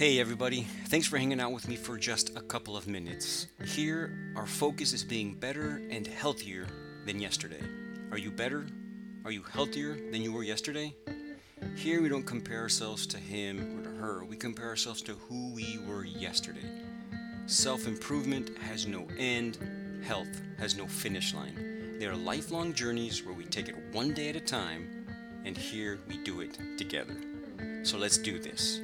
Hey, 0.00 0.18
everybody. 0.18 0.62
Thanks 0.86 1.06
for 1.06 1.18
hanging 1.18 1.40
out 1.40 1.52
with 1.52 1.68
me 1.68 1.76
for 1.76 1.98
just 1.98 2.34
a 2.34 2.40
couple 2.40 2.74
of 2.74 2.88
minutes. 2.88 3.48
Here, 3.66 4.32
our 4.34 4.46
focus 4.46 4.94
is 4.94 5.04
being 5.04 5.34
better 5.34 5.82
and 5.90 6.06
healthier 6.06 6.66
than 7.04 7.20
yesterday. 7.20 7.60
Are 8.10 8.16
you 8.16 8.30
better? 8.30 8.64
Are 9.26 9.30
you 9.30 9.42
healthier 9.42 9.96
than 10.10 10.22
you 10.22 10.32
were 10.32 10.42
yesterday? 10.42 10.96
Here, 11.76 12.00
we 12.00 12.08
don't 12.08 12.22
compare 12.22 12.62
ourselves 12.62 13.06
to 13.08 13.18
him 13.18 13.78
or 13.78 13.82
to 13.82 13.90
her, 13.90 14.24
we 14.24 14.38
compare 14.38 14.68
ourselves 14.68 15.02
to 15.02 15.12
who 15.12 15.52
we 15.52 15.78
were 15.86 16.06
yesterday. 16.06 16.70
Self 17.44 17.86
improvement 17.86 18.56
has 18.60 18.86
no 18.86 19.06
end, 19.18 19.58
health 20.02 20.40
has 20.56 20.78
no 20.78 20.86
finish 20.86 21.34
line. 21.34 21.98
They 21.98 22.06
are 22.06 22.16
lifelong 22.16 22.72
journeys 22.72 23.22
where 23.22 23.34
we 23.34 23.44
take 23.44 23.68
it 23.68 23.76
one 23.92 24.14
day 24.14 24.30
at 24.30 24.36
a 24.36 24.40
time, 24.40 25.04
and 25.44 25.54
here 25.54 25.98
we 26.08 26.16
do 26.16 26.40
it 26.40 26.56
together. 26.78 27.18
So 27.82 27.98
let's 27.98 28.16
do 28.16 28.38
this. 28.38 28.80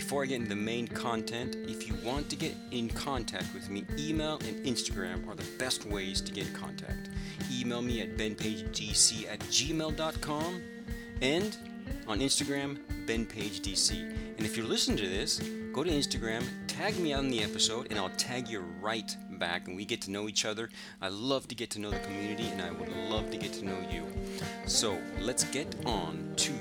Before 0.00 0.22
I 0.22 0.26
get 0.28 0.36
into 0.36 0.48
the 0.48 0.56
main 0.56 0.88
content, 0.88 1.56
if 1.68 1.86
you 1.86 1.94
want 2.02 2.30
to 2.30 2.36
get 2.36 2.54
in 2.70 2.88
contact 2.88 3.52
with 3.52 3.68
me, 3.68 3.84
email 3.98 4.38
and 4.48 4.64
Instagram 4.64 5.28
are 5.28 5.34
the 5.34 5.46
best 5.58 5.84
ways 5.84 6.22
to 6.22 6.32
get 6.32 6.46
in 6.46 6.54
contact. 6.54 7.10
Email 7.52 7.82
me 7.82 8.00
at 8.00 8.16
benpagedc 8.16 9.30
at 9.30 9.40
gmail.com 9.40 10.62
and 11.20 11.56
on 12.08 12.20
Instagram, 12.20 12.78
benpagedc. 13.06 13.94
And 14.38 14.46
if 14.46 14.56
you're 14.56 14.66
listening 14.66 14.96
to 14.96 15.06
this, 15.06 15.38
go 15.74 15.84
to 15.84 15.90
Instagram, 15.90 16.44
tag 16.66 16.98
me 16.98 17.12
on 17.12 17.28
the 17.28 17.42
episode, 17.42 17.88
and 17.90 17.98
I'll 17.98 18.08
tag 18.16 18.48
you 18.48 18.60
right 18.80 19.14
back 19.32 19.68
and 19.68 19.76
we 19.76 19.84
get 19.84 20.00
to 20.02 20.10
know 20.10 20.28
each 20.28 20.46
other. 20.46 20.70
I 21.02 21.08
love 21.08 21.46
to 21.48 21.54
get 21.54 21.68
to 21.70 21.78
know 21.78 21.90
the 21.90 21.98
community 21.98 22.48
and 22.48 22.62
I 22.62 22.70
would 22.70 22.90
love 23.10 23.30
to 23.32 23.36
get 23.36 23.52
to 23.52 23.66
know 23.66 23.78
you. 23.90 24.06
So 24.64 24.98
let's 25.20 25.44
get 25.44 25.74
on 25.84 26.32
to 26.36 26.52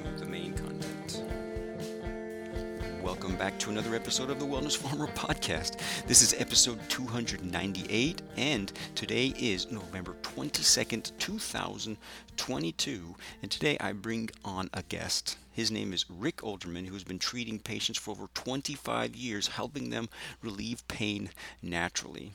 Welcome 3.19 3.37
back 3.37 3.59
to 3.59 3.69
another 3.69 3.95
episode 3.95 4.29
of 4.29 4.39
the 4.39 4.45
Wellness 4.45 4.77
Farmer 4.77 5.07
Podcast. 5.07 5.81
This 6.07 6.21
is 6.21 6.39
episode 6.39 6.79
298, 6.87 8.21
and 8.37 8.71
today 8.95 9.33
is 9.37 9.69
November 9.69 10.15
22nd, 10.21 11.11
2022. 11.19 13.15
And 13.41 13.51
today 13.51 13.75
I 13.81 13.91
bring 13.91 14.29
on 14.45 14.69
a 14.73 14.83
guest. 14.83 15.37
His 15.51 15.69
name 15.69 15.91
is 15.91 16.05
Rick 16.09 16.37
Olderman, 16.37 16.87
who's 16.87 17.03
been 17.03 17.19
treating 17.19 17.59
patients 17.59 17.99
for 17.99 18.11
over 18.11 18.29
25 18.35 19.13
years, 19.17 19.47
helping 19.49 19.89
them 19.89 20.07
relieve 20.41 20.87
pain 20.87 21.29
naturally. 21.61 22.31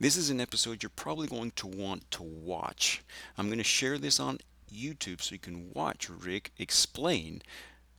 This 0.00 0.16
is 0.16 0.30
an 0.30 0.40
episode 0.40 0.82
you're 0.82 0.88
probably 0.96 1.28
going 1.28 1.50
to 1.56 1.66
want 1.66 2.10
to 2.12 2.22
watch. 2.22 3.02
I'm 3.36 3.48
going 3.48 3.58
to 3.58 3.64
share 3.64 3.98
this 3.98 4.18
on 4.18 4.38
YouTube 4.74 5.20
so 5.20 5.34
you 5.34 5.38
can 5.38 5.70
watch 5.74 6.08
Rick 6.08 6.52
explain 6.56 7.42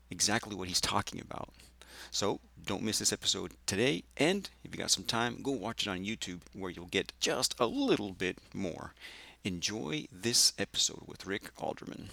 exactly 0.10 0.56
what 0.56 0.68
he's 0.68 0.82
talking 0.82 1.22
about. 1.22 1.50
So 2.12 2.40
don't 2.66 2.84
miss 2.84 3.00
this 3.00 3.14
episode 3.14 3.54
today. 3.66 4.04
And 4.18 4.50
if 4.64 4.74
you 4.74 4.80
got 4.80 4.92
some 4.92 5.04
time, 5.04 5.42
go 5.42 5.52
watch 5.52 5.86
it 5.86 5.90
on 5.90 6.06
YouTube 6.06 6.42
where 6.54 6.72
you'll 6.72 6.86
get 6.86 7.14
just 7.20 7.56
a 7.60 7.66
little 7.66 8.12
bit 8.12 8.38
more. 8.54 8.94
Enjoy 9.44 10.06
this 10.12 10.54
episode 10.58 11.04
with 11.08 11.26
Rick 11.26 11.56
Olderman. 11.58 12.10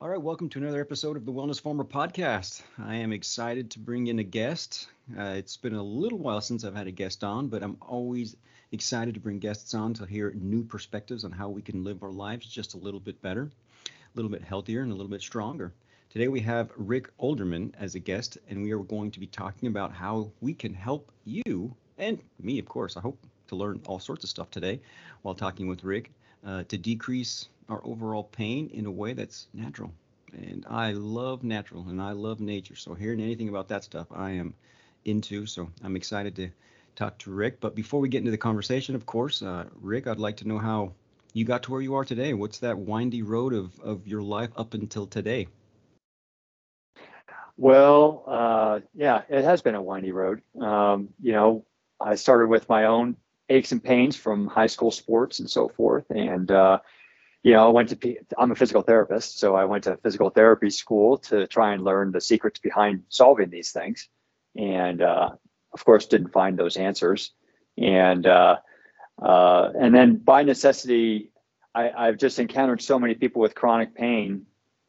All 0.00 0.08
right, 0.08 0.20
welcome 0.20 0.48
to 0.48 0.58
another 0.58 0.80
episode 0.80 1.16
of 1.16 1.24
the 1.24 1.32
Wellness 1.32 1.60
Farmer 1.60 1.84
podcast. 1.84 2.62
I 2.84 2.96
am 2.96 3.12
excited 3.12 3.70
to 3.70 3.78
bring 3.78 4.08
in 4.08 4.18
a 4.18 4.24
guest. 4.24 4.88
Uh, 5.16 5.34
it's 5.36 5.56
been 5.56 5.76
a 5.76 5.82
little 5.82 6.18
while 6.18 6.40
since 6.40 6.64
I've 6.64 6.74
had 6.74 6.88
a 6.88 6.90
guest 6.90 7.22
on, 7.22 7.46
but 7.46 7.62
I'm 7.62 7.76
always 7.80 8.34
excited 8.72 9.14
to 9.14 9.20
bring 9.20 9.38
guests 9.38 9.74
on 9.74 9.94
to 9.94 10.04
hear 10.04 10.32
new 10.32 10.64
perspectives 10.64 11.24
on 11.24 11.30
how 11.30 11.48
we 11.48 11.62
can 11.62 11.84
live 11.84 12.02
our 12.02 12.10
lives 12.10 12.46
just 12.46 12.74
a 12.74 12.78
little 12.78 12.98
bit 12.98 13.22
better, 13.22 13.48
a 13.86 14.16
little 14.16 14.30
bit 14.30 14.42
healthier, 14.42 14.82
and 14.82 14.90
a 14.90 14.94
little 14.96 15.10
bit 15.10 15.20
stronger. 15.20 15.72
Today 16.12 16.28
we 16.28 16.40
have 16.40 16.70
Rick 16.76 17.08
Olderman 17.16 17.72
as 17.80 17.94
a 17.94 17.98
guest, 17.98 18.36
and 18.50 18.62
we 18.62 18.72
are 18.72 18.80
going 18.80 19.10
to 19.12 19.18
be 19.18 19.26
talking 19.26 19.66
about 19.66 19.94
how 19.94 20.30
we 20.42 20.52
can 20.52 20.74
help 20.74 21.10
you 21.24 21.74
and 21.96 22.18
me, 22.38 22.58
of 22.58 22.66
course. 22.66 22.98
I 22.98 23.00
hope 23.00 23.18
to 23.46 23.56
learn 23.56 23.80
all 23.86 23.98
sorts 23.98 24.22
of 24.22 24.28
stuff 24.28 24.50
today 24.50 24.82
while 25.22 25.34
talking 25.34 25.68
with 25.68 25.84
Rick 25.84 26.10
uh, 26.46 26.64
to 26.64 26.76
decrease 26.76 27.48
our 27.70 27.80
overall 27.82 28.24
pain 28.24 28.68
in 28.74 28.84
a 28.84 28.90
way 28.90 29.14
that's 29.14 29.46
natural. 29.54 29.90
And 30.34 30.66
I 30.68 30.92
love 30.92 31.44
natural 31.44 31.88
and 31.88 31.98
I 31.98 32.12
love 32.12 32.40
nature. 32.40 32.76
So 32.76 32.92
hearing 32.92 33.22
anything 33.22 33.48
about 33.48 33.68
that 33.68 33.82
stuff, 33.82 34.08
I 34.14 34.32
am 34.32 34.52
into. 35.06 35.46
So 35.46 35.70
I'm 35.82 35.96
excited 35.96 36.36
to 36.36 36.50
talk 36.94 37.16
to 37.20 37.30
Rick. 37.30 37.58
But 37.58 37.74
before 37.74 38.00
we 38.00 38.10
get 38.10 38.18
into 38.18 38.32
the 38.32 38.36
conversation, 38.36 38.94
of 38.94 39.06
course, 39.06 39.40
uh, 39.40 39.64
Rick, 39.80 40.06
I'd 40.06 40.18
like 40.18 40.36
to 40.36 40.46
know 40.46 40.58
how 40.58 40.92
you 41.32 41.46
got 41.46 41.62
to 41.62 41.70
where 41.70 41.80
you 41.80 41.94
are 41.94 42.04
today. 42.04 42.34
What's 42.34 42.58
that 42.58 42.76
windy 42.76 43.22
road 43.22 43.54
of, 43.54 43.80
of 43.80 44.06
your 44.06 44.20
life 44.20 44.50
up 44.58 44.74
until 44.74 45.06
today? 45.06 45.46
Well, 47.62 48.24
uh, 48.26 48.80
yeah, 48.92 49.22
it 49.28 49.44
has 49.44 49.62
been 49.62 49.76
a 49.76 49.80
windy 49.82 50.10
road. 50.10 50.42
Um, 50.60 51.10
you 51.20 51.30
know, 51.30 51.64
I 52.00 52.16
started 52.16 52.48
with 52.48 52.68
my 52.68 52.86
own 52.86 53.16
aches 53.48 53.70
and 53.70 53.80
pains 53.80 54.16
from 54.16 54.48
high 54.48 54.66
school 54.66 54.90
sports 54.90 55.38
and 55.38 55.48
so 55.48 55.68
forth, 55.68 56.04
and 56.10 56.50
uh, 56.50 56.80
you 57.44 57.52
know, 57.52 57.64
I 57.64 57.70
went 57.70 57.90
to. 57.90 58.16
I'm 58.36 58.50
a 58.50 58.56
physical 58.56 58.82
therapist, 58.82 59.38
so 59.38 59.54
I 59.54 59.64
went 59.64 59.84
to 59.84 59.96
physical 59.98 60.28
therapy 60.28 60.70
school 60.70 61.18
to 61.18 61.46
try 61.46 61.72
and 61.72 61.84
learn 61.84 62.10
the 62.10 62.20
secrets 62.20 62.58
behind 62.58 63.04
solving 63.10 63.50
these 63.50 63.70
things, 63.70 64.08
and 64.56 65.00
uh, 65.00 65.30
of 65.72 65.84
course, 65.84 66.06
didn't 66.06 66.32
find 66.32 66.58
those 66.58 66.76
answers, 66.76 67.30
and 67.78 68.26
uh, 68.26 68.56
uh, 69.22 69.70
and 69.78 69.94
then 69.94 70.16
by 70.16 70.42
necessity, 70.42 71.30
I, 71.76 71.90
I've 71.90 72.18
just 72.18 72.40
encountered 72.40 72.82
so 72.82 72.98
many 72.98 73.14
people 73.14 73.40
with 73.40 73.54
chronic 73.54 73.94
pain, 73.94 74.46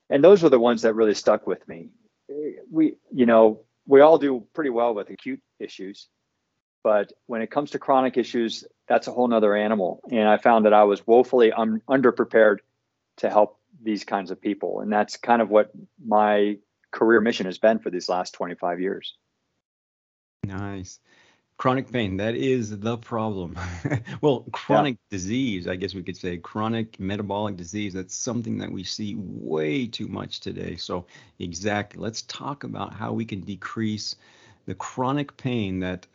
and 0.09 0.23
those 0.23 0.41
were 0.41 0.49
the 0.49 0.59
ones 0.59 0.81
that 0.81 0.95
really 0.95 1.13
stuck 1.13 1.45
with 1.45 1.67
me 1.67 1.91
we 2.71 2.95
you 3.11 3.25
know 3.25 3.61
we 3.85 4.01
all 4.01 4.17
do 4.17 4.45
pretty 4.53 4.69
well 4.69 4.93
with 4.93 5.09
acute 5.09 5.41
issues 5.59 6.07
but 6.83 7.13
when 7.27 7.41
it 7.41 7.49
comes 7.49 7.71
to 7.71 7.79
chronic 7.79 8.17
issues 8.17 8.65
that's 8.87 9.07
a 9.07 9.11
whole 9.11 9.27
nother 9.27 9.55
animal. 9.55 10.01
And 10.11 10.27
i 10.27 10.37
found 10.37 10.65
that 10.65 10.73
i 10.73 10.83
was 10.83 11.05
woefully 11.05 11.51
un- 11.51 11.81
underprepared 11.89 12.57
to 13.17 13.29
help 13.29 13.59
these 13.81 14.03
kinds 14.03 14.31
of 14.31 14.41
people. 14.41 14.79
And 14.81 14.91
that's 14.91 15.17
kind 15.17 15.41
of 15.41 15.49
what 15.49 15.71
my 16.03 16.57
career 16.91 17.21
mission 17.21 17.45
has 17.45 17.57
been 17.57 17.79
for 17.79 17.89
these 17.89 18.09
last 18.09 18.33
25 18.33 18.79
years. 18.79 19.15
Nice 20.43 20.99
chronic 21.57 21.91
pain 21.91 22.17
that 22.17 22.35
is 22.35 22.77
the 22.79 22.97
problem. 22.97 23.55
Well 24.21 24.45
chronic 24.51 24.95
yeah. 24.95 25.17
disease 25.17 25.67
i 25.67 25.75
guess 25.75 25.93
we 25.93 26.03
could 26.03 26.17
say 26.17 26.37
chronic 26.37 26.99
metabolic 26.99 27.55
disease 27.57 27.93
that's 27.93 28.15
something 28.15 28.57
that 28.57 28.71
we 28.71 28.83
see 28.83 29.15
way 29.17 29.87
too 29.87 30.07
much 30.07 30.39
today. 30.39 30.75
So 30.75 31.05
exactly 31.39 32.01
let's 32.01 32.23
talk 32.23 32.63
about 32.63 32.93
how 32.93 33.13
we 33.13 33.25
can 33.25 33.41
decrease 33.41 34.15
the 34.65 34.75
chronic 34.75 35.35
pain 35.37 35.79
that 35.79 36.07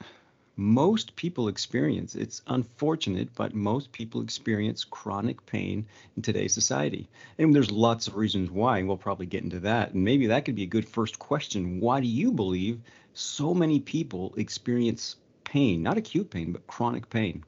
most 0.56 1.14
people 1.14 1.46
experience. 1.48 2.16
It's 2.16 2.42
unfortunate 2.48 3.28
but 3.34 3.54
most 3.54 3.92
people 3.92 4.20
experience 4.22 4.84
chronic 4.84 5.44
pain 5.46 5.86
in 6.16 6.22
today's 6.22 6.52
society. 6.52 7.08
And 7.38 7.54
there's 7.54 7.70
lots 7.70 8.08
of 8.08 8.16
reasons 8.16 8.50
why 8.50 8.78
and 8.78 8.88
we'll 8.88 8.96
probably 8.96 9.26
get 9.26 9.44
into 9.44 9.60
that. 9.60 9.92
And 9.92 10.04
maybe 10.04 10.26
that 10.26 10.44
could 10.44 10.56
be 10.56 10.64
a 10.64 10.66
good 10.66 10.88
first 10.88 11.18
question. 11.18 11.80
Why 11.80 12.00
do 12.00 12.08
you 12.08 12.32
believe 12.32 12.80
so 13.14 13.54
many 13.54 13.80
people 13.80 14.34
experience 14.36 15.16
pain, 15.48 15.82
not 15.82 15.96
acute 15.96 16.30
pain, 16.30 16.52
but 16.52 16.66
chronic 16.66 17.08
pain? 17.08 17.44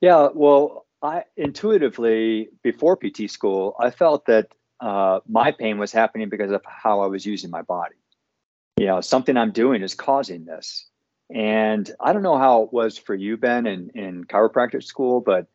Yeah, 0.00 0.28
well, 0.34 0.86
I 1.02 1.24
intuitively 1.36 2.50
before 2.62 2.96
PT 2.96 3.30
school, 3.30 3.74
I 3.80 3.90
felt 3.90 4.26
that 4.26 4.54
uh, 4.80 5.20
my 5.28 5.52
pain 5.52 5.78
was 5.78 5.92
happening 5.92 6.28
because 6.28 6.50
of 6.50 6.62
how 6.64 7.00
I 7.00 7.06
was 7.06 7.24
using 7.24 7.50
my 7.50 7.62
body. 7.62 7.96
You 8.78 8.86
know, 8.86 9.00
something 9.00 9.36
I'm 9.36 9.52
doing 9.52 9.82
is 9.82 9.94
causing 9.94 10.44
this. 10.44 10.86
And 11.32 11.90
I 12.00 12.12
don't 12.12 12.22
know 12.22 12.38
how 12.38 12.62
it 12.62 12.72
was 12.72 12.98
for 12.98 13.14
you, 13.14 13.36
Ben, 13.36 13.66
in, 13.66 13.90
in 13.94 14.24
chiropractic 14.24 14.82
school, 14.82 15.20
but 15.20 15.46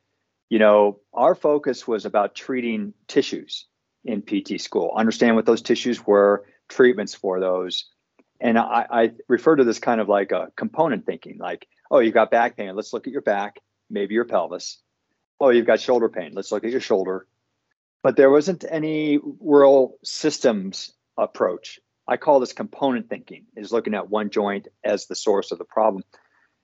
you 0.50 0.60
know, 0.60 1.00
our 1.14 1.36
focus 1.36 1.88
was 1.88 2.06
about 2.06 2.36
treating 2.36 2.94
tissues 3.08 3.66
in 4.04 4.22
PT 4.22 4.62
school, 4.62 4.94
understand 4.96 5.36
what 5.36 5.46
those 5.46 5.62
tissues 5.62 6.06
were, 6.06 6.46
treatments 6.70 7.16
for 7.16 7.40
those, 7.40 7.86
and 8.40 8.57
I, 8.57 8.85
I 8.90 9.12
refer 9.28 9.56
to 9.56 9.63
this 9.63 9.79
kind 9.79 10.01
of 10.01 10.09
like 10.09 10.32
a 10.32 10.52
component 10.55 11.05
thinking, 11.05 11.37
like, 11.37 11.67
oh, 11.90 11.99
you've 11.99 12.14
got 12.14 12.32
back 12.32 12.58
pain. 12.58 12.76
Let's 12.76 12.93
look 12.93 13.08
at 13.08 13.14
your 13.14 13.22
back, 13.22 13.59
maybe 13.90 14.14
your 14.14 14.26
pelvis. 14.26 14.82
Oh, 15.40 15.49
you've 15.49 15.66
got 15.66 15.79
shoulder 15.79 16.09
pain. 16.09 16.32
Let's 16.34 16.52
look 16.52 16.64
at 16.64 16.72
your 16.72 16.82
shoulder. 16.82 17.28
But 18.03 18.16
there 18.16 18.29
wasn't 18.29 18.66
any 18.70 19.20
real 19.40 19.96
systems 20.03 20.93
approach. 21.17 21.79
I 22.08 22.17
call 22.17 22.40
this 22.40 22.53
component 22.53 23.09
thinking, 23.09 23.46
is 23.55 23.72
looking 23.72 23.96
at 23.96 24.09
one 24.09 24.29
joint 24.29 24.67
as 24.84 25.08
the 25.08 25.16
source 25.16 25.52
of 25.52 25.58
the 25.58 25.66
problem. 25.66 26.03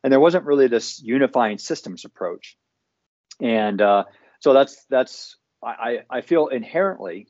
And 0.03 0.11
there 0.11 0.19
wasn't 0.19 0.45
really 0.45 0.67
this 0.67 1.01
unifying 1.01 1.57
systems 1.57 2.05
approach. 2.05 2.57
And 3.39 3.81
uh, 3.81 4.03
so 4.39 4.53
that's 4.53 4.85
that's 4.89 5.37
I, 5.63 5.99
I 6.09 6.21
feel 6.21 6.47
inherently 6.47 7.27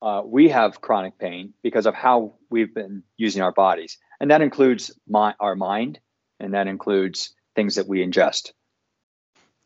uh, 0.00 0.22
we 0.24 0.48
have 0.48 0.80
chronic 0.80 1.18
pain 1.18 1.54
because 1.62 1.86
of 1.86 1.94
how 1.94 2.34
we've 2.50 2.74
been 2.74 3.02
using 3.16 3.42
our 3.42 3.52
bodies, 3.52 3.98
and 4.20 4.30
that 4.30 4.42
includes 4.42 4.92
my, 5.08 5.34
our 5.40 5.56
mind, 5.56 5.98
and 6.40 6.54
that 6.54 6.66
includes 6.66 7.34
things 7.56 7.74
that 7.76 7.88
we 7.88 8.04
ingest. 8.04 8.52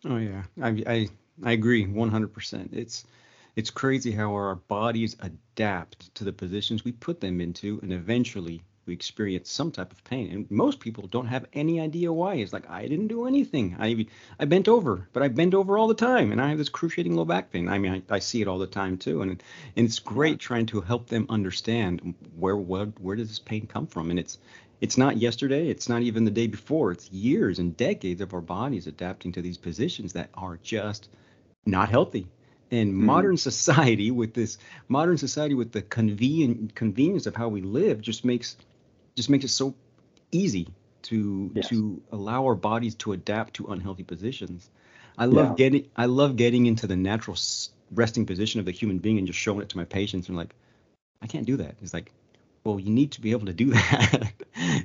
Oh 0.05 0.17
yeah, 0.17 0.45
I 0.61 0.83
I, 0.87 1.09
I 1.45 1.53
agree 1.53 1.87
100%. 1.87 2.73
It's 2.73 3.05
it's 3.55 3.71
crazy 3.71 4.13
how 4.13 4.33
our 4.33 4.55
bodies 4.55 5.17
adapt 5.21 6.15
to 6.15 6.25
the 6.25 6.33
positions 6.33 6.85
we 6.85 6.93
put 6.93 7.21
them 7.21 7.41
into, 7.41 7.79
and 7.83 7.93
eventually 7.93 8.63
we 8.85 8.93
experience 8.93 9.51
some 9.51 9.71
type 9.71 9.93
of 9.93 10.03
pain, 10.05 10.33
and 10.33 10.51
most 10.51 10.81
people 10.81 11.07
don't 11.07 11.27
have 11.27 11.47
any 11.53 11.81
idea 11.81 12.13
why. 12.13 12.35
It's 12.35 12.53
like 12.53 12.69
I 12.69 12.89
didn't 12.89 13.09
do 13.09 13.27
anything. 13.27 13.77
I 13.79 14.07
I 14.41 14.45
bent 14.45 14.67
over, 14.67 15.09
but 15.13 15.23
I 15.23 15.29
bend 15.29 15.55
over 15.55 15.79
all 15.79 15.87
the 15.87 15.95
time, 15.95 16.33
and 16.33 16.41
I 16.41 16.49
have 16.49 16.59
this 16.59 16.69
cruciating 16.69 17.15
low 17.15 17.25
back 17.25 17.53
pain. 17.53 17.69
I 17.69 17.79
mean, 17.79 18.03
I, 18.11 18.15
I 18.15 18.19
see 18.19 18.43
it 18.43 18.49
all 18.49 18.59
the 18.59 18.67
time 18.67 18.99
too, 18.99 19.23
and 19.23 19.31
and 19.31 19.87
it's 19.87 20.01
great 20.01 20.41
trying 20.41 20.67
to 20.67 20.81
help 20.81 21.09
them 21.09 21.27
understand 21.29 22.15
where 22.37 22.57
what 22.57 23.01
where 23.01 23.17
does 23.17 23.29
this 23.29 23.39
pain 23.39 23.67
come 23.67 23.87
from, 23.87 24.11
and 24.11 24.19
it's 24.19 24.39
it's 24.81 24.99
not 24.99 25.17
yesterday, 25.17 25.69
it's 25.69 25.89
not 25.89 26.03
even 26.03 26.25
the 26.25 26.31
day 26.33 26.49
before. 26.49 26.91
It's 26.91 27.11
years 27.13 27.61
and 27.61 27.77
decades 27.77 28.21
of 28.21 28.35
our 28.35 28.41
bodies 28.41 28.89
adapting 28.89 29.31
to 29.33 29.43
these 29.43 29.59
positions 29.59 30.13
that 30.15 30.31
are 30.35 30.59
just 30.61 31.09
not 31.65 31.89
healthy 31.89 32.27
and 32.73 32.93
mm 32.93 33.03
modern 33.13 33.37
society 33.37 34.11
with 34.11 34.33
this 34.33 34.59
modern 34.89 35.19
society 35.19 35.55
with 35.55 35.71
the 35.73 35.83
convenient 35.83 36.75
convenience 36.75 37.27
of 37.27 37.37
how 37.37 37.47
we 37.47 37.61
live 37.61 38.01
just 38.01 38.25
makes 38.25 38.57
just 39.15 39.31
makes 39.31 39.45
it 39.45 39.49
so 39.49 39.75
easy 40.31 40.69
to 41.03 41.51
yes. 41.55 41.69
to 41.69 42.01
allow 42.13 42.45
our 42.45 42.55
bodies 42.55 42.95
to 42.97 43.13
adapt 43.13 43.55
to 43.55 43.67
unhealthy 43.69 44.05
positions. 44.05 44.71
I 45.19 45.27
love 45.27 45.51
yeah. 45.51 45.55
getting 45.57 45.89
I 45.97 46.07
love 46.07 46.37
getting 46.37 46.67
into 46.67 46.87
the 46.87 46.97
natural 46.97 47.37
resting 47.91 48.25
position 48.27 48.61
of 48.61 48.67
the 48.67 48.73
human 48.73 48.99
being 48.99 49.19
and 49.19 49.27
just 49.27 49.39
showing 49.39 49.61
it 49.61 49.69
to 49.71 49.77
my 49.77 49.85
patients 49.85 50.29
and 50.29 50.37
like 50.37 50.55
I 51.21 51.27
can't 51.27 51.47
do 51.47 51.57
that. 51.59 51.77
It's 51.83 51.93
like 51.93 52.13
well, 52.65 52.79
you 52.79 52.91
need 52.91 53.13
to 53.13 53.21
be 53.21 53.33
able 53.33 53.47
to 53.47 53.53
do 53.53 53.71
that. 53.71 54.33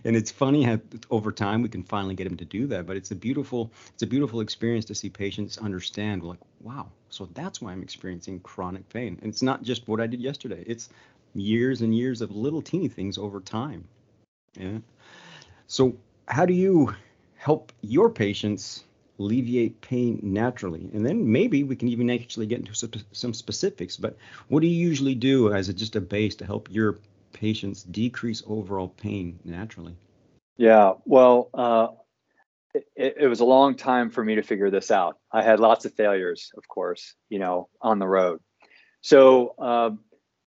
and 0.03 0.15
it's 0.15 0.31
funny 0.31 0.63
how 0.63 0.79
over 1.09 1.31
time 1.31 1.61
we 1.61 1.69
can 1.69 1.83
finally 1.83 2.15
get 2.15 2.25
them 2.25 2.37
to 2.37 2.45
do 2.45 2.67
that. 2.67 2.85
But 2.85 2.97
it's 2.97 3.11
a 3.11 3.15
beautiful, 3.15 3.71
it's 3.93 4.03
a 4.03 4.07
beautiful 4.07 4.41
experience 4.41 4.85
to 4.85 4.95
see 4.95 5.09
patients 5.09 5.57
understand, 5.57 6.23
like, 6.23 6.39
wow, 6.61 6.87
so 7.09 7.29
that's 7.33 7.61
why 7.61 7.71
I'm 7.71 7.83
experiencing 7.83 8.39
chronic 8.39 8.87
pain. 8.89 9.19
And 9.21 9.29
it's 9.29 9.41
not 9.41 9.63
just 9.63 9.87
what 9.87 10.01
I 10.01 10.07
did 10.07 10.21
yesterday. 10.21 10.63
It's 10.65 10.89
years 11.35 11.81
and 11.81 11.95
years 11.95 12.21
of 12.21 12.35
little 12.35 12.61
teeny 12.61 12.87
things 12.87 13.17
over 13.17 13.39
time. 13.39 13.87
Yeah. 14.57 14.79
So 15.67 15.95
how 16.27 16.45
do 16.45 16.53
you 16.53 16.93
help 17.35 17.71
your 17.81 18.09
patients 18.09 18.83
alleviate 19.19 19.79
pain 19.81 20.19
naturally? 20.23 20.89
And 20.93 21.05
then 21.05 21.31
maybe 21.31 21.63
we 21.63 21.75
can 21.75 21.87
even 21.87 22.09
actually 22.09 22.47
get 22.47 22.59
into 22.59 23.03
some 23.11 23.33
specifics. 23.33 23.97
But 23.97 24.17
what 24.47 24.61
do 24.61 24.67
you 24.67 24.87
usually 24.87 25.15
do 25.15 25.53
as 25.53 25.69
a, 25.69 25.73
just 25.73 25.95
a 25.95 26.01
base 26.01 26.35
to 26.35 26.45
help 26.45 26.69
your 26.71 26.99
patients 27.33 27.83
decrease 27.83 28.43
overall 28.47 28.89
pain 28.89 29.39
naturally? 29.43 29.95
Yeah, 30.57 30.93
well, 31.05 31.49
uh, 31.53 31.87
it, 32.95 33.15
it, 33.21 33.27
was 33.27 33.41
a 33.41 33.45
long 33.45 33.75
time 33.75 34.09
for 34.09 34.23
me 34.23 34.35
to 34.35 34.41
figure 34.41 34.71
this 34.71 34.89
out. 34.89 35.17
I 35.31 35.43
had 35.43 35.59
lots 35.59 35.85
of 35.85 35.93
failures, 35.93 36.51
of 36.57 36.67
course, 36.67 37.13
you 37.29 37.37
know, 37.37 37.69
on 37.81 37.99
the 37.99 38.07
road. 38.07 38.39
So 39.01 39.53
uh, 39.59 39.91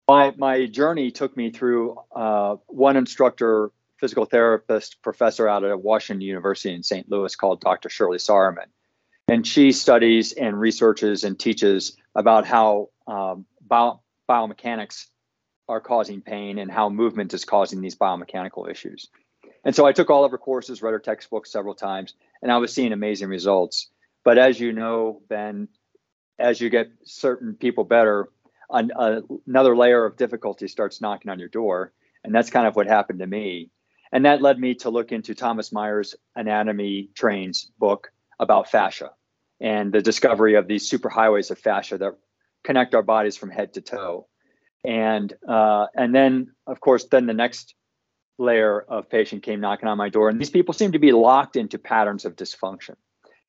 my 0.08 0.34
my 0.38 0.66
journey 0.66 1.12
took 1.12 1.38
me 1.38 1.52
through 1.52 1.98
uh, 2.16 2.56
one 2.68 2.98
instructor, 2.98 3.72
physical 4.00 4.25
therapist, 4.25 5.01
professor 5.01 5.48
out 5.48 5.63
at 5.63 5.81
Washington 5.81 6.22
University 6.22 6.74
in 6.74 6.84
St. 6.84 7.10
Louis 7.10 7.36
called 7.36 7.62
Dr. 7.62 7.90
Shirley 7.90 8.18
Sahrmann, 8.18 8.69
and 9.28 9.46
she 9.46 9.72
studies 9.72 10.34
and 10.34 10.60
researches 10.60 11.24
and 11.24 11.38
teaches 11.40 11.98
about 12.16 12.46
how 12.46 12.90
um, 13.07 13.46
bio, 13.62 14.01
biomechanics 14.30 15.07
are 15.68 15.81
causing 15.81 16.22
pain 16.22 16.57
and 16.57 16.72
how 16.72 16.90
movement 16.90 17.34
is 17.34 17.46
causing 17.46 17.81
these 17.81 17.96
biomechanical 17.96 18.69
issues. 18.69 19.10
And 19.63 19.75
so 19.75 19.86
I 19.86 19.92
took 19.92 20.10
all 20.10 20.24
of 20.24 20.31
her 20.31 20.38
courses, 20.38 20.81
read 20.81 20.92
her 20.92 21.00
textbooks 21.00 21.51
several 21.51 21.75
times, 21.75 22.13
and 22.42 22.51
I 22.51 22.57
was 22.57 22.74
seeing 22.74 22.94
amazing 22.94 23.30
results. 23.30 23.90
But 24.24 24.38
as 24.38 24.60
you 24.60 24.74
know, 24.74 25.22
Ben, 25.28 25.68
as 26.40 26.60
you 26.60 26.69
get 26.69 26.90
certain 27.04 27.54
people 27.54 27.84
better, 27.84 28.30
an, 28.69 28.92
uh, 28.96 29.22
another 29.48 29.75
layer 29.75 30.06
of 30.06 30.18
difficulty 30.18 30.68
starts 30.68 31.01
knocking 31.01 31.30
on 31.30 31.40
your 31.40 31.50
door. 31.50 31.92
And 32.24 32.34
that's 32.34 32.50
kind 32.50 32.68
of 32.68 32.75
what 32.75 32.88
happened 32.88 33.19
to 33.19 33.28
me. 33.28 33.69
And 34.12 34.26
that 34.26 34.42
led 34.42 34.60
me 34.60 34.76
to 34.76 34.90
look 34.90 35.12
into 35.12 35.36
Thomas 35.36 35.72
Myers' 35.72 36.16
Anatomy 36.36 37.10
Trains 37.14 37.70
book 37.78 38.12
about 38.40 38.72
fascia 38.72 39.12
and 39.60 39.92
the 39.92 40.02
discovery 40.02 40.56
of 40.56 40.68
these 40.68 40.90
superhighways 40.90 41.52
of 41.52 41.60
fascia 41.60 41.98
that 41.98 42.16
connect 42.64 42.96
our 42.96 43.04
bodies 43.04 43.38
from 43.38 43.50
head 43.50 43.74
to 43.74 43.82
toe. 43.82 44.28
And 44.86 45.34
uh, 45.48 45.88
and 45.96 46.16
then 46.16 46.54
of 46.66 46.80
course 46.80 47.06
then 47.06 47.26
the 47.26 47.34
next 47.34 47.76
layer 48.38 48.80
of 48.80 49.10
patient 49.10 49.44
came 49.44 49.60
knocking 49.60 49.90
on 49.90 49.98
my 49.98 50.10
door. 50.10 50.30
And 50.30 50.40
these 50.40 50.50
people 50.50 50.74
seem 50.74 50.94
to 50.94 51.00
be 51.00 51.12
locked 51.12 51.58
into 51.58 51.78
patterns 51.78 52.24
of 52.24 52.38
dysfunction. 52.38 52.96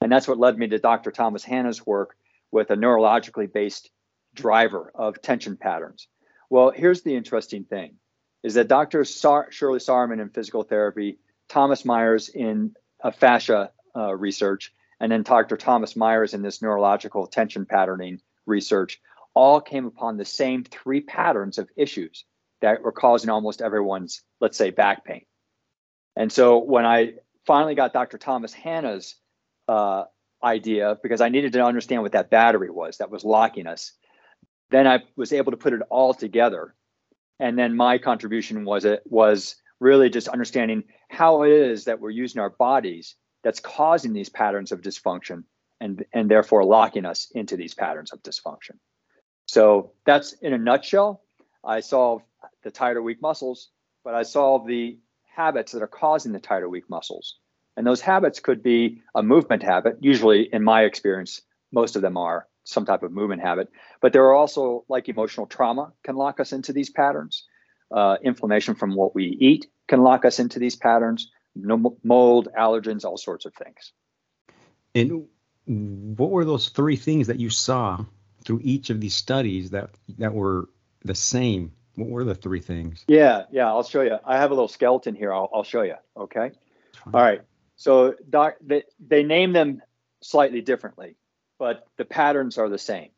And 0.01 0.11
that's 0.11 0.27
what 0.27 0.39
led 0.39 0.59
me 0.59 0.67
to 0.69 0.79
dr 0.79 1.11
thomas 1.12 1.45
hanna's 1.45 1.87
work 1.87 2.17
with 2.51 2.71
a 2.71 2.77
neurologically 2.77 3.51
based 3.51 3.91
driver 4.35 4.91
of 4.95 5.23
tension 5.23 5.57
patterns. 5.57 6.09
Well 6.51 6.71
here's 6.71 7.03
the 7.03 7.15
interesting 7.15 7.65
thing 7.65 7.95
is 8.42 8.54
that 8.54 8.69
dr 8.69 9.04
Sar- 9.04 9.50
shirley 9.50 9.78
sahrmann 9.78 10.20
in 10.20 10.31
physical 10.31 10.62
therapy 10.62 11.19
thomas 11.48 11.84
myers 11.84 12.28
in 12.28 12.75
a 13.02 13.12
fascia 13.12 13.70
uh, 13.96 14.14
research 14.14 14.72
and 15.00 15.10
then 15.10 15.22
dr 15.22 15.56
thomas 15.56 15.96
myers 15.96 16.34
in 16.34 16.42
this 16.42 16.62
neurological 16.62 17.26
tension 17.26 17.66
patterning 17.66 18.20
research 18.46 19.00
all 19.34 19.60
came 19.60 19.87
upon 19.87 20.16
the 20.16 20.25
same 20.25 20.64
three 20.64 21.00
patterns 21.00 21.58
of 21.58 21.69
issues 21.76 22.25
that 22.60 22.82
were 22.82 22.92
causing 22.92 23.31
almost 23.31 23.62
everyone's, 23.62 24.22
let's 24.40 24.58
say, 24.58 24.70
back 24.70 25.04
pain. 25.04 25.25
And 26.16 26.31
so 26.31 26.58
when 26.58 26.84
I 26.84 27.14
finally 27.46 27.75
got 27.75 27.92
Dr. 27.92 28.19
Thomas 28.19 28.52
Hanna's 28.52 29.16
uh, 29.69 30.04
idea, 30.42 30.98
because 31.02 31.20
I 31.20 31.28
needed 31.28 31.52
to 31.54 31.64
understand 31.64 32.02
what 32.02 32.12
that 32.12 32.31
battery 32.31 32.70
was 32.70 32.98
that 32.98 33.10
was 33.10 33.25
locking 33.25 33.66
us, 33.66 33.92
then 34.70 34.87
I 34.87 35.00
was 35.16 35.32
able 35.32 35.52
to 35.52 35.56
put 35.56 35.72
it 35.72 35.81
all 35.90 36.12
together. 36.12 36.75
And 37.40 37.58
then 37.58 37.75
my 37.75 37.98
contribution 37.98 38.64
was 38.64 38.84
it 38.84 39.02
was 39.06 39.56
really 39.81 40.10
just 40.10 40.28
understanding 40.28 40.84
how 41.08 41.42
it 41.42 41.52
is 41.52 41.84
that 41.84 42.00
we're 42.00 42.10
using 42.10 42.40
our 42.40 42.50
bodies 42.50 43.16
that's 43.42 43.60
causing 43.60 44.12
these 44.12 44.28
patterns 44.28 44.72
of 44.72 44.82
dysfunction 44.82 45.44
and, 45.81 46.04
and 46.12 46.31
therefore 46.31 46.64
locking 46.64 47.06
us 47.06 47.32
into 47.34 47.56
these 47.56 47.75
patterns 47.75 48.12
of 48.12 48.22
dysfunction. 48.22 48.76
So 49.46 49.92
that's 50.04 50.34
in 50.34 50.52
a 50.52 50.58
nutshell. 50.58 51.22
I 51.64 51.81
solve 51.81 52.22
the 52.62 52.70
tight 52.70 52.96
or 52.96 53.02
weak 53.02 53.22
muscles, 53.22 53.70
but 54.04 54.14
I 54.14 54.22
solve 54.22 54.66
the 54.66 54.98
habits 55.34 55.72
that 55.72 55.82
are 55.82 55.88
causing 55.88 56.32
the 56.32 56.40
tight 56.40 56.62
or 56.62 56.69
weak 56.69 56.90
muscles. 56.90 57.38
And 57.76 57.87
those 57.87 58.02
habits 58.02 58.40
could 58.40 58.62
be 58.62 59.00
a 59.14 59.22
movement 59.22 59.62
habit. 59.62 59.96
Usually, 60.00 60.42
in 60.52 60.62
my 60.62 60.82
experience, 60.82 61.40
most 61.72 61.96
of 61.96 62.02
them 62.02 62.19
are 62.19 62.46
some 62.70 62.87
type 62.87 63.02
of 63.02 63.12
movement 63.12 63.43
habit. 63.43 63.69
But 64.00 64.12
there 64.12 64.25
are 64.25 64.34
also 64.34 64.84
like 64.88 65.08
emotional 65.08 65.46
trauma 65.46 65.93
can 66.05 66.17
lock 66.17 66.40
us 66.40 66.52
into 66.52 66.72
these 66.72 66.90
patterns. 66.90 67.44
Uh, 67.90 68.17
inflammation 68.22 68.76
from 68.76 68.94
what 68.94 69.14
we 69.14 69.25
eat 69.25 69.67
can 69.88 70.02
lock 70.02 70.25
us 70.25 70.38
into 70.38 70.58
these 70.58 70.76
patterns. 70.76 71.31
mold, 71.56 72.49
allergens, 72.56 73.04
all 73.04 73.16
sorts 73.16 73.45
of 73.47 73.52
things. 73.54 73.92
And 74.95 75.26
what 75.66 76.30
were 76.30 76.45
those 76.45 76.68
three 76.68 76.97
things 76.97 77.26
that 77.26 77.40
you 77.40 77.50
saw 77.50 78.04
through 78.45 78.61
each 78.62 78.90
of 78.90 79.00
these 79.00 79.14
studies 79.14 79.71
that 79.71 79.90
that 80.18 80.33
were 80.33 80.68
the 81.04 81.14
same? 81.14 81.73
What 81.97 82.09
were 82.09 82.25
the 82.25 82.35
three 82.35 82.61
things? 82.61 83.04
Yeah, 83.09 83.45
yeah, 83.50 83.66
I'll 83.66 83.83
show 83.83 84.02
you. 84.02 84.16
I 84.25 84.37
have 84.38 84.52
a 84.52 84.54
little 84.54 84.68
skeleton 84.68 85.14
here. 85.14 85.35
I'll, 85.35 85.50
I'll 85.52 85.64
show 85.64 85.83
you. 85.83 85.97
Okay. 86.16 86.52
All 87.12 87.21
right. 87.21 87.42
So 87.76 88.14
doc, 88.28 88.54
they, 88.61 88.85
they 89.00 89.23
name 89.23 89.52
them 89.52 89.83
slightly 90.23 90.61
differently, 90.61 91.16
but 91.61 91.87
the 91.99 92.07
patterns 92.07 92.57
are 92.59 92.71
the 92.71 92.79
same. 92.79 93.11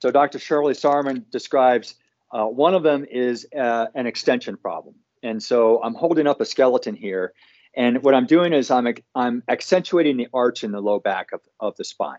So 0.00 0.10
Dr. 0.10 0.40
Shirley 0.40 0.74
Sahrmann 0.74 1.30
describes 1.30 1.94
uh, 2.32 2.44
one 2.44 2.74
of 2.74 2.82
them 2.82 3.06
is 3.08 3.46
uh, 3.56 3.86
an 3.94 4.06
extension 4.06 4.56
problem. 4.56 4.96
And 5.22 5.42
so 5.42 5.80
I'm 5.82 5.94
holding 5.94 6.26
up 6.26 6.40
a 6.40 6.44
skeleton 6.44 6.96
here. 6.96 7.32
And 7.74 8.02
what 8.02 8.14
I'm 8.14 8.26
doing 8.26 8.52
is 8.52 8.70
I'm, 8.70 8.88
I'm 9.14 9.42
accentuating 9.48 10.16
the 10.16 10.28
arch 10.34 10.64
in 10.64 10.72
the 10.72 10.80
low 10.80 10.98
back 10.98 11.32
of, 11.32 11.40
of 11.60 11.76
the 11.76 11.84
spine. 11.84 12.18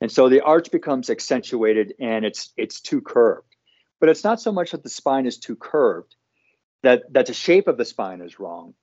And 0.00 0.10
so 0.10 0.28
the 0.28 0.40
arch 0.40 0.70
becomes 0.70 1.08
accentuated 1.08 1.94
and 1.98 2.24
it's 2.24 2.52
it's 2.56 2.80
too 2.80 3.00
curved. 3.00 3.54
But 4.00 4.10
it's 4.10 4.24
not 4.24 4.40
so 4.40 4.52
much 4.52 4.72
that 4.72 4.82
the 4.82 4.90
spine 4.90 5.24
is 5.24 5.38
too 5.38 5.56
curved, 5.56 6.16
that, 6.82 7.10
that 7.14 7.26
the 7.26 7.32
shape 7.32 7.68
of 7.68 7.78
the 7.78 7.84
spine 7.84 8.20
is 8.20 8.38
wrong. 8.38 8.74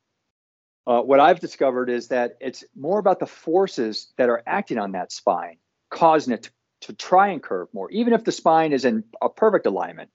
Uh, 0.88 1.02
what 1.02 1.20
I've 1.20 1.40
discovered 1.40 1.90
is 1.90 2.08
that 2.08 2.38
it's 2.40 2.64
more 2.76 2.98
about 2.98 3.20
the 3.20 3.28
forces 3.28 4.12
that 4.18 4.30
are 4.30 4.42
acting 4.48 4.80
on 4.80 4.94
that 4.94 5.12
spine, 5.12 5.58
causing 5.94 6.34
it 6.34 6.44
to, 6.44 6.52
to 6.82 6.94
try 6.94 7.30
and 7.30 7.42
curve 7.42 7.70
more. 7.74 7.90
Even 7.92 8.14
if 8.14 8.24
the 8.24 8.32
spine 8.32 8.74
is 8.74 8.84
in 8.84 9.04
a 9.22 9.30
perfect 9.30 9.66
alignment, 9.66 10.10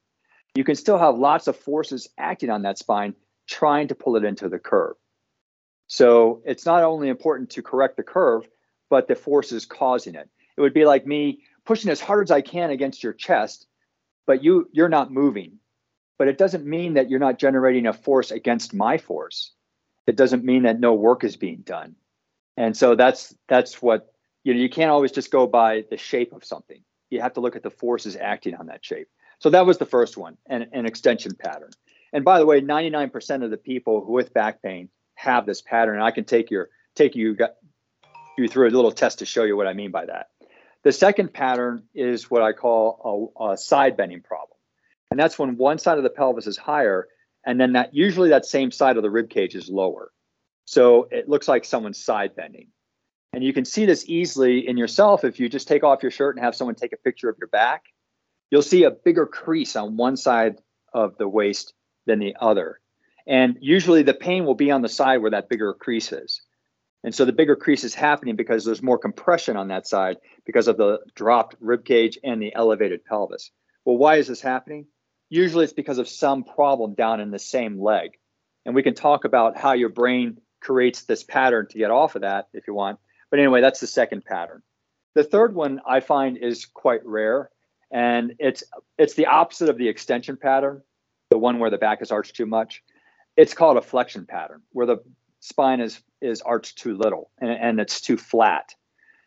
you 0.54 0.64
can 0.64 0.74
still 0.74 0.98
have 0.98 1.16
lots 1.16 1.46
of 1.46 1.56
forces 1.56 2.08
acting 2.18 2.50
on 2.50 2.62
that 2.62 2.78
spine, 2.78 3.14
trying 3.46 3.88
to 3.88 3.94
pull 3.94 4.16
it 4.16 4.24
into 4.24 4.48
the 4.48 4.58
curve. 4.58 4.96
So 5.86 6.42
it's 6.44 6.66
not 6.66 6.84
only 6.84 7.08
important 7.08 7.50
to 7.50 7.62
correct 7.62 7.96
the 7.96 8.02
curve, 8.02 8.46
but 8.90 9.08
the 9.08 9.14
forces 9.14 9.64
causing 9.64 10.14
it. 10.14 10.28
It 10.56 10.60
would 10.60 10.74
be 10.74 10.84
like 10.84 11.06
me 11.06 11.42
pushing 11.64 11.90
as 11.90 12.00
hard 12.00 12.26
as 12.26 12.30
I 12.30 12.40
can 12.40 12.70
against 12.70 13.02
your 13.02 13.12
chest, 13.12 13.66
but 14.26 14.42
you 14.42 14.68
you're 14.72 14.88
not 14.88 15.12
moving. 15.12 15.58
But 16.18 16.28
it 16.28 16.36
doesn't 16.36 16.66
mean 16.66 16.94
that 16.94 17.08
you're 17.08 17.20
not 17.20 17.38
generating 17.38 17.86
a 17.86 17.92
force 17.92 18.32
against 18.32 18.74
my 18.74 18.98
force. 18.98 19.52
It 20.08 20.16
doesn't 20.16 20.44
mean 20.44 20.64
that 20.64 20.80
no 20.80 20.94
work 20.94 21.22
is 21.22 21.36
being 21.36 21.60
done. 21.60 21.94
And 22.56 22.76
so 22.76 22.96
that's 22.96 23.34
that's 23.46 23.80
what 23.80 24.12
you 24.48 24.54
know, 24.54 24.60
you 24.60 24.70
can't 24.70 24.90
always 24.90 25.12
just 25.12 25.30
go 25.30 25.46
by 25.46 25.84
the 25.90 25.98
shape 25.98 26.32
of 26.32 26.42
something. 26.42 26.80
You 27.10 27.20
have 27.20 27.34
to 27.34 27.40
look 27.40 27.54
at 27.54 27.62
the 27.62 27.68
forces 27.68 28.16
acting 28.16 28.54
on 28.54 28.68
that 28.68 28.82
shape. 28.82 29.08
So 29.40 29.50
that 29.50 29.66
was 29.66 29.76
the 29.76 29.84
first 29.84 30.16
one, 30.16 30.38
an, 30.46 30.70
an 30.72 30.86
extension 30.86 31.32
pattern. 31.38 31.68
And 32.14 32.24
by 32.24 32.38
the 32.38 32.46
way, 32.46 32.62
99% 32.62 33.44
of 33.44 33.50
the 33.50 33.58
people 33.58 34.02
with 34.10 34.32
back 34.32 34.62
pain 34.62 34.88
have 35.16 35.44
this 35.44 35.60
pattern. 35.60 35.96
And 35.96 36.02
I 36.02 36.12
can 36.12 36.24
take 36.24 36.50
your 36.50 36.70
take 36.94 37.14
you 37.14 37.34
got 37.34 37.56
you 38.38 38.48
through 38.48 38.70
a 38.70 38.70
little 38.70 38.90
test 38.90 39.18
to 39.18 39.26
show 39.26 39.44
you 39.44 39.54
what 39.54 39.66
I 39.66 39.74
mean 39.74 39.90
by 39.90 40.06
that. 40.06 40.28
The 40.82 40.92
second 40.92 41.34
pattern 41.34 41.82
is 41.94 42.30
what 42.30 42.40
I 42.40 42.52
call 42.52 43.34
a, 43.38 43.50
a 43.50 43.56
side 43.58 43.98
bending 43.98 44.22
problem. 44.22 44.56
And 45.10 45.20
that's 45.20 45.38
when 45.38 45.58
one 45.58 45.76
side 45.76 45.98
of 45.98 46.04
the 46.04 46.10
pelvis 46.10 46.46
is 46.46 46.56
higher 46.56 47.06
and 47.44 47.60
then 47.60 47.74
that 47.74 47.92
usually 47.92 48.30
that 48.30 48.46
same 48.46 48.70
side 48.70 48.96
of 48.96 49.02
the 49.02 49.10
rib 49.10 49.28
cage 49.28 49.54
is 49.54 49.68
lower. 49.68 50.10
So 50.64 51.06
it 51.10 51.28
looks 51.28 51.48
like 51.48 51.66
someone's 51.66 52.02
side 52.02 52.34
bending. 52.34 52.68
And 53.32 53.44
you 53.44 53.52
can 53.52 53.64
see 53.64 53.84
this 53.84 54.04
easily 54.08 54.66
in 54.66 54.76
yourself 54.76 55.24
if 55.24 55.38
you 55.38 55.48
just 55.48 55.68
take 55.68 55.84
off 55.84 56.02
your 56.02 56.10
shirt 56.10 56.36
and 56.36 56.44
have 56.44 56.54
someone 56.54 56.74
take 56.74 56.92
a 56.92 56.96
picture 56.96 57.28
of 57.28 57.36
your 57.38 57.48
back. 57.48 57.84
You'll 58.50 58.62
see 58.62 58.84
a 58.84 58.90
bigger 58.90 59.26
crease 59.26 59.76
on 59.76 59.96
one 59.96 60.16
side 60.16 60.60
of 60.92 61.18
the 61.18 61.28
waist 61.28 61.74
than 62.06 62.18
the 62.18 62.36
other. 62.40 62.80
And 63.26 63.58
usually 63.60 64.02
the 64.02 64.14
pain 64.14 64.46
will 64.46 64.54
be 64.54 64.70
on 64.70 64.80
the 64.80 64.88
side 64.88 65.18
where 65.18 65.32
that 65.32 65.50
bigger 65.50 65.74
crease 65.74 66.12
is. 66.12 66.40
And 67.04 67.14
so 67.14 67.24
the 67.24 67.32
bigger 67.32 67.54
crease 67.54 67.84
is 67.84 67.94
happening 67.94 68.36
because 68.36 68.64
there's 68.64 68.82
more 68.82 68.98
compression 68.98 69.56
on 69.56 69.68
that 69.68 69.86
side 69.86 70.16
because 70.46 70.66
of 70.66 70.78
the 70.78 71.00
dropped 71.14 71.54
rib 71.60 71.84
cage 71.84 72.18
and 72.24 72.40
the 72.42 72.54
elevated 72.54 73.04
pelvis. 73.04 73.50
Well, 73.84 73.98
why 73.98 74.16
is 74.16 74.26
this 74.26 74.40
happening? 74.40 74.86
Usually 75.28 75.64
it's 75.64 75.72
because 75.72 75.98
of 75.98 76.08
some 76.08 76.42
problem 76.42 76.94
down 76.94 77.20
in 77.20 77.30
the 77.30 77.38
same 77.38 77.80
leg. 77.80 78.12
And 78.64 78.74
we 78.74 78.82
can 78.82 78.94
talk 78.94 79.24
about 79.24 79.56
how 79.56 79.74
your 79.74 79.90
brain 79.90 80.40
creates 80.60 81.02
this 81.02 81.22
pattern 81.22 81.66
to 81.70 81.78
get 81.78 81.90
off 81.90 82.16
of 82.16 82.22
that 82.22 82.48
if 82.52 82.66
you 82.66 82.74
want. 82.74 82.98
But 83.30 83.40
anyway, 83.40 83.60
that's 83.60 83.80
the 83.80 83.86
second 83.86 84.24
pattern. 84.24 84.62
The 85.14 85.24
third 85.24 85.54
one 85.54 85.80
I 85.86 86.00
find 86.00 86.36
is 86.36 86.64
quite 86.66 87.04
rare, 87.04 87.50
and 87.90 88.34
it's 88.38 88.62
it's 88.98 89.14
the 89.14 89.26
opposite 89.26 89.68
of 89.68 89.78
the 89.78 89.88
extension 89.88 90.36
pattern, 90.36 90.82
the 91.30 91.38
one 91.38 91.58
where 91.58 91.70
the 91.70 91.78
back 91.78 92.02
is 92.02 92.10
arched 92.10 92.36
too 92.36 92.46
much. 92.46 92.82
It's 93.36 93.54
called 93.54 93.76
a 93.76 93.82
flexion 93.82 94.26
pattern, 94.26 94.62
where 94.72 94.86
the 94.86 94.98
spine 95.40 95.80
is 95.80 96.00
is 96.20 96.40
arched 96.42 96.78
too 96.78 96.96
little 96.96 97.30
and, 97.38 97.50
and 97.50 97.80
it's 97.80 98.00
too 98.00 98.16
flat. 98.16 98.74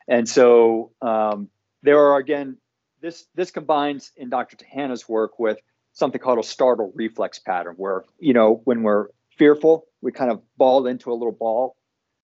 And 0.07 0.27
so 0.27 0.91
um, 1.01 1.49
there 1.83 1.99
are 1.99 2.17
again 2.17 2.57
this 3.01 3.25
this 3.35 3.51
combines 3.51 4.11
in 4.15 4.29
Dr. 4.29 4.57
Tehana's 4.57 5.07
work 5.07 5.39
with 5.39 5.59
something 5.93 6.21
called 6.21 6.39
a 6.39 6.43
startle 6.43 6.91
reflex 6.95 7.39
pattern, 7.39 7.75
where 7.77 8.03
you 8.19 8.33
know 8.33 8.61
when 8.63 8.83
we're 8.83 9.07
fearful, 9.37 9.85
we 10.01 10.11
kind 10.11 10.31
of 10.31 10.41
ball 10.57 10.85
into 10.85 11.11
a 11.11 11.15
little 11.15 11.31
ball. 11.31 11.75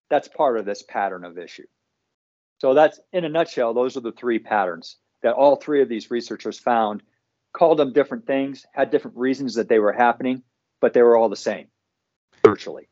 That's 0.09 0.27
part 0.27 0.57
of 0.57 0.65
this 0.65 0.83
pattern 0.83 1.25
of 1.25 1.37
issue. 1.37 1.65
So 2.59 2.73
that's 2.73 2.99
in 3.13 3.25
a 3.25 3.29
nutshell, 3.29 3.73
those 3.73 3.97
are 3.97 4.01
the 4.01 4.11
three 4.11 4.39
patterns 4.39 4.97
that 5.21 5.33
all 5.33 5.55
three 5.55 5.81
of 5.81 5.89
these 5.89 6.11
researchers 6.11 6.59
found, 6.59 7.03
called 7.53 7.79
them 7.79 7.93
different 7.93 8.25
things, 8.25 8.65
had 8.73 8.91
different 8.91 9.17
reasons 9.17 9.55
that 9.55 9.67
they 9.67 9.79
were 9.79 9.93
happening, 9.93 10.43
but 10.79 10.93
they 10.93 11.01
were 11.01 11.17
all 11.17 11.29
the 11.29 11.35
same 11.35 11.67
virtually. 12.45 12.87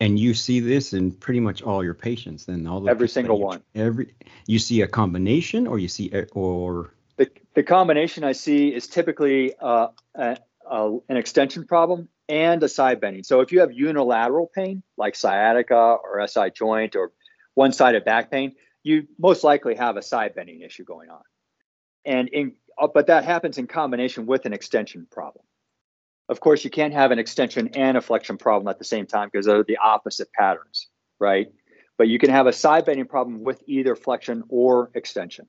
And 0.00 0.18
you 0.18 0.34
see 0.34 0.60
this 0.60 0.92
in 0.92 1.12
pretty 1.12 1.40
much 1.40 1.62
all 1.62 1.82
your 1.82 1.94
patients, 1.94 2.44
then 2.44 2.66
all 2.66 2.80
the 2.80 2.90
every 2.90 3.08
single 3.08 3.38
one. 3.38 3.62
Every 3.74 4.14
you 4.46 4.58
see 4.58 4.82
a 4.82 4.88
combination, 4.88 5.66
or 5.66 5.78
you 5.78 5.88
see 5.88 6.10
or 6.32 6.92
the 7.16 7.30
the 7.54 7.62
combination 7.62 8.24
I 8.24 8.32
see 8.32 8.74
is 8.74 8.88
typically 8.88 9.54
uh, 9.60 9.88
a, 10.14 10.36
a, 10.68 10.98
an 11.08 11.16
extension 11.16 11.64
problem 11.64 12.08
and 12.28 12.62
a 12.62 12.68
side 12.68 13.00
bending. 13.00 13.24
So 13.24 13.40
if 13.40 13.52
you 13.52 13.60
have 13.60 13.72
unilateral 13.72 14.50
pain 14.52 14.82
like 14.96 15.14
sciatica 15.14 15.74
or 15.74 16.26
SI 16.26 16.50
joint 16.54 16.96
or 16.96 17.12
one-sided 17.54 18.04
back 18.04 18.30
pain, 18.30 18.54
you 18.82 19.06
most 19.18 19.44
likely 19.44 19.74
have 19.76 19.96
a 19.96 20.02
side 20.02 20.34
bending 20.34 20.60
issue 20.60 20.84
going 20.84 21.10
on. 21.10 21.22
And 22.04 22.28
in 22.28 22.52
uh, 22.76 22.88
but 22.92 23.06
that 23.06 23.24
happens 23.24 23.58
in 23.58 23.66
combination 23.66 24.26
with 24.26 24.46
an 24.46 24.52
extension 24.52 25.06
problem. 25.10 25.44
Of 26.28 26.40
course, 26.40 26.64
you 26.64 26.70
can't 26.70 26.94
have 26.94 27.10
an 27.10 27.18
extension 27.18 27.68
and 27.74 27.96
a 27.96 28.00
flexion 28.00 28.38
problem 28.38 28.68
at 28.68 28.78
the 28.78 28.84
same 28.84 29.06
time 29.06 29.28
because 29.30 29.46
they're 29.46 29.62
the 29.62 29.78
opposite 29.78 30.32
patterns, 30.32 30.88
right? 31.18 31.52
But 31.98 32.08
you 32.08 32.18
can 32.18 32.30
have 32.30 32.46
a 32.46 32.52
side 32.52 32.86
bending 32.86 33.06
problem 33.06 33.44
with 33.44 33.62
either 33.66 33.94
flexion 33.94 34.42
or 34.48 34.90
extension. 34.94 35.46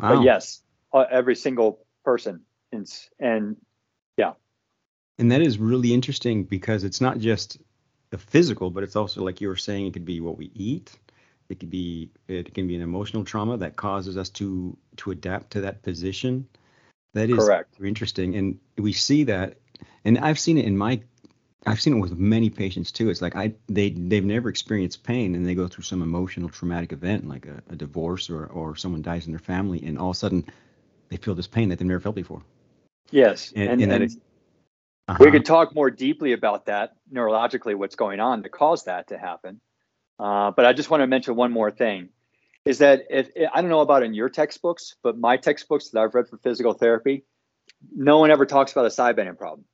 Wow. 0.00 0.16
But 0.16 0.24
yes, 0.24 0.62
uh, 0.92 1.04
every 1.10 1.36
single 1.36 1.84
person, 2.04 2.40
and, 2.72 2.90
and 3.20 3.56
yeah. 4.16 4.32
And 5.22 5.30
that 5.30 5.40
is 5.40 5.56
really 5.56 5.94
interesting 5.94 6.42
because 6.42 6.82
it's 6.82 7.00
not 7.00 7.20
just 7.20 7.58
the 8.10 8.18
physical, 8.18 8.70
but 8.70 8.82
it's 8.82 8.96
also 8.96 9.22
like 9.22 9.40
you 9.40 9.46
were 9.46 9.56
saying, 9.56 9.86
it 9.86 9.92
could 9.92 10.04
be 10.04 10.20
what 10.20 10.36
we 10.36 10.50
eat. 10.52 10.98
It 11.48 11.60
could 11.60 11.70
be 11.70 12.10
it 12.26 12.52
can 12.54 12.66
be 12.66 12.74
an 12.74 12.82
emotional 12.82 13.22
trauma 13.22 13.56
that 13.58 13.76
causes 13.76 14.16
us 14.16 14.28
to 14.30 14.76
to 14.96 15.12
adapt 15.12 15.52
to 15.52 15.60
that 15.60 15.80
position. 15.84 16.48
That 17.14 17.30
is 17.30 17.36
correct. 17.36 17.76
Interesting, 17.80 18.34
and 18.34 18.58
we 18.78 18.92
see 18.92 19.22
that, 19.22 19.58
and 20.04 20.18
I've 20.18 20.40
seen 20.40 20.58
it 20.58 20.64
in 20.64 20.76
my, 20.76 21.00
I've 21.66 21.80
seen 21.80 21.98
it 21.98 22.00
with 22.00 22.18
many 22.18 22.50
patients 22.50 22.90
too. 22.90 23.08
It's 23.08 23.22
like 23.22 23.36
I 23.36 23.54
they 23.68 23.90
they've 23.90 24.24
never 24.24 24.48
experienced 24.48 25.04
pain, 25.04 25.36
and 25.36 25.46
they 25.46 25.54
go 25.54 25.68
through 25.68 25.84
some 25.84 26.02
emotional 26.02 26.48
traumatic 26.48 26.90
event 26.90 27.28
like 27.28 27.46
a, 27.46 27.62
a 27.70 27.76
divorce 27.76 28.28
or 28.28 28.46
or 28.46 28.74
someone 28.74 29.02
dies 29.02 29.26
in 29.26 29.32
their 29.32 29.38
family, 29.38 29.84
and 29.86 30.00
all 30.00 30.10
of 30.10 30.16
a 30.16 30.18
sudden 30.18 30.44
they 31.10 31.16
feel 31.16 31.36
this 31.36 31.46
pain 31.46 31.68
that 31.68 31.78
they've 31.78 31.86
never 31.86 32.00
felt 32.00 32.16
before. 32.16 32.42
Yes, 33.12 33.52
and, 33.54 33.70
and, 33.70 33.82
and, 33.82 34.02
and 34.02 34.20
uh-huh. 35.08 35.18
we 35.20 35.30
could 35.30 35.44
talk 35.44 35.74
more 35.74 35.90
deeply 35.90 36.32
about 36.32 36.66
that 36.66 36.92
neurologically, 37.12 37.74
what's 37.74 37.96
going 37.96 38.20
on 38.20 38.42
to 38.42 38.48
cause 38.48 38.84
that 38.84 39.08
to 39.08 39.18
happen. 39.18 39.60
Uh, 40.18 40.50
but 40.52 40.64
I 40.64 40.72
just 40.72 40.90
want 40.90 41.02
to 41.02 41.06
mention 41.06 41.34
one 41.34 41.52
more 41.52 41.70
thing 41.70 42.10
is 42.64 42.78
that 42.78 43.02
if 43.10 43.28
I 43.52 43.60
don't 43.60 43.70
know 43.70 43.80
about 43.80 44.04
in 44.04 44.14
your 44.14 44.28
textbooks, 44.28 44.94
but 45.02 45.18
my 45.18 45.36
textbooks 45.36 45.90
that 45.90 46.00
I've 46.00 46.14
read 46.14 46.28
for 46.28 46.38
physical 46.38 46.74
therapy, 46.74 47.24
no 47.94 48.18
one 48.18 48.30
ever 48.30 48.46
talks 48.46 48.72
about 48.72 48.86
a 48.86 48.90
side 48.90 49.16
bending 49.16 49.34
problem. 49.34 49.64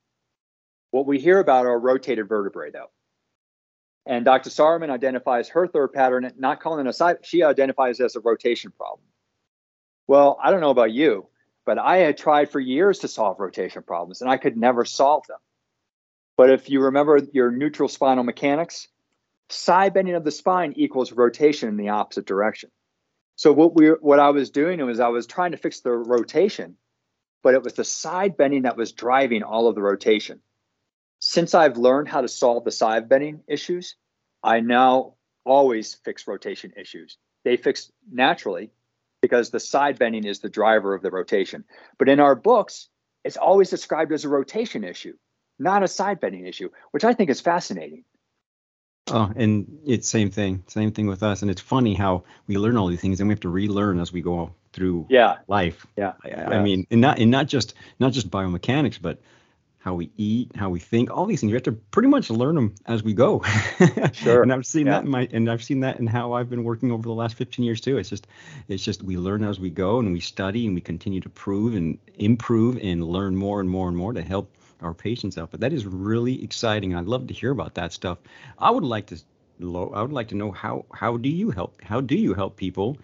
What 0.90 1.06
we 1.06 1.18
hear 1.18 1.38
about 1.38 1.66
are 1.66 1.78
rotated 1.78 2.28
vertebrae, 2.28 2.70
though. 2.70 2.90
And 4.06 4.24
Dr. 4.24 4.48
Sahrmann 4.48 4.90
identifies 4.90 5.50
her 5.50 5.66
third 5.66 5.92
pattern, 5.92 6.32
not 6.38 6.60
calling 6.60 6.86
it 6.86 6.88
a 6.88 6.94
side, 6.94 7.18
she 7.22 7.42
identifies 7.42 8.00
it 8.00 8.04
as 8.04 8.16
a 8.16 8.20
rotation 8.20 8.72
problem. 8.74 9.06
Well, 10.06 10.38
I 10.42 10.50
don't 10.50 10.62
know 10.62 10.70
about 10.70 10.92
you, 10.92 11.28
but 11.68 11.76
I 11.76 11.98
had 11.98 12.16
tried 12.16 12.50
for 12.50 12.58
years 12.58 13.00
to 13.00 13.08
solve 13.08 13.38
rotation 13.38 13.82
problems 13.82 14.22
and 14.22 14.30
I 14.30 14.38
could 14.38 14.56
never 14.56 14.86
solve 14.86 15.26
them. 15.26 15.36
But 16.34 16.48
if 16.48 16.70
you 16.70 16.80
remember 16.80 17.20
your 17.34 17.50
neutral 17.50 17.90
spinal 17.90 18.24
mechanics, 18.24 18.88
side 19.50 19.92
bending 19.92 20.14
of 20.14 20.24
the 20.24 20.30
spine 20.30 20.72
equals 20.76 21.12
rotation 21.12 21.68
in 21.68 21.76
the 21.76 21.90
opposite 21.90 22.24
direction. 22.24 22.70
So 23.36 23.52
what 23.52 23.74
we 23.74 23.88
what 23.88 24.18
I 24.18 24.30
was 24.30 24.48
doing 24.48 24.82
was 24.82 24.98
I 24.98 25.08
was 25.08 25.26
trying 25.26 25.50
to 25.50 25.58
fix 25.58 25.80
the 25.80 25.90
rotation, 25.90 26.78
but 27.42 27.52
it 27.52 27.62
was 27.62 27.74
the 27.74 27.84
side 27.84 28.38
bending 28.38 28.62
that 28.62 28.78
was 28.78 28.92
driving 28.92 29.42
all 29.42 29.68
of 29.68 29.74
the 29.74 29.82
rotation. 29.82 30.40
Since 31.18 31.54
I've 31.54 31.76
learned 31.76 32.08
how 32.08 32.22
to 32.22 32.28
solve 32.28 32.64
the 32.64 32.70
side 32.70 33.10
bending 33.10 33.42
issues, 33.46 33.94
I 34.42 34.60
now 34.60 35.16
always 35.44 35.96
fix 36.02 36.26
rotation 36.26 36.72
issues. 36.78 37.18
They 37.44 37.58
fix 37.58 37.92
naturally 38.10 38.70
because 39.20 39.50
the 39.50 39.60
side 39.60 39.98
bending 39.98 40.24
is 40.24 40.40
the 40.40 40.48
driver 40.48 40.94
of 40.94 41.02
the 41.02 41.10
rotation. 41.10 41.64
But 41.98 42.08
in 42.08 42.20
our 42.20 42.34
books, 42.34 42.88
it's 43.24 43.36
always 43.36 43.70
described 43.70 44.12
as 44.12 44.24
a 44.24 44.28
rotation 44.28 44.84
issue, 44.84 45.14
not 45.58 45.82
a 45.82 45.88
side 45.88 46.20
bending 46.20 46.46
issue, 46.46 46.70
which 46.92 47.04
I 47.04 47.14
think 47.14 47.30
is 47.30 47.40
fascinating. 47.40 48.04
Oh, 49.10 49.32
and 49.34 49.80
it's 49.86 50.08
same 50.08 50.30
thing, 50.30 50.64
same 50.66 50.92
thing 50.92 51.06
with 51.06 51.22
us. 51.22 51.42
And 51.42 51.50
it's 51.50 51.60
funny 51.60 51.94
how 51.94 52.24
we 52.46 52.58
learn 52.58 52.76
all 52.76 52.88
these 52.88 53.00
things 53.00 53.20
and 53.20 53.28
we 53.28 53.32
have 53.32 53.40
to 53.40 53.48
relearn 53.48 54.00
as 54.00 54.12
we 54.12 54.20
go 54.20 54.54
through 54.72 55.06
yeah. 55.08 55.38
life. 55.48 55.86
Yeah. 55.96 56.12
I, 56.22 56.28
yeah. 56.28 56.48
I 56.50 56.62
mean, 56.62 56.86
and 56.90 57.00
not 57.00 57.18
and 57.18 57.30
not 57.30 57.46
just 57.48 57.74
not 57.98 58.12
just 58.12 58.30
biomechanics, 58.30 59.00
but 59.00 59.20
how 59.78 59.94
we 59.94 60.10
eat, 60.16 60.50
how 60.56 60.68
we 60.68 60.80
think, 60.80 61.10
all 61.10 61.24
these 61.24 61.40
things. 61.40 61.50
We 61.50 61.56
have 61.56 61.62
to 61.64 61.72
pretty 61.72 62.08
much 62.08 62.30
learn 62.30 62.56
them 62.56 62.74
as 62.86 63.02
we 63.02 63.14
go. 63.14 63.42
Sure. 64.12 64.42
and 64.42 64.52
I've 64.52 64.66
seen 64.66 64.86
yeah. 64.86 64.92
that 64.94 65.04
in 65.04 65.10
my 65.10 65.28
and 65.32 65.50
I've 65.50 65.62
seen 65.62 65.80
that 65.80 66.00
in 66.00 66.06
how 66.06 66.32
I've 66.32 66.50
been 66.50 66.64
working 66.64 66.90
over 66.90 67.02
the 67.02 67.12
last 67.12 67.36
15 67.36 67.64
years 67.64 67.80
too. 67.80 67.98
It's 67.98 68.08
just 68.08 68.26
it's 68.66 68.82
just 68.82 69.02
we 69.02 69.16
learn 69.16 69.44
as 69.44 69.60
we 69.60 69.70
go 69.70 69.98
and 69.98 70.12
we 70.12 70.20
study 70.20 70.66
and 70.66 70.74
we 70.74 70.80
continue 70.80 71.20
to 71.20 71.28
prove 71.28 71.74
and 71.74 71.98
improve 72.16 72.78
and 72.82 73.04
learn 73.04 73.36
more 73.36 73.60
and 73.60 73.68
more 73.68 73.88
and 73.88 73.96
more 73.96 74.12
to 74.12 74.22
help 74.22 74.52
our 74.80 74.94
patients 74.94 75.38
out. 75.38 75.50
But 75.50 75.60
that 75.60 75.72
is 75.72 75.86
really 75.86 76.42
exciting. 76.42 76.94
I'd 76.94 77.06
love 77.06 77.28
to 77.28 77.34
hear 77.34 77.50
about 77.50 77.74
that 77.74 77.92
stuff. 77.92 78.18
I 78.58 78.70
would 78.70 78.84
like 78.84 79.06
to 79.06 79.18
I 79.60 80.02
would 80.02 80.12
like 80.12 80.28
to 80.28 80.36
know 80.36 80.50
how 80.50 80.86
how 80.92 81.16
do 81.16 81.28
you 81.28 81.50
help 81.50 81.80
how 81.82 82.00
do 82.00 82.16
you 82.16 82.34
help 82.34 82.56
people 82.56 82.96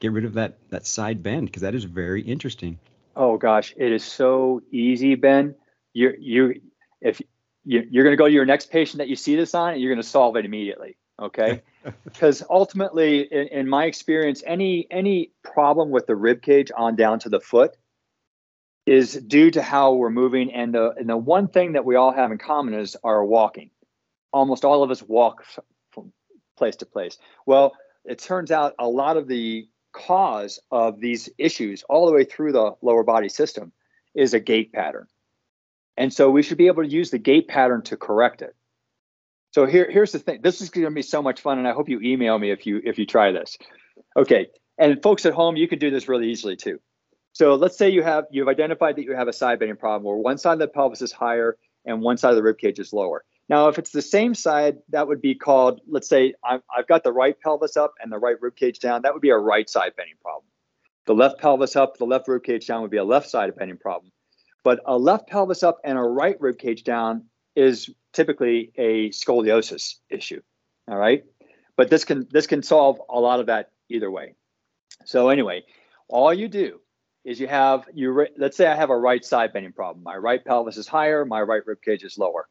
get 0.00 0.12
rid 0.12 0.24
of 0.24 0.34
that 0.34 0.58
that 0.70 0.86
side 0.86 1.22
bend 1.22 1.46
because 1.46 1.62
that 1.62 1.74
is 1.74 1.84
very 1.84 2.22
interesting. 2.22 2.78
Oh 3.16 3.36
gosh, 3.36 3.74
it 3.76 3.92
is 3.92 4.04
so 4.04 4.62
easy, 4.70 5.14
Ben. 5.14 5.54
You 5.94 6.14
you 6.18 6.60
if 7.00 7.22
you, 7.64 7.86
you're 7.90 8.04
going 8.04 8.12
to 8.12 8.18
go 8.18 8.26
to 8.26 8.32
your 8.32 8.44
next 8.44 8.70
patient 8.70 8.98
that 8.98 9.08
you 9.08 9.16
see 9.16 9.36
this 9.36 9.54
on, 9.54 9.72
and 9.72 9.80
you're 9.80 9.92
going 9.92 10.02
to 10.02 10.08
solve 10.08 10.36
it 10.36 10.44
immediately. 10.44 10.96
Okay, 11.18 11.62
because 12.04 12.42
ultimately, 12.50 13.20
in, 13.20 13.48
in 13.48 13.68
my 13.68 13.86
experience, 13.86 14.42
any 14.46 14.86
any 14.90 15.30
problem 15.42 15.90
with 15.90 16.06
the 16.06 16.16
rib 16.16 16.42
cage 16.42 16.70
on 16.76 16.96
down 16.96 17.18
to 17.20 17.30
the 17.30 17.40
foot 17.40 17.76
is 18.86 19.14
due 19.14 19.50
to 19.50 19.62
how 19.62 19.94
we're 19.94 20.10
moving. 20.10 20.52
And 20.52 20.74
the, 20.74 20.90
and 20.96 21.08
the 21.08 21.16
one 21.16 21.48
thing 21.48 21.72
that 21.72 21.84
we 21.84 21.96
all 21.96 22.12
have 22.12 22.30
in 22.30 22.38
common 22.38 22.74
is 22.74 22.96
our 23.02 23.24
walking. 23.24 23.70
Almost 24.32 24.64
all 24.64 24.82
of 24.82 24.90
us 24.90 25.02
walk 25.02 25.44
from 25.90 26.12
place 26.56 26.76
to 26.76 26.86
place. 26.86 27.18
Well, 27.46 27.72
it 28.04 28.18
turns 28.18 28.50
out 28.50 28.74
a 28.78 28.88
lot 28.88 29.16
of 29.16 29.28
the 29.28 29.66
cause 29.92 30.58
of 30.70 31.00
these 31.00 31.28
issues 31.38 31.82
all 31.88 32.06
the 32.06 32.12
way 32.12 32.24
through 32.24 32.52
the 32.52 32.72
lower 32.82 33.04
body 33.04 33.28
system 33.28 33.72
is 34.14 34.34
a 34.34 34.40
gait 34.40 34.72
pattern. 34.72 35.06
And 35.96 36.12
so 36.12 36.30
we 36.30 36.42
should 36.42 36.58
be 36.58 36.66
able 36.66 36.82
to 36.82 36.88
use 36.88 37.10
the 37.10 37.18
gait 37.18 37.48
pattern 37.48 37.82
to 37.82 37.96
correct 37.96 38.42
it. 38.42 38.54
So 39.52 39.66
here, 39.66 39.88
here's 39.88 40.12
the 40.12 40.18
thing. 40.18 40.40
This 40.42 40.60
is 40.60 40.70
going 40.70 40.84
to 40.84 40.90
be 40.90 41.02
so 41.02 41.22
much 41.22 41.40
fun, 41.40 41.58
and 41.58 41.68
I 41.68 41.72
hope 41.72 41.88
you 41.88 42.00
email 42.00 42.36
me 42.38 42.50
if 42.50 42.66
you 42.66 42.80
if 42.84 42.98
you 42.98 43.06
try 43.06 43.30
this. 43.30 43.56
Okay, 44.16 44.48
and 44.78 45.00
folks 45.00 45.24
at 45.26 45.32
home, 45.32 45.56
you 45.56 45.68
can 45.68 45.78
do 45.78 45.90
this 45.90 46.08
really 46.08 46.30
easily 46.30 46.56
too. 46.56 46.80
So 47.32 47.54
let's 47.54 47.78
say 47.78 47.90
you 47.90 48.02
have 48.02 48.24
you've 48.30 48.48
identified 48.48 48.96
that 48.96 49.04
you 49.04 49.14
have 49.14 49.28
a 49.28 49.32
side 49.32 49.60
bending 49.60 49.76
problem 49.76 50.02
where 50.02 50.16
one 50.16 50.38
side 50.38 50.54
of 50.54 50.58
the 50.58 50.68
pelvis 50.68 51.02
is 51.02 51.12
higher 51.12 51.56
and 51.84 52.00
one 52.00 52.16
side 52.16 52.30
of 52.30 52.36
the 52.36 52.42
rib 52.42 52.58
cage 52.58 52.80
is 52.80 52.92
lower. 52.92 53.24
Now, 53.48 53.68
if 53.68 53.78
it's 53.78 53.90
the 53.90 54.02
same 54.02 54.34
side, 54.34 54.78
that 54.88 55.06
would 55.06 55.20
be 55.20 55.34
called, 55.34 55.80
let's 55.86 56.08
say 56.08 56.34
i 56.42 56.58
have 56.74 56.86
got 56.86 57.04
the 57.04 57.12
right 57.12 57.38
pelvis 57.40 57.76
up 57.76 57.92
and 58.00 58.10
the 58.10 58.18
right 58.18 58.40
rib 58.40 58.56
cage 58.56 58.78
down. 58.78 59.02
That 59.02 59.12
would 59.12 59.20
be 59.20 59.30
a 59.30 59.36
right 59.36 59.68
side 59.68 59.92
bending 59.96 60.16
problem. 60.22 60.46
The 61.06 61.14
left 61.14 61.38
pelvis 61.40 61.76
up, 61.76 61.98
the 61.98 62.06
left 62.06 62.26
rib 62.26 62.42
cage 62.42 62.66
down 62.66 62.80
would 62.82 62.90
be 62.90 62.96
a 62.96 63.04
left 63.04 63.28
side 63.28 63.54
bending 63.54 63.76
problem. 63.76 64.12
But 64.64 64.80
a 64.86 64.96
left 64.96 65.28
pelvis 65.28 65.62
up 65.62 65.78
and 65.84 65.96
a 65.98 66.02
right 66.02 66.40
rib 66.40 66.58
cage 66.58 66.82
down 66.82 67.26
is 67.54 67.90
typically 68.12 68.72
a 68.76 69.10
scoliosis 69.10 69.96
issue. 70.10 70.40
All 70.88 70.96
right. 70.96 71.24
But 71.76 71.90
this 71.90 72.04
can 72.04 72.26
this 72.30 72.46
can 72.46 72.62
solve 72.62 73.00
a 73.08 73.20
lot 73.20 73.40
of 73.40 73.46
that 73.46 73.70
either 73.88 74.10
way. 74.10 74.34
So 75.04 75.28
anyway, 75.28 75.64
all 76.08 76.32
you 76.32 76.48
do 76.48 76.80
is 77.24 77.40
you 77.40 77.46
have 77.46 77.88
you 77.92 78.26
let's 78.38 78.56
say 78.56 78.66
I 78.66 78.74
have 78.74 78.90
a 78.90 78.96
right 78.96 79.24
side 79.24 79.52
bending 79.52 79.72
problem. 79.72 80.02
My 80.02 80.16
right 80.16 80.44
pelvis 80.44 80.76
is 80.76 80.88
higher, 80.88 81.24
my 81.24 81.42
right 81.42 81.62
rib 81.66 81.82
cage 81.82 82.04
is 82.04 82.16
lower. 82.16 82.48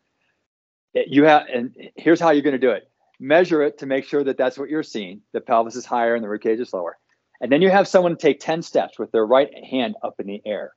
Eh, 0.95 1.03
you 1.07 1.23
have 1.23 1.47
and 1.51 1.75
here's 1.95 2.19
how 2.19 2.31
you're 2.31 2.43
going 2.43 2.53
to 2.53 2.59
do 2.59 2.71
it. 2.71 2.89
Measure 3.19 3.63
it 3.63 3.77
to 3.79 3.85
make 3.85 4.05
sure 4.05 4.23
that 4.23 4.37
that's 4.37 4.57
what 4.57 4.69
you're 4.69 4.83
seeing. 4.83 5.21
The 5.31 5.41
pelvis 5.41 5.75
is 5.75 5.85
higher 5.85 6.15
and 6.15 6.23
the 6.23 6.29
rib 6.29 6.41
cage 6.41 6.59
is 6.59 6.73
lower. 6.73 6.97
And 7.41 7.51
then 7.51 7.61
you 7.61 7.69
have 7.69 7.87
someone 7.87 8.17
take 8.17 8.39
10 8.39 8.61
steps 8.61 8.99
with 8.99 9.11
their 9.11 9.25
right 9.25 9.51
hand 9.65 9.95
up 10.03 10.15
in 10.19 10.27
the 10.27 10.41
air. 10.45 10.73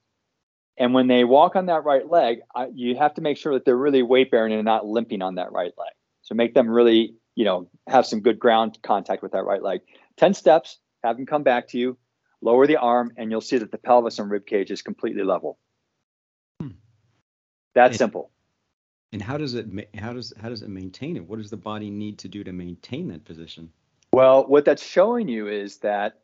And 0.78 0.92
when 0.92 1.06
they 1.06 1.25
walk 1.25 1.56
on 1.56 1.66
that 1.66 1.85
right 1.85 2.09
leg, 2.09 2.40
I, 2.54 2.68
you 2.75 2.97
have 2.97 3.14
to 3.14 3.21
make 3.21 3.38
sure 3.38 3.54
that 3.54 3.64
they're 3.64 3.76
really 3.76 4.02
weight 4.02 4.30
bearing 4.30 4.52
and 4.52 4.64
not 4.64 4.87
limping 4.87 5.23
on 5.23 5.37
that 5.37 5.52
right 5.52 5.73
leg. 5.76 5.92
So 6.23 6.35
make 6.35 6.54
them 6.54 6.68
really, 6.68 7.14
you 7.35 7.45
know, 7.45 7.68
have 7.88 8.04
some 8.04 8.21
good 8.21 8.38
ground 8.38 8.78
contact 8.83 9.23
with 9.23 9.33
that 9.33 9.45
right 9.45 9.62
leg. 9.62 9.80
10 10.18 10.35
steps, 10.35 10.78
have 11.02 11.16
them 11.16 11.26
come 11.26 11.42
back 11.42 11.68
to 11.68 11.78
you, 11.78 11.97
lower 12.42 12.66
the 12.66 12.76
arm, 12.76 13.12
and 13.16 13.30
you'll 13.30 13.40
see 13.40 13.59
that 13.59 13.71
the 13.71 13.78
pelvis 13.78 14.18
and 14.18 14.30
rib 14.30 14.47
cage 14.47 14.71
is 14.71 14.83
completely 14.83 15.23
level. 15.23 15.59
Hmm. 16.61 16.71
That's 17.75 17.92
and, 17.92 17.99
simple. 17.99 18.30
And 19.12 19.23
how 19.23 19.38
does 19.38 19.54
it 19.54 19.66
how 19.97 20.12
does 20.12 20.33
how 20.38 20.49
does 20.49 20.62
it 20.62 20.68
maintain 20.68 21.16
it? 21.16 21.26
What 21.26 21.38
does 21.38 21.49
the 21.49 21.56
body 21.56 21.90
need 21.90 22.18
to 22.18 22.28
do 22.28 22.45
to 22.45 22.52
maintain 22.52 23.09
that 23.09 23.25
position? 23.25 23.71
Well, 24.12 24.47
what 24.47 24.64
that's 24.64 24.85
showing 24.85 25.28
you 25.28 25.49
is 25.49 25.78
that 25.78 26.21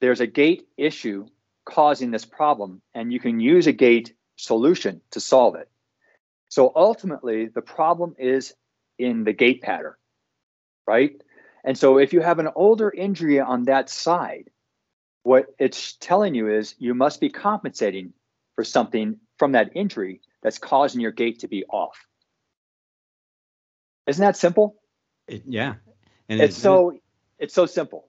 there's 0.00 0.20
a 0.20 0.26
gait 0.26 0.66
issue 0.76 1.26
causing 1.66 2.10
this 2.10 2.24
problem, 2.24 2.80
and 2.94 3.12
you 3.12 3.20
can 3.20 3.40
use 3.40 3.66
a 3.66 3.72
gait 3.72 4.14
solution 4.36 5.02
to 5.10 5.20
solve 5.20 5.56
it. 5.56 5.68
So 6.48 6.72
ultimately, 6.74 7.46
the 7.46 7.60
problem 7.60 8.14
is 8.18 8.54
in 8.98 9.24
the 9.24 9.34
gait 9.34 9.60
pattern, 9.60 9.94
right? 10.86 11.20
And 11.64 11.76
so 11.76 11.98
if 11.98 12.12
you 12.12 12.20
have 12.20 12.38
an 12.38 12.48
older 12.54 12.90
injury 12.90 13.40
on 13.40 13.64
that 13.64 13.90
side, 13.90 14.48
what 15.24 15.46
it's 15.58 15.94
telling 15.94 16.34
you 16.34 16.48
is 16.48 16.76
you 16.78 16.94
must 16.94 17.20
be 17.20 17.28
compensating 17.28 18.12
for 18.54 18.62
something 18.62 19.18
from 19.38 19.52
that 19.52 19.72
injury 19.74 20.20
that's 20.42 20.58
causing 20.58 21.00
your 21.00 21.10
gait 21.10 21.40
to 21.40 21.48
be 21.48 21.64
off. 21.64 22.06
Isn't 24.06 24.22
that 24.22 24.36
simple? 24.36 24.76
It, 25.26 25.42
yeah. 25.46 25.74
And 26.28 26.40
it's, 26.40 26.54
it's 26.54 26.62
so 26.62 26.96
it's 27.38 27.54
so 27.54 27.66
simple. 27.66 28.08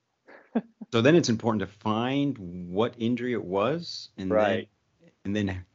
So 0.92 1.02
then 1.02 1.16
it's 1.16 1.30
important 1.30 1.60
to 1.62 1.68
find 1.68 2.38
what 2.70 2.96
injury 2.98 3.34
it 3.34 3.44
was, 3.44 4.10
and 4.18 4.32
right. 4.32 4.70
then 5.02 5.12
and 5.26 5.36
then 5.36 5.66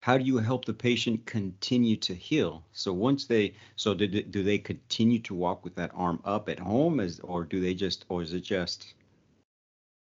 how 0.00 0.18
do 0.18 0.24
you 0.24 0.38
help 0.38 0.64
the 0.64 0.72
patient 0.72 1.24
continue 1.26 1.96
to 1.96 2.14
heal? 2.14 2.64
So 2.72 2.92
once 2.92 3.26
they 3.26 3.54
so 3.76 3.94
did 3.94 4.30
do 4.30 4.42
they 4.42 4.58
continue 4.58 5.18
to 5.20 5.34
walk 5.34 5.64
with 5.64 5.74
that 5.76 5.90
arm 5.94 6.20
up 6.24 6.48
at 6.48 6.58
home, 6.58 7.00
as 7.00 7.20
or 7.20 7.44
do 7.44 7.60
they 7.60 7.74
just 7.74 8.04
or 8.08 8.22
is 8.22 8.32
it 8.32 8.40
just 8.40 8.94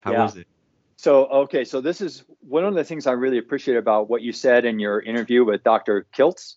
how 0.03 0.13
yeah. 0.13 0.27
is 0.27 0.37
it? 0.37 0.47
So 0.97 1.27
okay, 1.27 1.65
so 1.65 1.81
this 1.81 2.01
is 2.01 2.25
one 2.41 2.65
of 2.65 2.75
the 2.75 2.85
things 2.85 3.07
I 3.07 3.13
really 3.13 3.39
appreciate 3.39 3.77
about 3.77 4.09
what 4.09 4.23
you 4.23 4.33
said 4.33 4.65
in 4.65 4.79
your 4.79 5.01
interview 5.01 5.45
with 5.45 5.65
Dr. 5.65 6.07
Kiltz 6.15 6.57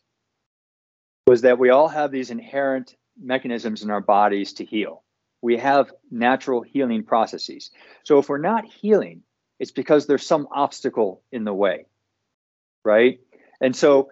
was 1.26 1.42
that 1.42 1.58
we 1.58 1.70
all 1.70 1.88
have 1.88 2.12
these 2.12 2.30
inherent 2.30 2.96
mechanisms 3.20 3.84
in 3.84 3.90
our 3.90 4.02
bodies 4.02 4.54
to 4.54 4.66
heal 4.66 5.03
we 5.44 5.58
have 5.58 5.92
natural 6.10 6.62
healing 6.62 7.04
processes. 7.04 7.70
So 8.04 8.18
if 8.18 8.30
we're 8.30 8.38
not 8.38 8.64
healing, 8.66 9.24
it's 9.60 9.72
because 9.72 10.08
there's 10.08 10.26
some 10.26 10.48
obstacle 10.50 11.22
in 11.34 11.44
the 11.44 11.54
way, 11.54 11.86
right? 12.86 13.20
And 13.60 13.76
so 13.76 14.10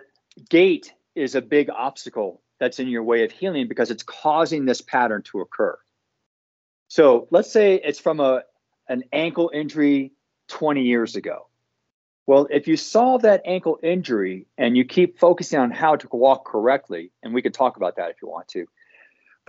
gait 0.49 0.93
is 1.15 1.33
a 1.35 1.41
big 1.41 1.69
obstacle 1.69 2.41
that's 2.59 2.79
in 2.79 2.89
your 2.89 3.03
way 3.03 3.23
of 3.23 3.31
healing 3.31 3.69
because 3.69 3.91
it's 3.91 4.03
causing 4.03 4.65
this 4.65 4.81
pattern 4.81 5.23
to 5.23 5.39
occur. 5.39 5.79
So 6.89 7.29
let's 7.31 7.49
say 7.49 7.75
it's 7.75 7.99
from 7.99 8.19
a 8.19 8.43
an 8.89 9.03
ankle 9.13 9.51
injury 9.53 10.11
20 10.49 10.81
years 10.81 11.15
ago. 11.15 11.47
Well, 12.27 12.47
if 12.51 12.67
you 12.67 12.75
solve 12.75 13.21
that 13.21 13.43
ankle 13.45 13.79
injury 13.81 14.47
and 14.57 14.75
you 14.75 14.83
keep 14.83 15.17
focusing 15.17 15.59
on 15.59 15.71
how 15.71 15.95
to 15.95 16.09
walk 16.11 16.43
correctly, 16.43 17.11
and 17.23 17.33
we 17.33 17.41
could 17.41 17.53
talk 17.53 17.77
about 17.77 17.95
that 17.95 18.09
if 18.09 18.17
you 18.21 18.27
want 18.27 18.49
to, 18.49 18.65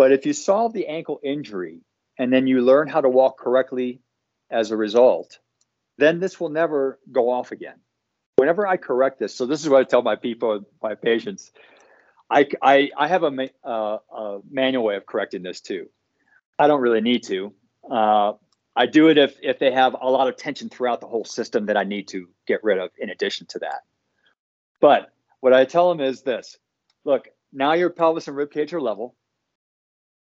but 0.02 0.10
if 0.10 0.26
you 0.26 0.32
solve 0.32 0.72
the 0.72 0.88
ankle 0.88 1.20
injury 1.22 1.78
and 2.18 2.32
then 2.32 2.48
you 2.48 2.60
learn 2.60 2.88
how 2.88 3.00
to 3.00 3.08
walk 3.08 3.38
correctly 3.38 4.00
as 4.50 4.72
a 4.72 4.76
result, 4.76 5.38
then 5.96 6.18
this 6.18 6.40
will 6.40 6.48
never 6.48 6.98
go 7.12 7.30
off 7.30 7.52
again. 7.52 7.76
Whenever 8.34 8.66
I 8.66 8.78
correct 8.78 9.20
this, 9.20 9.32
so 9.32 9.46
this 9.46 9.62
is 9.62 9.68
what 9.68 9.80
I 9.80 9.84
tell 9.84 10.02
my 10.02 10.16
people, 10.16 10.64
my 10.82 10.96
patients, 10.96 11.52
I, 12.28 12.48
I, 12.60 12.90
I 12.98 13.06
have 13.06 13.22
a, 13.22 13.48
uh, 13.64 13.98
a 14.12 14.40
manual 14.50 14.82
way 14.82 14.96
of 14.96 15.06
correcting 15.06 15.44
this 15.44 15.60
too. 15.60 15.88
I 16.58 16.66
don't 16.66 16.80
really 16.80 17.00
need 17.00 17.22
to. 17.28 17.54
Uh, 17.88 18.32
I 18.74 18.86
do 18.86 19.06
it 19.06 19.18
if, 19.18 19.36
if 19.40 19.60
they 19.60 19.70
have 19.70 19.94
a 19.94 20.10
lot 20.10 20.26
of 20.26 20.36
tension 20.36 20.68
throughout 20.68 21.00
the 21.00 21.06
whole 21.06 21.24
system 21.24 21.66
that 21.66 21.76
I 21.76 21.84
need 21.84 22.08
to 22.08 22.28
get 22.48 22.64
rid 22.64 22.78
of 22.78 22.90
in 22.98 23.10
addition 23.10 23.46
to 23.50 23.60
that. 23.60 23.82
But 24.80 25.12
what 25.38 25.52
I 25.52 25.64
tell 25.64 25.88
them 25.88 26.00
is 26.00 26.22
this 26.22 26.58
look, 27.04 27.28
now 27.52 27.74
your 27.74 27.90
pelvis 27.90 28.26
and 28.26 28.36
rib 28.36 28.50
cage 28.50 28.74
are 28.74 28.80
level 28.80 29.14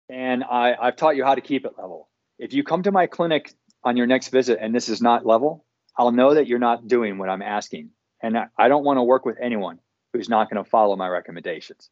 and 0.10 0.44
I, 0.44 0.76
I've 0.80 0.96
taught 0.96 1.16
you 1.16 1.24
how 1.24 1.36
to 1.36 1.42
keep 1.42 1.66
it 1.66 1.74
level. 1.78 2.10
If 2.40 2.54
you 2.54 2.64
come 2.64 2.84
to 2.84 2.92
my 2.92 3.08
clinic 3.08 3.54
on 3.84 3.98
your 3.98 4.08
next 4.08 4.30
visit 4.30 4.60
and 4.62 4.74
this 4.74 4.90
is 4.90 5.02
not 5.02 5.26
level, 5.26 5.66
I'll 5.98 6.12
know 6.12 6.34
that 6.34 6.48
you're 6.48 6.60
not 6.60 6.88
doing 6.88 7.18
what 7.18 7.30
I'm 7.30 7.42
asking. 7.42 7.90
And 8.22 8.38
I, 8.38 8.48
I 8.58 8.68
don't 8.68 8.84
want 8.84 8.98
to 8.98 9.04
work 9.04 9.26
with 9.26 9.38
anyone 9.42 9.80
who's 10.14 10.30
not 10.30 10.50
going 10.50 10.64
to 10.64 10.70
follow 10.70 10.96
my 10.96 11.08
recommendations. 11.08 11.90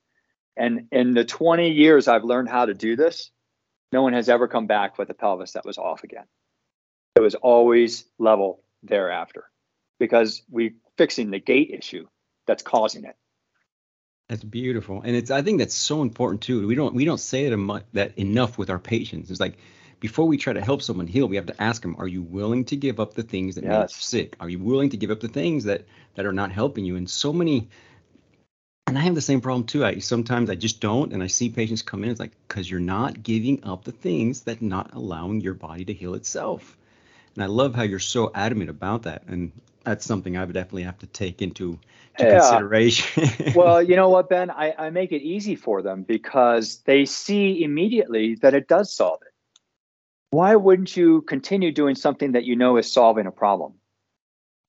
And 0.55 0.87
in 0.91 1.13
the 1.13 1.25
20 1.25 1.71
years 1.71 2.07
I've 2.07 2.23
learned 2.23 2.49
how 2.49 2.65
to 2.65 2.73
do 2.73 2.95
this, 2.95 3.31
no 3.91 4.01
one 4.01 4.13
has 4.13 4.29
ever 4.29 4.47
come 4.47 4.67
back 4.67 4.97
with 4.97 5.09
a 5.09 5.13
pelvis 5.13 5.53
that 5.53 5.65
was 5.65 5.77
off 5.77 6.03
again. 6.03 6.25
It 7.15 7.21
was 7.21 7.35
always 7.35 8.05
level 8.17 8.61
thereafter 8.83 9.45
because 9.99 10.41
we're 10.49 10.73
fixing 10.97 11.31
the 11.31 11.39
gait 11.39 11.71
issue 11.71 12.07
that's 12.47 12.63
causing 12.63 13.05
it. 13.05 13.15
That's 14.27 14.43
beautiful, 14.43 15.03
and 15.03 15.15
it's 15.15 15.29
I 15.29 15.43
think 15.43 15.59
that's 15.59 15.75
so 15.75 16.01
important 16.01 16.41
too. 16.41 16.65
We 16.65 16.73
don't 16.73 16.95
we 16.95 17.05
don't 17.05 17.19
say 17.19 17.45
it 17.45 17.83
that 17.93 18.17
enough 18.17 18.57
with 18.57 18.71
our 18.71 18.79
patients. 18.79 19.29
It's 19.29 19.39
like 19.39 19.57
before 19.99 20.25
we 20.25 20.37
try 20.37 20.53
to 20.53 20.61
help 20.61 20.81
someone 20.81 21.05
heal, 21.05 21.27
we 21.27 21.35
have 21.35 21.45
to 21.45 21.61
ask 21.61 21.81
them: 21.83 21.95
Are 21.99 22.07
you 22.07 22.23
willing 22.23 22.65
to 22.65 22.75
give 22.75 22.99
up 22.99 23.13
the 23.13 23.21
things 23.21 23.53
that 23.55 23.63
yes. 23.63 23.71
make 23.71 23.89
you 23.89 24.01
sick? 24.01 24.35
Are 24.39 24.49
you 24.49 24.57
willing 24.57 24.89
to 24.89 24.97
give 24.97 25.11
up 25.11 25.19
the 25.19 25.27
things 25.27 25.65
that 25.65 25.85
that 26.15 26.25
are 26.25 26.33
not 26.33 26.51
helping 26.51 26.85
you? 26.85 26.95
And 26.95 27.07
so 27.07 27.31
many, 27.31 27.69
and 28.87 28.97
I 28.97 29.01
have 29.01 29.13
the 29.13 29.21
same 29.21 29.41
problem 29.41 29.67
too. 29.67 29.85
I 29.85 29.99
sometimes 29.99 30.49
I 30.49 30.55
just 30.55 30.81
don't, 30.81 31.13
and 31.13 31.21
I 31.21 31.27
see 31.27 31.49
patients 31.49 31.83
come 31.83 32.03
in. 32.03 32.09
It's 32.09 32.19
like 32.19 32.33
because 32.47 32.69
you're 32.69 32.79
not 32.79 33.21
giving 33.21 33.63
up 33.63 33.83
the 33.83 33.91
things 33.91 34.41
that 34.41 34.59
not 34.59 34.95
allowing 34.95 35.41
your 35.41 35.53
body 35.53 35.85
to 35.85 35.93
heal 35.93 36.15
itself. 36.15 36.75
And 37.35 37.43
I 37.43 37.47
love 37.47 37.75
how 37.75 37.83
you're 37.83 37.99
so 37.99 38.31
adamant 38.33 38.69
about 38.69 39.03
that. 39.03 39.23
And 39.27 39.51
that's 39.83 40.05
something 40.05 40.35
I 40.35 40.43
would 40.45 40.53
definitely 40.53 40.83
have 40.83 40.97
to 40.99 41.07
take 41.07 41.41
into, 41.41 41.79
yeah. 42.19 42.39
consideration. 42.39 43.53
well, 43.55 43.81
you 43.81 43.95
know 43.95 44.09
what, 44.09 44.29
Ben? 44.29 44.49
I, 44.49 44.73
I 44.77 44.89
make 44.89 45.11
it 45.11 45.21
easy 45.21 45.55
for 45.55 45.81
them 45.81 46.03
because 46.03 46.81
they 46.85 47.05
see 47.05 47.63
immediately 47.63 48.35
that 48.35 48.53
it 48.53 48.67
does 48.67 48.93
solve 48.93 49.19
it. 49.21 49.33
Why 50.31 50.55
wouldn't 50.55 50.95
you 50.95 51.21
continue 51.21 51.71
doing 51.71 51.95
something 51.95 52.33
that 52.33 52.43
you 52.43 52.55
know 52.55 52.77
is 52.77 52.91
solving 52.91 53.25
a 53.25 53.31
problem? 53.31 53.75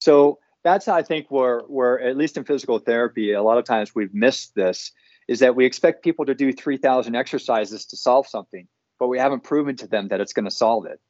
So 0.01 0.39
that's 0.63 0.89
I 0.89 1.03
think 1.03 1.31
where 1.31 1.61
where 1.61 2.01
at 2.01 2.17
least 2.17 2.37
in 2.37 2.45
physical 2.45 2.79
therapy, 2.79 3.33
a 3.33 3.43
lot 3.43 3.59
of 3.59 3.65
times 3.65 3.95
we've 3.95 4.15
missed 4.15 4.55
this 4.55 4.93
is 5.29 5.41
that 5.41 5.57
we 5.57 5.65
expect 5.65 6.05
people 6.05 6.25
to 6.27 6.35
do 6.35 6.53
3,000 6.53 7.17
exercises 7.17 7.87
to 7.87 7.97
solve 7.97 8.27
something, 8.29 8.69
but 8.99 9.09
we 9.09 9.19
haven't 9.19 9.43
proven 9.43 9.77
to 9.77 9.87
them 9.89 10.09
that 10.09 10.21
it's 10.21 10.33
going 10.33 10.45
to 10.45 10.51
solve 10.51 10.87
it. 10.87 11.01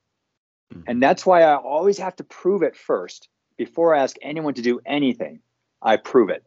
Mm-hmm. 0.73 0.83
And 0.87 1.03
that's 1.03 1.27
why 1.27 1.43
I 1.43 1.57
always 1.57 1.99
have 1.99 2.17
to 2.17 2.25
prove 2.25 2.63
it 2.63 2.77
first. 2.77 3.29
Before 3.57 3.95
I 3.95 4.03
ask 4.03 4.17
anyone 4.21 4.55
to 4.55 4.63
do 4.63 4.81
anything, 4.85 5.41
I 5.81 5.97
prove 5.97 6.31
it. 6.31 6.45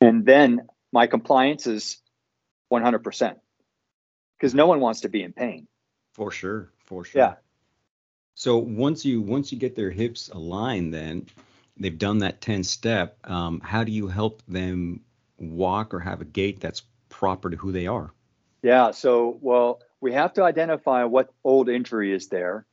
And 0.00 0.24
then 0.24 0.68
my 0.92 1.06
compliance 1.06 1.66
is 1.66 1.98
100% 2.72 3.36
because 4.36 4.54
no 4.54 4.66
one 4.66 4.80
wants 4.80 5.00
to 5.00 5.08
be 5.08 5.22
in 5.22 5.32
pain. 5.32 5.66
For 6.12 6.30
sure. 6.30 6.70
For 6.84 7.04
sure. 7.04 7.20
Yeah. 7.22 7.34
So 8.34 8.58
once 8.58 9.04
you 9.04 9.20
once 9.20 9.52
you 9.52 9.58
get 9.58 9.76
their 9.76 9.90
hips 9.90 10.28
aligned, 10.28 10.92
then 10.92 11.26
they've 11.78 11.96
done 11.96 12.18
that 12.18 12.40
10 12.40 12.64
step. 12.64 13.18
Um, 13.24 13.60
how 13.60 13.84
do 13.84 13.92
you 13.92 14.08
help 14.08 14.42
them 14.46 15.00
walk 15.38 15.94
or 15.94 16.00
have 16.00 16.20
a 16.20 16.24
gait 16.24 16.60
that's 16.60 16.82
proper 17.08 17.50
to 17.50 17.56
who 17.56 17.72
they 17.72 17.86
are? 17.86 18.12
Yeah. 18.62 18.90
So, 18.90 19.38
well, 19.40 19.80
we 20.00 20.12
have 20.12 20.34
to 20.34 20.42
identify 20.42 21.04
what 21.04 21.32
old 21.44 21.68
injury 21.68 22.12
is 22.12 22.28
there 22.28 22.66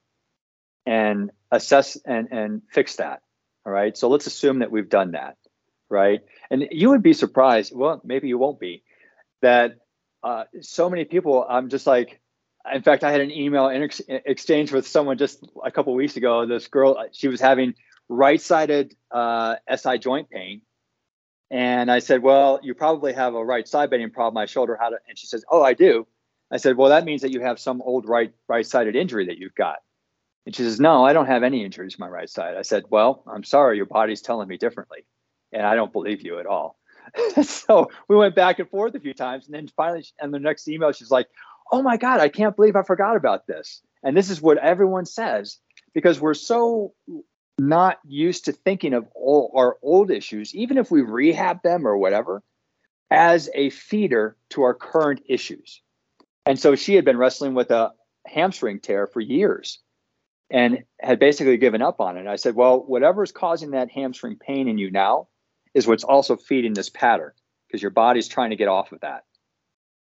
and 0.85 1.31
assess 1.51 1.95
and, 2.05 2.29
and 2.31 2.61
fix 2.71 2.95
that. 2.95 3.21
All 3.65 3.71
right. 3.71 3.95
So 3.95 4.09
let's 4.09 4.25
assume 4.25 4.59
that 4.59 4.71
we've 4.71 4.89
done 4.89 5.11
that. 5.11 5.37
Right. 5.91 6.21
And 6.49 6.69
you 6.71 6.89
would 6.89 7.03
be 7.03 7.11
surprised. 7.11 7.75
Well, 7.75 8.01
maybe 8.05 8.29
you 8.29 8.37
won't 8.37 8.61
be 8.61 8.81
that 9.41 9.75
uh, 10.23 10.45
so 10.61 10.89
many 10.89 11.03
people, 11.03 11.45
I'm 11.47 11.67
just 11.67 11.85
like, 11.85 12.21
in 12.73 12.81
fact, 12.81 13.03
I 13.03 13.11
had 13.11 13.19
an 13.19 13.29
email 13.31 13.67
in 13.67 13.83
ex- 13.83 14.01
exchange 14.07 14.71
with 14.71 14.87
someone 14.87 15.17
just 15.17 15.45
a 15.63 15.69
couple 15.69 15.93
weeks 15.93 16.15
ago. 16.15 16.45
This 16.45 16.67
girl, 16.67 16.95
she 17.11 17.27
was 17.27 17.41
having 17.41 17.73
right-sided 18.07 18.95
uh, 19.11 19.55
SI 19.75 19.97
joint 19.97 20.29
pain, 20.29 20.61
and 21.49 21.91
I 21.91 21.99
said, 21.99 22.21
"Well, 22.21 22.59
you 22.61 22.75
probably 22.75 23.13
have 23.13 23.33
a 23.33 23.43
right 23.43 23.67
side 23.67 23.89
bending 23.89 24.11
problem." 24.11 24.41
I 24.41 24.45
showed 24.45 24.69
her 24.69 24.77
how 24.79 24.89
to, 24.89 24.97
and 25.09 25.17
she 25.17 25.25
says, 25.25 25.43
"Oh, 25.49 25.63
I 25.63 25.73
do." 25.73 26.05
I 26.51 26.57
said, 26.57 26.77
"Well, 26.77 26.89
that 26.89 27.03
means 27.03 27.23
that 27.23 27.31
you 27.31 27.41
have 27.41 27.59
some 27.59 27.81
old 27.81 28.07
right 28.07 28.31
right-sided 28.47 28.95
injury 28.95 29.25
that 29.25 29.39
you've 29.39 29.55
got." 29.55 29.77
And 30.45 30.55
she 30.55 30.61
says, 30.61 30.79
"No, 30.79 31.03
I 31.03 31.13
don't 31.13 31.25
have 31.25 31.41
any 31.41 31.65
injuries 31.65 31.95
to 31.95 31.99
my 31.99 32.07
right 32.07 32.29
side." 32.29 32.57
I 32.57 32.61
said, 32.61 32.83
"Well, 32.91 33.23
I'm 33.27 33.43
sorry, 33.43 33.77
your 33.77 33.87
body's 33.87 34.21
telling 34.21 34.47
me 34.47 34.57
differently, 34.57 35.03
and 35.51 35.65
I 35.65 35.75
don't 35.75 35.93
believe 35.93 36.21
you 36.21 36.39
at 36.39 36.45
all." 36.45 36.77
so 37.43 37.89
we 38.07 38.15
went 38.15 38.35
back 38.35 38.59
and 38.59 38.69
forth 38.69 38.95
a 38.95 38.99
few 38.99 39.13
times, 39.13 39.45
and 39.45 39.55
then 39.55 39.67
finally, 39.67 40.05
and 40.19 40.33
the 40.33 40.39
next 40.39 40.67
email, 40.67 40.91
she's 40.91 41.11
like, 41.11 41.27
"Oh 41.71 41.81
my 41.81 41.97
God, 41.97 42.19
I 42.19 42.29
can't 42.29 42.55
believe 42.55 42.75
I 42.75 42.83
forgot 42.83 43.15
about 43.15 43.47
this." 43.47 43.81
And 44.03 44.17
this 44.17 44.29
is 44.29 44.41
what 44.41 44.57
everyone 44.57 45.05
says 45.05 45.59
because 45.93 46.19
we're 46.19 46.33
so 46.33 46.93
not 47.59 47.99
used 48.05 48.45
to 48.45 48.51
thinking 48.51 48.93
of 48.93 49.07
all 49.13 49.51
our 49.55 49.77
old 49.81 50.09
issues, 50.09 50.55
even 50.55 50.77
if 50.77 50.89
we 50.89 51.01
rehab 51.01 51.61
them 51.61 51.87
or 51.87 51.97
whatever, 51.97 52.41
as 53.11 53.49
a 53.53 53.69
feeder 53.69 54.35
to 54.49 54.63
our 54.63 54.73
current 54.73 55.21
issues. 55.27 55.81
And 56.45 56.59
so 56.59 56.75
she 56.75 56.95
had 56.95 57.05
been 57.05 57.17
wrestling 57.17 57.53
with 57.53 57.69
a 57.69 57.91
hamstring 58.25 58.79
tear 58.79 59.05
for 59.05 59.19
years 59.19 59.79
and 60.49 60.83
had 60.99 61.19
basically 61.19 61.57
given 61.57 61.81
up 61.81 61.99
on 61.99 62.17
it. 62.17 62.25
I 62.25 62.37
said, 62.37 62.55
Well, 62.55 62.79
whatever's 62.79 63.31
causing 63.31 63.71
that 63.71 63.91
hamstring 63.91 64.37
pain 64.37 64.67
in 64.67 64.77
you 64.77 64.89
now 64.89 65.27
is 65.73 65.87
what's 65.87 66.03
also 66.03 66.35
feeding 66.35 66.73
this 66.73 66.89
pattern 66.89 67.31
because 67.67 67.81
your 67.81 67.91
body's 67.91 68.27
trying 68.27 68.49
to 68.49 68.55
get 68.55 68.67
off 68.67 68.91
of 68.91 69.01
that. 69.01 69.23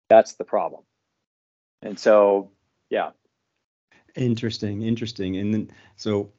That's 0.10 0.34
the 0.34 0.44
problem. 0.44 0.84
And 1.82 2.00
so, 2.00 2.52
yeah. 2.90 3.12
Interesting, 4.16 4.82
interesting. 4.82 5.38
And 5.38 5.54
then, 5.54 5.72
so 5.96 6.32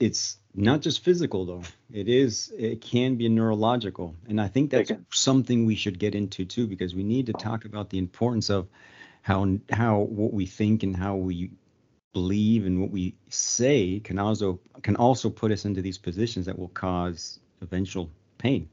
it's 0.00 0.38
not 0.54 0.80
just 0.80 1.04
physical 1.04 1.46
though. 1.46 1.62
It 1.92 2.08
is, 2.08 2.52
it 2.58 2.80
can 2.80 3.16
be 3.16 3.28
neurological. 3.28 4.16
And 4.28 4.40
I 4.40 4.48
think 4.48 4.70
that's 4.70 4.92
something 5.12 5.64
we 5.64 5.76
should 5.76 5.98
get 5.98 6.14
into 6.14 6.44
too, 6.44 6.66
because 6.66 6.94
we 6.94 7.04
need 7.04 7.26
to 7.26 7.32
talk 7.32 7.64
about 7.64 7.90
the 7.90 7.98
importance 7.98 8.50
of 8.50 8.68
how, 9.22 9.58
how 9.70 10.00
what 10.00 10.32
we 10.32 10.46
think 10.46 10.82
and 10.82 10.96
how 10.96 11.16
we 11.16 11.50
believe 12.12 12.66
and 12.66 12.80
what 12.80 12.90
we 12.90 13.14
say 13.30 13.98
can 14.00 14.18
also 14.18 14.60
can 14.82 14.96
also 14.96 15.30
put 15.30 15.50
us 15.50 15.64
into 15.64 15.80
these 15.80 15.96
positions 15.96 16.44
that 16.44 16.58
will 16.58 16.68
cause 16.68 17.40
eventual 17.62 18.10
pain. 18.42 18.68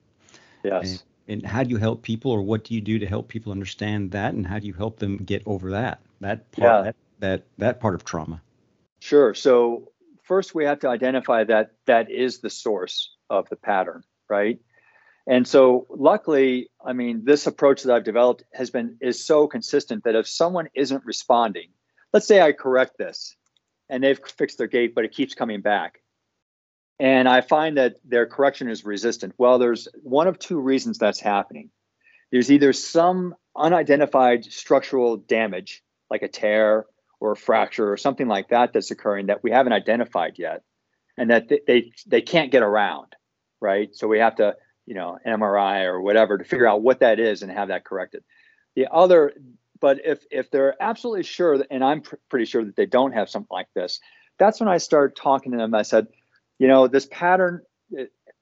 Yes. 0.63 1.03
And, 1.27 1.41
and 1.41 1.45
how 1.45 1.63
do 1.63 1.69
you 1.69 1.77
help 1.77 2.01
people, 2.01 2.31
or 2.31 2.41
what 2.41 2.63
do 2.63 2.73
you 2.73 2.81
do 2.81 2.97
to 2.99 3.05
help 3.05 3.27
people 3.27 3.51
understand 3.51 4.11
that, 4.11 4.33
and 4.33 4.45
how 4.45 4.59
do 4.59 4.65
you 4.67 4.73
help 4.73 4.97
them 4.97 5.17
get 5.17 5.43
over 5.45 5.71
that 5.71 5.99
that 6.21 6.51
part 6.51 6.67
yeah. 6.67 6.81
that, 6.81 6.95
that 7.19 7.43
that 7.57 7.79
part 7.79 7.95
of 7.95 8.03
trauma? 8.03 8.41
Sure. 8.99 9.33
So 9.33 9.91
first, 10.23 10.55
we 10.55 10.65
have 10.65 10.79
to 10.79 10.89
identify 10.89 11.43
that 11.45 11.71
that 11.85 12.09
is 12.09 12.39
the 12.39 12.49
source 12.49 13.15
of 13.29 13.47
the 13.49 13.55
pattern, 13.55 14.03
right? 14.27 14.59
And 15.27 15.47
so, 15.47 15.85
luckily, 15.89 16.69
I 16.83 16.93
mean, 16.93 17.23
this 17.23 17.45
approach 17.45 17.83
that 17.83 17.93
I've 17.93 18.03
developed 18.03 18.43
has 18.53 18.71
been 18.71 18.97
is 18.99 19.23
so 19.23 19.47
consistent 19.47 20.03
that 20.05 20.15
if 20.15 20.27
someone 20.27 20.69
isn't 20.73 21.05
responding, 21.05 21.69
let's 22.11 22.27
say 22.27 22.41
I 22.41 22.51
correct 22.51 22.97
this, 22.97 23.35
and 23.89 24.03
they've 24.03 24.19
fixed 24.37 24.57
their 24.57 24.67
gait, 24.67 24.95
but 24.95 25.05
it 25.05 25.11
keeps 25.11 25.35
coming 25.35 25.61
back 25.61 26.01
and 26.99 27.29
I 27.29 27.41
find 27.41 27.77
that 27.77 27.95
their 28.03 28.25
correction 28.25 28.69
is 28.69 28.83
resistant. 28.83 29.33
Well, 29.37 29.57
there's 29.57 29.87
one 30.03 30.27
of 30.27 30.37
two 30.37 30.59
reasons 30.59 30.97
that's 30.97 31.19
happening. 31.19 31.69
There's 32.31 32.51
either 32.51 32.73
some 32.73 33.35
unidentified 33.55 34.45
structural 34.45 35.17
damage, 35.17 35.81
like 36.09 36.21
a 36.21 36.27
tear 36.27 36.85
or 37.19 37.31
a 37.31 37.37
fracture 37.37 37.91
or 37.91 37.97
something 37.97 38.27
like 38.27 38.49
that, 38.49 38.73
that's 38.73 38.91
occurring 38.91 39.27
that 39.27 39.43
we 39.43 39.51
haven't 39.51 39.73
identified 39.73 40.37
yet, 40.37 40.63
and 41.17 41.29
that 41.29 41.47
they 41.47 41.61
they, 41.65 41.91
they 42.05 42.21
can't 42.21 42.51
get 42.51 42.63
around, 42.63 43.15
right? 43.61 43.95
So 43.95 44.07
we 44.07 44.19
have 44.19 44.35
to, 44.35 44.55
you 44.85 44.93
know, 44.93 45.17
MRI 45.25 45.85
or 45.85 46.01
whatever 46.01 46.37
to 46.37 46.43
figure 46.43 46.67
out 46.67 46.81
what 46.81 46.99
that 46.99 47.19
is 47.19 47.41
and 47.41 47.51
have 47.51 47.69
that 47.69 47.85
corrected. 47.85 48.23
The 48.75 48.87
other, 48.91 49.33
but 49.79 49.99
if 50.05 50.23
if 50.31 50.51
they're 50.51 50.75
absolutely 50.81 51.23
sure, 51.23 51.63
and 51.71 51.83
I'm 51.83 52.01
pr- 52.01 52.15
pretty 52.29 52.45
sure 52.45 52.63
that 52.63 52.75
they 52.75 52.85
don't 52.85 53.13
have 53.13 53.29
something 53.29 53.47
like 53.49 53.67
this, 53.73 53.99
that's 54.37 54.59
when 54.59 54.69
I 54.69 54.77
start 54.77 55.15
talking 55.15 55.51
to 55.53 55.57
them. 55.57 55.73
I 55.73 55.81
said, 55.81 56.07
you 56.59 56.67
know 56.67 56.87
this 56.87 57.07
pattern 57.07 57.61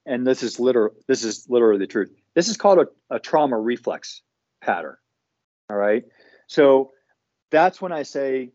and 0.06 0.28
this 0.28 0.44
is 0.44 0.60
literal 0.60 0.94
this 1.08 1.24
is 1.24 1.48
literally 1.50 1.80
the 1.80 1.88
truth. 1.88 2.12
This 2.36 2.50
is 2.50 2.58
called 2.58 2.80
a, 2.80 3.16
a 3.16 3.20
trauma 3.20 3.58
reflex 3.58 4.22
pattern 4.62 4.98
all 5.70 5.78
right? 5.78 6.04
So 6.48 6.92
that's 7.50 7.82
when 7.82 7.92
i 7.94 8.04
say 8.04 8.52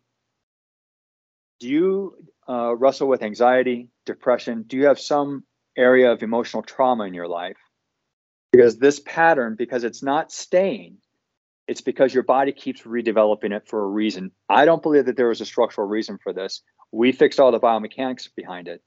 do 1.61 1.69
you 1.69 2.17
uh, 2.49 2.75
wrestle 2.75 3.07
with 3.07 3.23
anxiety 3.23 3.89
depression? 4.05 4.65
Do 4.67 4.77
you 4.77 4.87
have 4.87 4.99
some 4.99 5.45
area 5.77 6.11
of 6.11 6.23
emotional 6.23 6.65
trauma 6.65 7.05
in 7.05 7.15
your 7.15 7.29
life? 7.29 7.57
Because 8.51 8.79
this 8.79 9.01
pattern 9.01 9.55
because 9.57 9.85
it's 9.85 10.03
not 10.03 10.33
staying 10.33 10.99
it's 11.69 11.81
because 11.81 12.13
your 12.13 12.25
body 12.25 12.53
keeps 12.53 12.83
redeveloping 12.83 13.57
it 13.57 13.69
for 13.69 13.85
a 13.85 13.87
reason. 13.87 14.33
I 14.49 14.65
don't 14.65 14.83
believe 14.83 15.07
that 15.07 15.17
there 15.17 15.31
is 15.31 15.41
a 15.41 15.47
structural 15.47 15.87
reason 15.87 16.19
for 16.23 16.33
this. 16.33 16.61
We 16.91 17.13
fixed 17.13 17.39
all 17.39 17.53
the 17.53 17.61
biomechanics 17.61 18.29
behind 18.35 18.69
it 18.69 18.83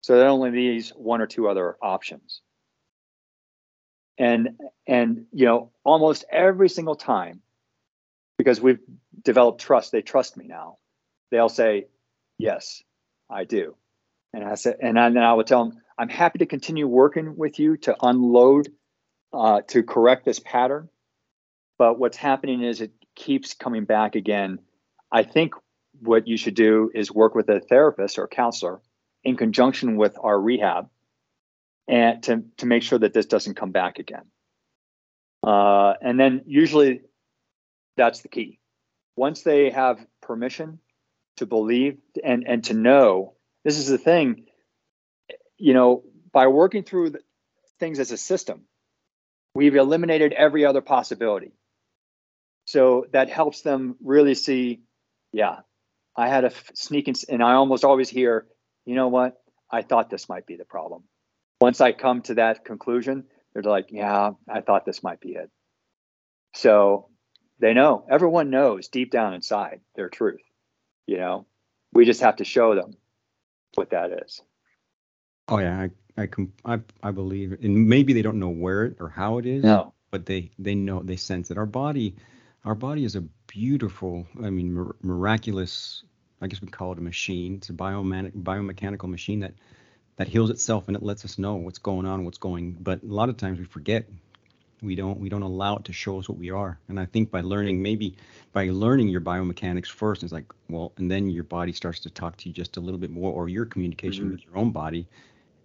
so 0.00 0.16
that 0.16 0.26
only 0.26 0.50
leaves 0.50 0.90
one 0.90 1.20
or 1.20 1.26
two 1.26 1.48
other 1.48 1.76
options. 1.82 2.40
And 4.16 4.58
and 4.86 5.26
you 5.32 5.46
know, 5.46 5.70
almost 5.84 6.24
every 6.30 6.68
single 6.68 6.96
time, 6.96 7.40
because 8.36 8.60
we've 8.60 8.80
developed 9.22 9.60
trust, 9.60 9.92
they 9.92 10.02
trust 10.02 10.36
me 10.36 10.46
now. 10.46 10.78
They'll 11.30 11.48
say, 11.48 11.86
"Yes, 12.36 12.82
I 13.30 13.44
do," 13.44 13.76
and 14.32 14.44
I 14.44 14.54
said, 14.54 14.78
and 14.80 14.96
then 14.96 15.18
I 15.18 15.32
would 15.32 15.46
tell 15.46 15.64
them, 15.64 15.80
"I'm 15.96 16.08
happy 16.08 16.40
to 16.40 16.46
continue 16.46 16.88
working 16.88 17.36
with 17.36 17.60
you 17.60 17.76
to 17.78 17.96
unload, 18.02 18.72
uh, 19.32 19.62
to 19.68 19.82
correct 19.84 20.24
this 20.24 20.40
pattern." 20.40 20.88
But 21.78 21.98
what's 22.00 22.16
happening 22.16 22.62
is 22.62 22.80
it 22.80 22.92
keeps 23.14 23.54
coming 23.54 23.84
back 23.84 24.16
again. 24.16 24.58
I 25.12 25.22
think 25.22 25.54
what 26.00 26.26
you 26.26 26.36
should 26.36 26.54
do 26.54 26.90
is 26.92 27.12
work 27.12 27.36
with 27.36 27.48
a 27.48 27.60
therapist 27.60 28.18
or 28.18 28.24
a 28.24 28.28
counselor 28.28 28.80
in 29.28 29.36
conjunction 29.36 29.96
with 29.96 30.16
our 30.20 30.38
rehab 30.38 30.88
and 31.86 32.22
to, 32.24 32.44
to 32.58 32.66
make 32.66 32.82
sure 32.82 32.98
that 32.98 33.12
this 33.12 33.26
doesn't 33.26 33.54
come 33.54 33.72
back 33.72 33.98
again. 33.98 34.24
Uh, 35.46 35.94
and 36.02 36.18
then 36.18 36.42
usually 36.46 37.02
that's 37.96 38.20
the 38.22 38.28
key. 38.28 38.58
Once 39.16 39.42
they 39.42 39.70
have 39.70 40.04
permission 40.20 40.78
to 41.36 41.46
believe 41.46 41.98
and, 42.22 42.46
and 42.46 42.64
to 42.64 42.74
know, 42.74 43.34
this 43.64 43.78
is 43.78 43.88
the 43.88 43.98
thing, 43.98 44.46
you 45.56 45.74
know, 45.74 46.02
by 46.32 46.46
working 46.46 46.82
through 46.82 47.14
things 47.80 47.98
as 47.98 48.12
a 48.12 48.16
system, 48.16 48.62
we've 49.54 49.76
eliminated 49.76 50.32
every 50.32 50.64
other 50.64 50.80
possibility. 50.80 51.52
So 52.66 53.06
that 53.12 53.30
helps 53.30 53.62
them 53.62 53.96
really 54.02 54.34
see, 54.34 54.82
yeah, 55.32 55.60
I 56.16 56.28
had 56.28 56.44
a 56.44 56.52
sneak 56.74 57.08
in, 57.08 57.14
and 57.28 57.42
I 57.42 57.54
almost 57.54 57.84
always 57.84 58.08
hear, 58.08 58.46
you 58.88 58.94
know 58.94 59.08
what? 59.08 59.34
I 59.70 59.82
thought 59.82 60.08
this 60.08 60.30
might 60.30 60.46
be 60.46 60.56
the 60.56 60.64
problem. 60.64 61.02
Once 61.60 61.82
I 61.82 61.92
come 61.92 62.22
to 62.22 62.36
that 62.36 62.64
conclusion, 62.64 63.24
they're 63.52 63.62
like, 63.62 63.88
yeah, 63.90 64.30
I 64.48 64.62
thought 64.62 64.86
this 64.86 65.02
might 65.02 65.20
be 65.20 65.32
it. 65.32 65.50
So 66.54 67.10
they 67.58 67.74
know, 67.74 68.06
everyone 68.10 68.48
knows 68.48 68.88
deep 68.88 69.10
down 69.10 69.34
inside 69.34 69.82
their 69.94 70.08
truth. 70.08 70.40
You 71.06 71.18
know, 71.18 71.46
we 71.92 72.06
just 72.06 72.22
have 72.22 72.36
to 72.36 72.44
show 72.44 72.74
them 72.74 72.92
what 73.74 73.90
that 73.90 74.24
is. 74.24 74.40
Oh 75.48 75.58
yeah, 75.58 75.86
I 76.16 76.22
I 76.22 76.26
com- 76.26 76.54
I, 76.64 76.80
I 77.02 77.10
believe, 77.10 77.58
and 77.62 77.88
maybe 77.88 78.14
they 78.14 78.22
don't 78.22 78.38
know 78.38 78.48
where 78.48 78.86
it 78.86 78.96
or 79.00 79.10
how 79.10 79.36
it 79.36 79.44
is. 79.44 79.64
No, 79.64 79.92
but 80.10 80.24
they 80.24 80.50
they 80.58 80.74
know 80.74 81.02
they 81.02 81.16
sense 81.16 81.48
that 81.48 81.58
our 81.58 81.66
body, 81.66 82.16
our 82.64 82.74
body 82.74 83.04
is 83.04 83.16
a 83.16 83.24
beautiful, 83.48 84.26
I 84.42 84.48
mean, 84.48 84.72
mir- 84.72 84.96
miraculous 85.02 86.04
I 86.40 86.46
guess 86.46 86.60
we 86.60 86.68
call 86.68 86.92
it 86.92 86.98
a 86.98 87.02
machine. 87.02 87.56
It's 87.56 87.70
a 87.70 87.72
biomechanical 87.72 89.08
machine 89.08 89.40
that 89.40 89.54
that 90.16 90.28
heals 90.28 90.50
itself 90.50 90.88
and 90.88 90.96
it 90.96 91.02
lets 91.02 91.24
us 91.24 91.38
know 91.38 91.54
what's 91.54 91.78
going 91.78 92.04
on, 92.04 92.24
what's 92.24 92.38
going. 92.38 92.76
But 92.80 93.02
a 93.02 93.06
lot 93.06 93.28
of 93.28 93.36
times 93.36 93.58
we 93.58 93.64
forget. 93.64 94.06
We 94.80 94.94
don't 94.94 95.18
we 95.18 95.28
don't 95.28 95.42
allow 95.42 95.76
it 95.76 95.84
to 95.86 95.92
show 95.92 96.18
us 96.20 96.28
what 96.28 96.38
we 96.38 96.50
are. 96.50 96.78
And 96.88 97.00
I 97.00 97.06
think 97.06 97.32
by 97.32 97.40
learning, 97.40 97.82
maybe 97.82 98.16
by 98.52 98.68
learning 98.68 99.08
your 99.08 99.20
biomechanics 99.20 99.88
first, 99.88 100.22
it's 100.22 100.32
like 100.32 100.52
well, 100.68 100.92
and 100.98 101.10
then 101.10 101.28
your 101.30 101.44
body 101.44 101.72
starts 101.72 102.00
to 102.00 102.10
talk 102.10 102.36
to 102.38 102.48
you 102.48 102.54
just 102.54 102.76
a 102.76 102.80
little 102.80 102.98
bit 102.98 103.10
more, 103.10 103.32
or 103.32 103.48
your 103.48 103.64
communication 103.64 104.24
mm-hmm. 104.24 104.32
with 104.32 104.44
your 104.44 104.56
own 104.56 104.70
body 104.70 105.08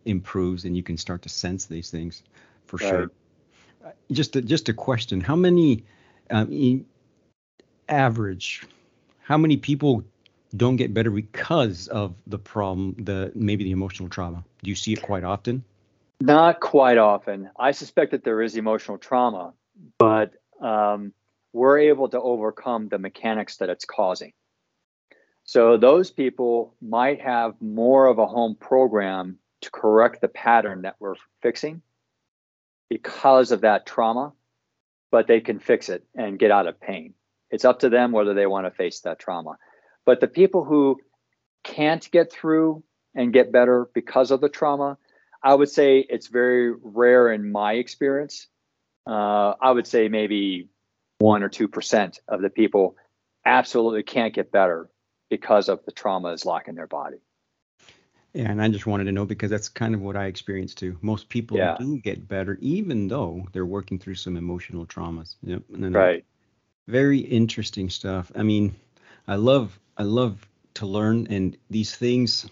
improves, 0.05 0.65
and 0.65 0.75
you 0.75 0.81
can 0.81 0.97
start 0.97 1.21
to 1.23 1.29
sense 1.29 1.65
these 1.65 1.91
things 1.91 2.23
for 2.65 2.77
right. 2.77 2.89
sure. 2.89 3.11
just 4.11 4.35
a, 4.35 4.41
just 4.41 4.69
a 4.69 4.73
question: 4.73 5.21
How 5.21 5.35
many 5.35 5.83
um, 6.31 6.85
average? 7.87 8.63
How 9.21 9.37
many 9.37 9.57
people 9.57 10.03
don't 10.55 10.75
get 10.75 10.93
better 10.93 11.09
because 11.09 11.87
of 11.87 12.15
the 12.27 12.37
problem, 12.37 12.95
the 12.99 13.31
maybe 13.35 13.63
the 13.63 13.71
emotional 13.71 14.09
trauma? 14.09 14.43
Do 14.63 14.69
you 14.69 14.75
see 14.75 14.93
it 14.93 15.01
quite 15.01 15.23
often? 15.23 15.63
Not 16.21 16.59
quite 16.59 16.97
often. 16.97 17.49
I 17.57 17.71
suspect 17.71 18.11
that 18.11 18.23
there 18.23 18.41
is 18.41 18.55
emotional 18.55 18.97
trauma, 18.97 19.53
but 19.97 20.33
um, 20.61 21.13
we're 21.51 21.79
able 21.79 22.09
to 22.09 22.21
overcome 22.21 22.87
the 22.87 22.99
mechanics 22.99 23.57
that 23.57 23.69
it's 23.69 23.85
causing. 23.85 24.33
So 25.43 25.77
those 25.77 26.11
people 26.11 26.75
might 26.81 27.21
have 27.21 27.55
more 27.61 28.07
of 28.07 28.19
a 28.19 28.27
home 28.27 28.55
program 28.55 29.39
to 29.61 29.71
correct 29.71 30.21
the 30.21 30.27
pattern 30.27 30.83
that 30.83 30.95
we're 30.99 31.15
fixing 31.41 31.81
because 32.89 33.51
of 33.51 33.61
that 33.61 33.85
trauma, 33.85 34.33
but 35.11 35.27
they 35.27 35.41
can 35.41 35.59
fix 35.59 35.89
it 35.89 36.05
and 36.15 36.39
get 36.39 36.51
out 36.51 36.67
of 36.67 36.79
pain. 36.79 37.13
It's 37.49 37.65
up 37.65 37.79
to 37.79 37.89
them 37.89 38.11
whether 38.11 38.33
they 38.33 38.45
want 38.45 38.65
to 38.65 38.71
face 38.71 39.01
that 39.01 39.19
trauma. 39.19 39.57
But 40.05 40.19
the 40.19 40.27
people 40.27 40.63
who 40.63 40.99
can't 41.63 42.09
get 42.11 42.31
through 42.31 42.83
and 43.15 43.31
get 43.31 43.51
better 43.51 43.87
because 43.93 44.31
of 44.31 44.41
the 44.41 44.49
trauma, 44.49 44.97
I 45.41 45.53
would 45.53 45.69
say 45.69 45.99
it's 45.99 46.27
very 46.27 46.73
rare 46.81 47.31
in 47.31 47.51
my 47.51 47.73
experience. 47.73 48.47
Uh, 49.05 49.53
I 49.61 49.71
would 49.71 49.87
say 49.87 50.07
maybe 50.07 50.69
one 51.19 51.43
or 51.43 51.49
two 51.49 51.67
percent 51.67 52.19
of 52.27 52.41
the 52.41 52.49
people 52.49 52.95
absolutely 53.45 54.03
can't 54.03 54.33
get 54.33 54.51
better 54.51 54.89
because 55.29 55.69
of 55.69 55.83
the 55.85 55.91
trauma 55.91 56.29
is 56.29 56.45
locking 56.45 56.75
their 56.75 56.87
body. 56.87 57.17
Yeah, 58.33 58.49
and 58.49 58.61
I 58.61 58.67
just 58.69 58.87
wanted 58.87 59.03
to 59.05 59.11
know 59.11 59.25
because 59.25 59.51
that's 59.51 59.69
kind 59.69 59.93
of 59.93 60.01
what 60.01 60.15
I 60.15 60.25
experienced 60.25 60.79
too. 60.79 60.97
Most 61.01 61.29
people 61.29 61.57
yeah. 61.57 61.75
do 61.77 61.99
get 61.99 62.27
better, 62.27 62.57
even 62.61 63.07
though 63.07 63.47
they're 63.51 63.65
working 63.65 63.99
through 63.99 64.15
some 64.15 64.37
emotional 64.37 64.87
traumas. 64.87 65.35
Yep. 65.43 65.63
right. 65.69 66.25
Very 66.87 67.19
interesting 67.19 67.89
stuff. 67.89 68.31
I 68.35 68.41
mean, 68.43 68.75
I 69.27 69.35
love 69.35 69.79
I 69.97 70.03
love 70.03 70.47
to 70.75 70.85
learn 70.85 71.27
and 71.29 71.57
these 71.69 71.95
things. 71.95 72.47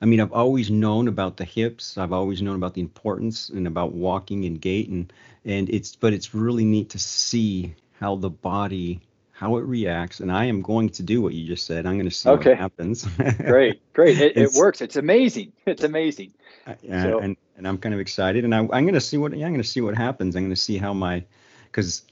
I 0.00 0.04
mean, 0.04 0.20
I've 0.20 0.32
always 0.32 0.70
known 0.70 1.06
about 1.06 1.36
the 1.36 1.44
hips. 1.44 1.96
I've 1.96 2.12
always 2.12 2.42
known 2.42 2.56
about 2.56 2.74
the 2.74 2.80
importance 2.80 3.50
and 3.50 3.66
about 3.66 3.92
walking 3.92 4.44
and 4.44 4.60
gait 4.60 4.88
and 4.88 5.12
and 5.44 5.68
it's 5.70 5.96
but 5.96 6.12
it's 6.12 6.34
really 6.34 6.64
neat 6.64 6.90
to 6.90 6.98
see 6.98 7.74
how 7.98 8.16
the 8.16 8.30
body 8.30 9.00
how 9.32 9.56
it 9.56 9.64
reacts 9.64 10.20
and 10.20 10.30
i 10.30 10.44
am 10.44 10.62
going 10.62 10.88
to 10.88 11.02
do 11.02 11.20
what 11.20 11.34
you 11.34 11.46
just 11.46 11.66
said 11.66 11.86
i'm 11.86 11.94
going 11.94 12.08
to 12.08 12.14
see 12.14 12.28
okay. 12.28 12.50
what 12.50 12.58
happens 12.58 13.04
great 13.38 13.80
great 13.92 14.20
it, 14.20 14.36
it, 14.36 14.50
works 14.54 14.80
it's 14.80 14.96
amazing 14.96 15.52
it's 15.66 15.82
amazing 15.82 16.32
uh, 16.66 16.74
so. 16.88 17.18
and, 17.18 17.36
and 17.56 17.66
i'm 17.66 17.78
kind 17.78 17.94
of 17.94 18.00
excited 18.00 18.44
and 18.44 18.54
I, 18.54 18.58
am 18.58 18.68
going 18.68 18.94
to 18.94 19.00
see 19.00 19.16
what 19.16 19.36
yeah, 19.36 19.46
i'm 19.46 19.52
going 19.52 19.62
to 19.62 19.68
see 19.68 19.80
what 19.80 19.96
happens 19.96 20.36
i'm 20.36 20.42
going 20.42 20.54
to 20.54 20.60
see 20.60 20.78
how 20.78 20.92
my 20.92 21.24
because 21.64 22.02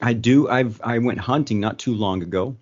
i 0.00 0.12
do 0.12 0.48
i've 0.48 0.80
i 0.82 0.98
went 0.98 1.18
hunting 1.18 1.58
not 1.58 1.78
too 1.78 1.94
long 1.94 2.22
ago 2.22 2.56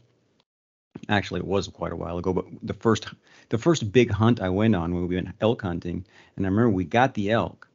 actually 1.09 1.41
it 1.41 1.47
was 1.47 1.69
quite 1.69 1.93
a 1.93 1.97
while 1.97 2.19
ago 2.19 2.33
but 2.33 2.45
the 2.63 2.75
first 2.75 3.07
the 3.49 3.59
first 3.59 3.91
big 3.93 4.11
hunt 4.11 4.41
i 4.41 4.49
went 4.49 4.75
on 4.75 4.95
when 4.95 5.07
we 5.07 5.15
went 5.15 5.29
elk 5.41 5.63
hunting 5.63 6.05
and 6.37 6.47
i 6.47 6.49
remember 6.49 6.71
we 6.71 6.85
got 6.85 7.15
the 7.15 7.31
elk 7.31 7.69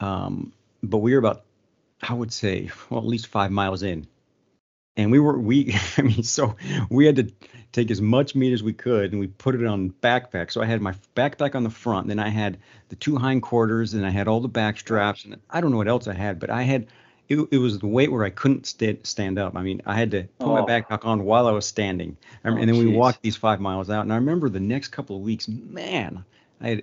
um, 0.00 0.52
but 0.82 0.98
we 0.98 1.12
were 1.12 1.18
about 1.18 1.44
i 2.02 2.12
would 2.12 2.32
say 2.32 2.70
well 2.90 3.00
at 3.00 3.06
least 3.06 3.26
five 3.26 3.50
miles 3.50 3.82
in. 3.82 4.06
And 4.96 5.10
we 5.10 5.18
were 5.18 5.38
we 5.38 5.74
i 5.96 6.02
mean 6.02 6.22
so 6.22 6.56
we 6.90 7.06
had 7.06 7.16
to 7.16 7.32
take 7.72 7.90
as 7.90 8.00
much 8.00 8.36
meat 8.36 8.52
as 8.52 8.62
we 8.62 8.72
could 8.72 9.10
and 9.10 9.20
we 9.20 9.26
put 9.26 9.56
it 9.56 9.66
on 9.66 9.90
backpack. 9.90 10.52
So 10.52 10.60
i 10.62 10.66
had 10.66 10.80
my 10.80 10.94
backpack 11.16 11.54
on 11.54 11.64
the 11.64 11.70
front 11.70 12.08
then 12.08 12.18
i 12.18 12.28
had 12.28 12.58
the 12.90 12.96
two 12.96 13.16
hindquarters 13.16 13.94
and 13.94 14.06
i 14.06 14.10
had 14.10 14.28
all 14.28 14.40
the 14.40 14.48
back 14.48 14.78
straps 14.78 15.24
and 15.24 15.40
i 15.50 15.60
don't 15.60 15.70
know 15.70 15.78
what 15.78 15.88
else 15.88 16.06
i 16.06 16.14
had 16.14 16.38
but 16.38 16.50
i 16.50 16.62
had 16.62 16.86
it, 17.28 17.48
it 17.50 17.58
was 17.58 17.78
the 17.78 17.86
weight 17.86 18.10
where 18.12 18.24
i 18.24 18.30
couldn't 18.30 18.66
st- 18.66 19.06
stand 19.06 19.38
up 19.38 19.56
i 19.56 19.62
mean 19.62 19.80
i 19.86 19.94
had 19.94 20.10
to 20.10 20.22
put 20.38 20.48
oh. 20.48 20.54
my 20.54 20.62
backpack 20.62 21.04
on 21.04 21.24
while 21.24 21.46
i 21.46 21.50
was 21.50 21.66
standing 21.66 22.16
oh, 22.44 22.50
and 22.50 22.68
then 22.68 22.74
geez. 22.74 22.84
we 22.84 22.90
walked 22.90 23.22
these 23.22 23.36
five 23.36 23.60
miles 23.60 23.90
out 23.90 24.02
and 24.02 24.12
i 24.12 24.16
remember 24.16 24.48
the 24.48 24.60
next 24.60 24.88
couple 24.88 25.16
of 25.16 25.22
weeks 25.22 25.48
man 25.48 26.24
i 26.60 26.68
had 26.68 26.82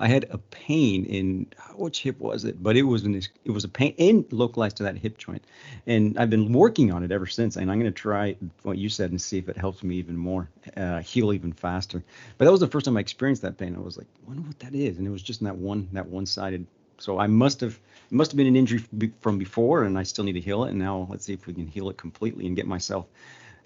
I 0.00 0.06
had 0.06 0.26
a 0.30 0.38
pain 0.38 1.04
in 1.06 1.46
which 1.74 2.02
hip 2.02 2.20
was 2.20 2.44
it? 2.44 2.62
But 2.62 2.76
it 2.76 2.82
was 2.82 3.04
an, 3.04 3.20
it 3.44 3.50
was 3.50 3.64
a 3.64 3.68
pain 3.68 3.94
in 3.96 4.24
localized 4.30 4.76
to 4.78 4.84
that 4.84 4.96
hip 4.96 5.18
joint, 5.18 5.44
and 5.86 6.16
I've 6.18 6.30
been 6.30 6.52
working 6.52 6.92
on 6.92 7.02
it 7.02 7.10
ever 7.10 7.26
since. 7.26 7.56
And 7.56 7.70
I'm 7.70 7.80
going 7.80 7.92
to 7.92 7.98
try 7.98 8.36
what 8.62 8.78
you 8.78 8.88
said 8.88 9.10
and 9.10 9.20
see 9.20 9.38
if 9.38 9.48
it 9.48 9.56
helps 9.56 9.82
me 9.82 9.96
even 9.96 10.16
more, 10.16 10.48
uh, 10.76 11.00
heal 11.00 11.32
even 11.32 11.52
faster. 11.52 12.04
But 12.36 12.44
that 12.44 12.52
was 12.52 12.60
the 12.60 12.68
first 12.68 12.84
time 12.84 12.96
I 12.96 13.00
experienced 13.00 13.42
that 13.42 13.58
pain. 13.58 13.74
I 13.74 13.80
was 13.80 13.96
like, 13.96 14.06
I 14.24 14.28
wonder 14.28 14.42
what 14.42 14.58
that 14.60 14.74
is, 14.74 14.98
and 14.98 15.06
it 15.06 15.10
was 15.10 15.22
just 15.22 15.40
in 15.40 15.46
that 15.46 15.56
one 15.56 15.88
that 15.92 16.06
one 16.06 16.26
sided. 16.26 16.66
So 16.98 17.18
I 17.18 17.26
must 17.26 17.60
have 17.60 17.78
it 18.10 18.14
must 18.14 18.30
have 18.30 18.36
been 18.36 18.46
an 18.46 18.56
injury 18.56 18.84
from 19.20 19.38
before, 19.38 19.84
and 19.84 19.98
I 19.98 20.02
still 20.02 20.24
need 20.24 20.32
to 20.32 20.40
heal 20.40 20.64
it. 20.64 20.70
And 20.70 20.78
now 20.78 21.06
let's 21.10 21.24
see 21.24 21.34
if 21.34 21.46
we 21.46 21.54
can 21.54 21.66
heal 21.66 21.90
it 21.90 21.98
completely 21.98 22.46
and 22.46 22.56
get 22.56 22.66
myself 22.66 23.06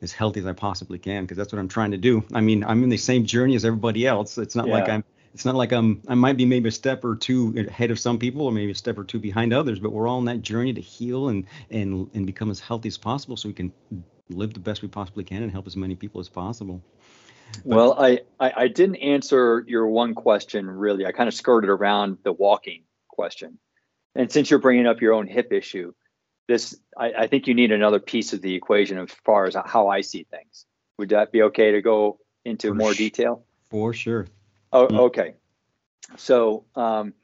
as 0.02 0.12
healthy 0.12 0.40
as 0.40 0.46
I 0.46 0.52
possibly 0.52 0.98
can 0.98 1.24
because 1.24 1.36
that's 1.36 1.52
what 1.52 1.60
I'm 1.60 1.68
trying 1.68 1.92
to 1.92 1.96
do. 1.96 2.24
I 2.34 2.40
mean, 2.40 2.64
I'm 2.64 2.82
in 2.82 2.88
the 2.88 2.96
same 2.96 3.24
journey 3.24 3.54
as 3.54 3.64
everybody 3.64 4.06
else. 4.06 4.36
It's 4.36 4.56
not 4.56 4.66
yeah. 4.66 4.74
like 4.74 4.88
I'm 4.88 5.04
it's 5.32 5.44
not 5.44 5.54
like 5.54 5.72
I'm 5.72 6.02
I 6.08 6.14
might 6.14 6.36
be 6.36 6.44
maybe 6.44 6.68
a 6.68 6.72
step 6.72 7.04
or 7.04 7.16
two 7.16 7.54
ahead 7.68 7.90
of 7.90 7.98
some 7.98 8.18
people 8.18 8.42
or 8.42 8.52
maybe 8.52 8.72
a 8.72 8.74
step 8.74 8.98
or 8.98 9.04
two 9.04 9.18
behind 9.18 9.52
others, 9.52 9.78
but 9.78 9.92
we're 9.92 10.08
all 10.08 10.18
on 10.18 10.24
that 10.26 10.42
journey 10.42 10.72
to 10.72 10.80
heal 10.80 11.28
and 11.28 11.46
and 11.70 12.10
and 12.14 12.26
become 12.26 12.50
as 12.50 12.60
healthy 12.60 12.88
as 12.88 12.98
possible 12.98 13.36
so 13.36 13.48
we 13.48 13.54
can 13.54 13.72
live 14.28 14.54
the 14.54 14.60
best 14.60 14.82
we 14.82 14.88
possibly 14.88 15.24
can 15.24 15.42
and 15.42 15.52
help 15.52 15.66
as 15.66 15.76
many 15.76 15.94
people 15.94 16.20
as 16.20 16.28
possible. 16.28 16.82
But, 17.66 17.76
well, 17.76 17.94
I, 18.00 18.20
I, 18.40 18.52
I 18.56 18.68
didn't 18.68 18.96
answer 18.96 19.62
your 19.68 19.86
one 19.86 20.14
question 20.14 20.68
really. 20.68 21.06
I 21.06 21.12
kind 21.12 21.28
of 21.28 21.34
skirted 21.34 21.70
around 21.70 22.18
the 22.24 22.32
walking 22.32 22.82
question, 23.22 23.58
and 24.16 24.32
since 24.32 24.50
you're 24.50 24.58
bringing 24.58 24.86
up 24.86 25.00
your 25.00 25.12
own 25.14 25.28
hip 25.28 25.52
issue, 25.52 25.92
this 26.48 26.76
I, 26.98 27.12
I 27.22 27.26
think 27.28 27.46
you 27.46 27.54
need 27.54 27.70
another 27.70 28.00
piece 28.00 28.32
of 28.32 28.42
the 28.42 28.54
equation 28.54 28.98
as 28.98 29.10
far 29.24 29.46
as 29.46 29.56
how 29.64 29.88
I 29.88 30.00
see 30.00 30.24
things. 30.24 30.66
Would 30.98 31.10
that 31.10 31.30
be 31.30 31.42
okay 31.42 31.70
to 31.72 31.80
go 31.80 32.18
into 32.44 32.74
more 32.74 32.94
detail? 32.94 33.44
For 33.70 33.92
sure. 33.92 34.26
Oh, 34.72 34.88
mm. 34.88 34.98
okay. 35.06 35.34
So, 36.16 36.64
um, 36.74 37.14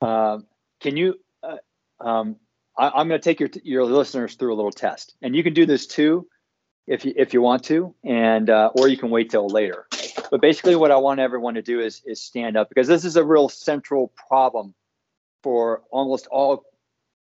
uh, 0.00 0.38
can 0.80 0.96
you? 0.96 1.18
Uh, 1.42 1.56
um, 2.00 2.36
I, 2.78 3.00
am 3.00 3.08
going 3.08 3.20
to 3.20 3.24
take 3.24 3.40
your 3.40 3.50
your 3.64 3.84
listeners 3.84 4.36
through 4.36 4.54
a 4.54 4.56
little 4.60 4.72
test, 4.86 5.14
and 5.20 5.34
you 5.34 5.42
can 5.42 5.52
do 5.52 5.66
this 5.66 5.86
too, 5.86 6.28
if 6.86 7.04
you 7.04 7.12
if 7.16 7.34
you 7.34 7.42
want 7.42 7.64
to, 7.64 7.94
and 8.04 8.48
uh, 8.48 8.70
or 8.76 8.88
you 8.88 8.96
can 8.96 9.10
wait 9.10 9.30
till 9.30 9.48
later. 9.48 9.86
But 10.30 10.40
basically, 10.40 10.76
what 10.76 10.92
I 10.92 10.96
want 10.96 11.20
everyone 11.20 11.54
to 11.54 11.62
do 11.62 11.80
is 11.80 12.02
is 12.06 12.22
stand 12.22 12.56
up 12.56 12.68
because 12.68 12.88
this 12.88 13.04
is 13.04 13.16
a 13.16 13.24
real 13.24 13.48
central 13.48 14.12
problem 14.28 14.74
for 15.44 15.82
almost 15.92 16.26
all 16.26 16.64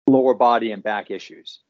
lower 0.07 0.35
body 0.35 0.73
and 0.73 0.83
back 0.83 1.11
issues. 1.11 1.61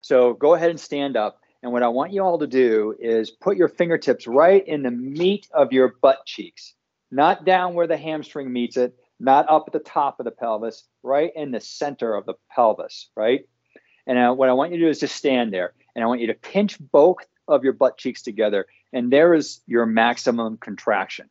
So 0.00 0.34
go 0.34 0.54
ahead 0.54 0.70
and 0.70 0.78
stand 0.78 1.16
up. 1.16 1.40
And 1.62 1.72
what 1.72 1.82
I 1.82 1.88
want 1.88 2.12
you 2.12 2.22
all 2.22 2.38
to 2.38 2.46
do 2.46 2.94
is 3.00 3.32
put 3.32 3.56
your 3.56 3.68
fingertips 3.68 4.28
right 4.28 4.66
in 4.66 4.84
the 4.84 4.90
meat 4.92 5.48
of 5.52 5.72
your 5.72 5.94
butt 6.00 6.24
cheeks 6.24 6.74
not 7.10 7.44
down 7.44 7.74
where 7.74 7.86
the 7.86 7.96
hamstring 7.96 8.52
meets 8.52 8.76
it, 8.76 8.94
not 9.18 9.48
up 9.48 9.64
at 9.66 9.72
the 9.72 9.78
top 9.78 10.20
of 10.20 10.24
the 10.24 10.30
pelvis, 10.30 10.84
right 11.02 11.32
in 11.34 11.50
the 11.50 11.60
center 11.60 12.14
of 12.14 12.26
the 12.26 12.34
pelvis, 12.50 13.08
right? 13.16 13.48
And 14.06 14.18
uh, 14.18 14.34
what 14.34 14.48
I 14.48 14.52
want 14.52 14.72
you 14.72 14.78
to 14.78 14.84
do 14.84 14.90
is 14.90 15.00
just 15.00 15.16
stand 15.16 15.52
there, 15.52 15.72
and 15.94 16.04
I 16.04 16.06
want 16.06 16.20
you 16.20 16.28
to 16.28 16.34
pinch 16.34 16.78
both 16.78 17.18
of 17.48 17.64
your 17.64 17.72
butt 17.72 17.96
cheeks 17.96 18.22
together, 18.22 18.66
and 18.92 19.12
there 19.12 19.34
is 19.34 19.60
your 19.66 19.86
maximum 19.86 20.58
contraction. 20.58 21.30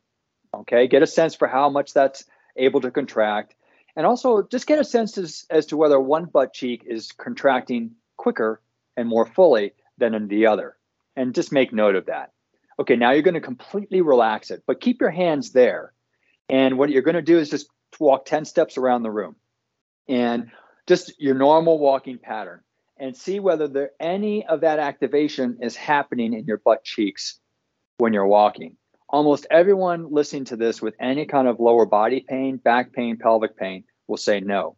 Okay, 0.54 0.88
get 0.88 1.02
a 1.02 1.06
sense 1.06 1.34
for 1.34 1.48
how 1.48 1.68
much 1.68 1.92
that's 1.92 2.24
able 2.56 2.80
to 2.80 2.90
contract, 2.90 3.54
and 3.96 4.06
also 4.06 4.42
just 4.42 4.66
get 4.66 4.78
a 4.78 4.84
sense 4.84 5.16
as, 5.18 5.46
as 5.50 5.66
to 5.66 5.76
whether 5.76 5.98
one 5.98 6.26
butt 6.26 6.52
cheek 6.52 6.84
is 6.86 7.12
contracting 7.12 7.92
quicker 8.16 8.60
and 8.96 9.08
more 9.08 9.26
fully 9.26 9.72
than 9.98 10.14
in 10.14 10.28
the 10.28 10.46
other. 10.46 10.76
And 11.16 11.34
just 11.34 11.52
make 11.52 11.72
note 11.72 11.96
of 11.96 12.06
that. 12.06 12.32
Okay, 12.78 12.96
now 12.96 13.12
you're 13.12 13.22
going 13.22 13.34
to 13.34 13.40
completely 13.40 14.02
relax 14.02 14.50
it, 14.50 14.62
but 14.66 14.82
keep 14.82 15.00
your 15.00 15.10
hands 15.10 15.52
there. 15.52 15.94
And 16.48 16.76
what 16.76 16.90
you're 16.90 17.02
going 17.02 17.14
to 17.14 17.22
do 17.22 17.38
is 17.38 17.48
just 17.48 17.68
walk 17.98 18.26
10 18.26 18.44
steps 18.44 18.76
around 18.76 19.02
the 19.02 19.10
room 19.10 19.36
and 20.08 20.50
just 20.86 21.18
your 21.18 21.34
normal 21.34 21.78
walking 21.78 22.18
pattern 22.18 22.60
and 22.98 23.16
see 23.16 23.40
whether 23.40 23.66
there 23.66 23.90
any 23.98 24.46
of 24.46 24.60
that 24.60 24.78
activation 24.78 25.58
is 25.62 25.74
happening 25.74 26.34
in 26.34 26.44
your 26.44 26.58
butt 26.58 26.84
cheeks 26.84 27.38
when 27.98 28.12
you're 28.12 28.26
walking. 28.26 28.76
Almost 29.08 29.46
everyone 29.50 30.12
listening 30.12 30.46
to 30.46 30.56
this 30.56 30.82
with 30.82 30.94
any 31.00 31.26
kind 31.26 31.46
of 31.46 31.60
lower 31.60 31.86
body 31.86 32.24
pain, 32.28 32.56
back 32.56 32.92
pain, 32.92 33.16
pelvic 33.16 33.56
pain 33.56 33.84
will 34.08 34.16
say 34.16 34.40
no. 34.40 34.76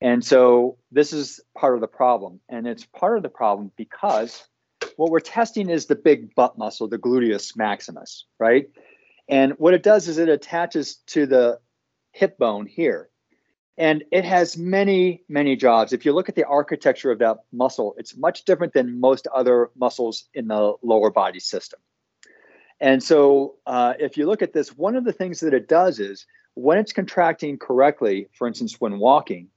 And 0.00 0.24
so 0.24 0.78
this 0.92 1.12
is 1.12 1.40
part 1.56 1.74
of 1.74 1.80
the 1.80 1.88
problem. 1.88 2.40
And 2.48 2.66
it's 2.66 2.86
part 2.86 3.16
of 3.16 3.22
the 3.22 3.28
problem 3.28 3.72
because 3.76 4.46
what 4.96 5.10
we're 5.10 5.20
testing 5.20 5.70
is 5.70 5.86
the 5.86 5.96
big 5.96 6.34
butt 6.34 6.56
muscle, 6.56 6.88
the 6.88 6.98
gluteus 6.98 7.56
maximus, 7.56 8.26
right? 8.38 8.70
And 9.28 9.54
what 9.58 9.74
it 9.74 9.82
does 9.82 10.08
is 10.08 10.18
it 10.18 10.28
attaches 10.28 10.96
to 11.08 11.26
the 11.26 11.58
hip 12.12 12.38
bone 12.38 12.66
here. 12.66 13.10
And 13.76 14.04
it 14.10 14.24
has 14.24 14.56
many, 14.56 15.22
many 15.28 15.54
jobs. 15.54 15.92
If 15.92 16.04
you 16.04 16.12
look 16.12 16.28
at 16.28 16.34
the 16.34 16.44
architecture 16.44 17.12
of 17.12 17.20
that 17.20 17.38
muscle, 17.52 17.94
it's 17.96 18.16
much 18.16 18.44
different 18.44 18.72
than 18.72 18.98
most 18.98 19.28
other 19.32 19.70
muscles 19.76 20.24
in 20.34 20.48
the 20.48 20.74
lower 20.82 21.10
body 21.10 21.38
system. 21.38 21.78
And 22.80 23.02
so, 23.02 23.56
uh, 23.66 23.94
if 23.98 24.16
you 24.16 24.26
look 24.26 24.42
at 24.42 24.52
this, 24.52 24.76
one 24.76 24.94
of 24.94 25.04
the 25.04 25.12
things 25.12 25.40
that 25.40 25.54
it 25.54 25.68
does 25.68 25.98
is 25.98 26.26
when 26.54 26.78
it's 26.78 26.92
contracting 26.92 27.58
correctly, 27.58 28.28
for 28.32 28.46
instance, 28.46 28.80
when 28.80 28.98
walking, 28.98 29.48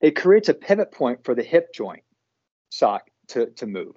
it 0.00 0.16
creates 0.16 0.48
a 0.48 0.54
pivot 0.54 0.92
point 0.92 1.24
for 1.24 1.34
the 1.34 1.42
hip 1.42 1.72
joint 1.72 2.02
sock 2.68 3.08
to, 3.28 3.46
to 3.46 3.66
move. 3.66 3.94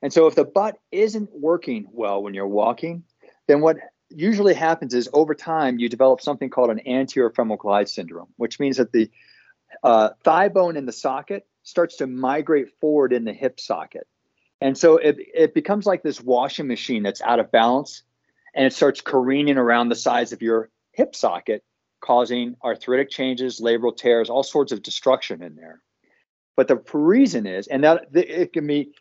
And 0.00 0.12
so 0.12 0.26
if 0.26 0.34
the 0.34 0.44
butt 0.44 0.78
isn't 0.90 1.30
working 1.32 1.86
well 1.92 2.22
when 2.22 2.34
you're 2.34 2.48
walking, 2.48 3.04
then 3.46 3.60
what 3.60 3.76
usually 4.10 4.54
happens 4.54 4.94
is 4.94 5.08
over 5.12 5.34
time 5.34 5.78
you 5.78 5.88
develop 5.88 6.20
something 6.20 6.50
called 6.50 6.70
an 6.70 6.86
anterior 6.86 7.30
femoral 7.30 7.56
glide 7.56 7.88
syndrome, 7.88 8.28
which 8.36 8.58
means 8.58 8.76
that 8.76 8.92
the 8.92 9.10
uh, 9.82 10.10
thigh 10.24 10.48
bone 10.48 10.76
in 10.76 10.86
the 10.86 10.92
socket 10.92 11.46
starts 11.62 11.96
to 11.96 12.06
migrate 12.06 12.68
forward 12.80 13.12
in 13.12 13.24
the 13.24 13.32
hip 13.32 13.60
socket. 13.60 14.06
And 14.62 14.78
so 14.78 14.96
it, 14.96 15.16
it 15.18 15.54
becomes 15.54 15.86
like 15.86 16.02
this 16.02 16.20
washing 16.20 16.68
machine 16.68 17.02
that's 17.02 17.20
out 17.20 17.40
of 17.40 17.50
balance 17.50 18.02
and 18.54 18.64
it 18.66 18.72
starts 18.72 19.00
careening 19.00 19.56
around 19.56 19.88
the 19.88 19.96
sides 19.96 20.32
of 20.32 20.42
your 20.42 20.70
hip 20.92 21.16
socket, 21.16 21.64
causing 22.00 22.56
arthritic 22.62 23.10
changes, 23.10 23.60
labral 23.60 23.96
tears, 23.96 24.30
all 24.30 24.42
sorts 24.42 24.72
of 24.72 24.82
destruction 24.82 25.42
in 25.42 25.56
there. 25.56 25.82
But 26.56 26.68
the 26.68 26.82
reason 26.92 27.46
is, 27.46 27.66
and 27.66 27.82
that 27.84 28.08
it 28.12 28.52
can 28.52 28.66
be 28.66 28.92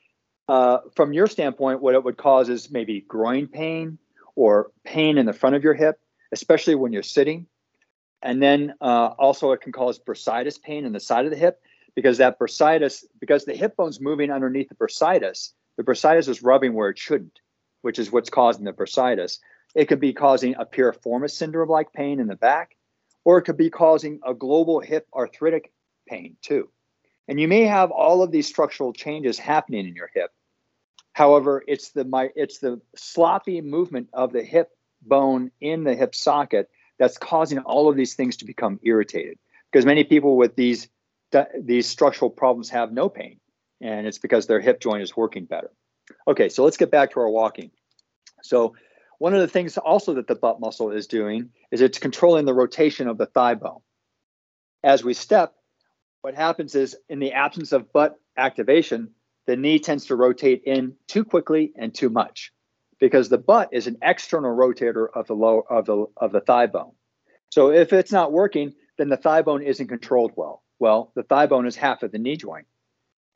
uh, 0.47 0.80
from 0.95 1.13
your 1.13 1.28
standpoint, 1.28 1.82
what 1.82 1.95
it 1.95 2.04
would 2.04 2.17
cause 2.17 2.50
is 2.50 2.71
maybe 2.71 3.02
groin 3.02 3.47
pain 3.47 3.97
or 4.36 4.71
pain 4.84 5.17
in 5.17 5.26
the 5.26 5.34
front 5.34 5.56
of 5.56 5.63
your 5.63 5.74
hip, 5.74 6.00
especially 6.32 6.76
when 6.76 6.93
you're 6.93 7.04
sitting. 7.04 7.45
And 8.21 8.41
then 8.41 8.74
uh, 8.82 9.10
also, 9.19 9.52
it 9.52 9.62
can 9.62 9.71
cause 9.71 10.00
bursitis 10.00 10.62
pain 10.62 10.86
in 10.86 10.93
the 10.93 11.00
side 11.00 11.26
of 11.26 11.32
the 11.32 11.38
hip 11.38 11.62
because 11.95 12.17
that 12.17 12.39
bursitis, 12.39 13.04
because 13.19 13.45
the 13.45 13.56
hip 13.56 13.75
bone's 13.75 13.99
moving 13.99 14.32
underneath 14.32 14.69
the 14.69 14.75
bursitis, 14.75 15.54
the 15.77 15.84
bursitis 15.84 16.27
is 16.27 16.43
rubbing 16.43 16.73
where 16.73 16.89
it 16.89 16.97
shouldn't, 16.97 17.39
which 17.82 17.99
is 17.99 18.12
what's 18.12 18.30
causing 18.30 18.65
the 18.65 18.73
bursitis. 18.73 19.39
It 19.75 19.86
could 19.86 19.99
be 19.99 20.13
causing 20.13 20.56
a 20.56 20.65
piriformis 20.65 21.32
syndrome 21.32 21.69
like 21.69 21.93
pain 21.93 22.19
in 22.19 22.27
the 22.27 22.36
back, 22.36 22.75
or 23.23 23.38
it 23.38 23.43
could 23.43 23.58
be 23.58 23.69
causing 23.69 24.19
a 24.25 24.34
global 24.34 24.80
hip 24.80 25.08
arthritic 25.13 25.71
pain 26.08 26.38
too. 26.41 26.69
And 27.27 27.39
you 27.39 27.47
may 27.47 27.63
have 27.63 27.91
all 27.91 28.23
of 28.23 28.32
these 28.32 28.47
structural 28.47 28.93
changes 28.93 29.38
happening 29.39 29.88
in 29.88 29.95
your 29.95 30.10
hip. 30.13 30.32
However, 31.13 31.63
it's 31.67 31.91
the 31.91 32.04
my 32.04 32.30
it's 32.36 32.60
the 32.60 32.82
sloppy 32.95 33.62
movement 33.62 34.10
of 34.13 34.34
the 34.34 34.43
hip 34.43 34.71
bone 35.01 35.51
in 35.60 35.84
the 35.84 35.95
hip 35.95 36.15
socket 36.15 36.69
that's 36.97 37.17
causing 37.17 37.60
all 37.60 37.89
of 37.89 37.95
these 37.95 38.15
things 38.15 38.38
to 38.38 38.45
become 38.45 38.80
irritated. 38.84 39.38
Because 39.71 39.86
many 39.86 40.04
people 40.04 40.36
with 40.38 40.56
these 40.56 40.89
these 41.60 41.88
structural 41.88 42.30
problems 42.30 42.70
have 42.70 42.91
no 42.91 43.10
pain, 43.10 43.39
and 43.82 44.08
it's 44.08 44.17
because 44.17 44.48
their 44.48 44.60
hip 44.60 44.80
joint 44.80 45.04
is 45.04 45.15
working 45.15 45.46
better. 45.46 45.72
Okay, 46.28 46.50
so 46.50 46.63
let's 46.63 46.78
get 46.78 46.91
back 46.91 47.12
to 47.12 47.20
our 47.20 47.30
walking. 47.30 47.72
So 48.44 48.76
one 49.20 49.34
of 49.34 49.39
the 49.39 49.48
things 49.48 49.78
also 49.78 50.15
that 50.15 50.28
the 50.28 50.36
butt 50.36 50.60
muscle 50.60 50.91
is 50.91 51.08
doing 51.08 51.50
is 51.72 51.82
it's 51.82 52.00
controlling 52.00 52.46
the 52.46 52.54
rotation 52.54 53.08
of 53.08 53.17
the 53.17 53.28
thigh 53.28 53.56
bone. 53.56 53.82
As 54.84 55.04
we 55.04 55.13
step, 55.13 55.54
what 56.22 56.36
happens 56.36 56.76
is 56.76 56.98
in 57.10 57.20
the 57.20 57.34
absence 57.34 57.72
of 57.72 57.94
butt 57.94 58.20
activation, 58.38 59.12
the 59.46 59.56
knee 59.56 59.80
tends 59.80 60.08
to 60.08 60.15
rotate 60.15 60.63
in 60.65 60.96
too 61.08 61.24
quickly 61.24 61.72
and 61.76 61.94
too 61.94 62.10
much 62.10 62.52
because 63.00 63.30
the 63.30 63.38
butt 63.38 63.70
is 63.72 63.88
an 63.88 63.98
external 64.02 64.56
rotator 64.56 65.08
of 65.13 65.28
the 65.28 65.34
low 65.34 65.63
of 65.70 65.86
the 65.86 66.06
of 66.17 66.32
the 66.32 66.41
thigh 66.41 66.67
bone. 66.67 66.94
So 67.50 67.72
if 67.72 67.91
it's 67.91 68.12
not 68.12 68.32
working, 68.32 68.74
then 68.98 69.10
the 69.10 69.17
thigh 69.17 69.41
bone 69.41 69.62
isn't 69.62 69.88
controlled 69.88 70.32
well. 70.36 70.63
Well, 70.82 71.12
the 71.13 71.22
thigh 71.22 71.46
bone 71.46 71.67
is 71.67 71.76
half 71.76 72.02
of 72.02 72.12
the 72.12 72.17
knee 72.17 72.38
joint. 72.38 72.65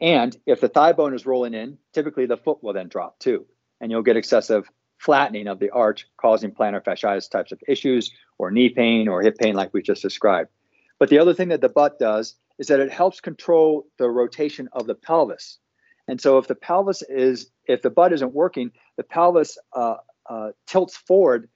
And 0.01 0.35
if 0.47 0.61
the 0.61 0.67
thigh 0.67 0.93
bone 0.93 1.13
is 1.13 1.27
rolling 1.27 1.53
in, 1.53 1.77
typically 1.93 2.25
the 2.25 2.37
foot 2.37 2.63
will 2.63 2.73
then 2.73 2.87
drop 2.87 3.19
too. 3.19 3.45
And 3.79 3.91
you'll 3.91 4.01
get 4.01 4.17
excessive 4.17 4.67
flattening 4.97 5.47
of 5.47 5.59
the 5.59 5.69
arch, 5.69 6.07
causing 6.17 6.49
plantar 6.49 6.83
fasciitis 6.83 7.29
types 7.29 7.51
of 7.51 7.61
issues, 7.67 8.11
or 8.39 8.49
knee 8.49 8.69
pain, 8.69 9.07
or 9.07 9.21
hip 9.21 9.37
pain, 9.37 9.53
like 9.53 9.75
we 9.75 9.83
just 9.83 10.01
described. 10.01 10.49
But 10.97 11.09
the 11.09 11.19
other 11.19 11.35
thing 11.35 11.49
that 11.49 11.61
the 11.61 11.69
butt 11.69 11.99
does 11.99 12.33
is 12.57 12.65
that 12.67 12.79
it 12.79 12.91
helps 12.91 13.21
control 13.21 13.85
the 13.99 14.09
rotation 14.09 14.67
of 14.71 14.87
the 14.87 14.95
pelvis. 14.95 15.59
And 16.07 16.19
so 16.19 16.39
if 16.39 16.47
the 16.47 16.55
pelvis 16.55 17.03
is, 17.03 17.51
if 17.67 17.83
the 17.83 17.91
butt 17.91 18.11
isn't 18.11 18.33
working, 18.33 18.71
the 18.97 19.03
pelvis 19.03 19.59
uh, 19.75 19.97
uh, 20.27 20.49
tilts 20.65 20.97
forward 20.97 21.47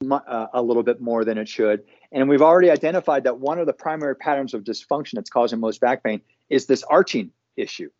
a 0.00 0.62
little 0.62 0.84
bit 0.84 1.00
more 1.00 1.24
than 1.24 1.38
it 1.38 1.48
should. 1.48 1.82
And 2.12 2.28
we've 2.28 2.42
already 2.42 2.70
identified 2.70 3.24
that 3.24 3.40
one 3.40 3.58
of 3.58 3.66
the 3.66 3.72
primary 3.72 4.14
patterns 4.14 4.54
of 4.54 4.62
dysfunction 4.62 5.14
that's 5.14 5.30
causing 5.30 5.58
most 5.58 5.80
back 5.80 6.04
pain 6.04 6.20
is 6.48 6.66
this 6.66 6.84
arching 6.84 7.32
issue. 7.56 7.90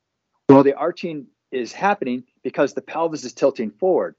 Well, 0.49 0.63
the 0.63 0.75
arching 0.75 1.27
is 1.51 1.73
happening 1.73 2.25
because 2.43 2.75
the 2.75 2.83
pelvis 2.83 3.25
is 3.25 3.33
tilting 3.33 3.71
forward. 3.73 4.15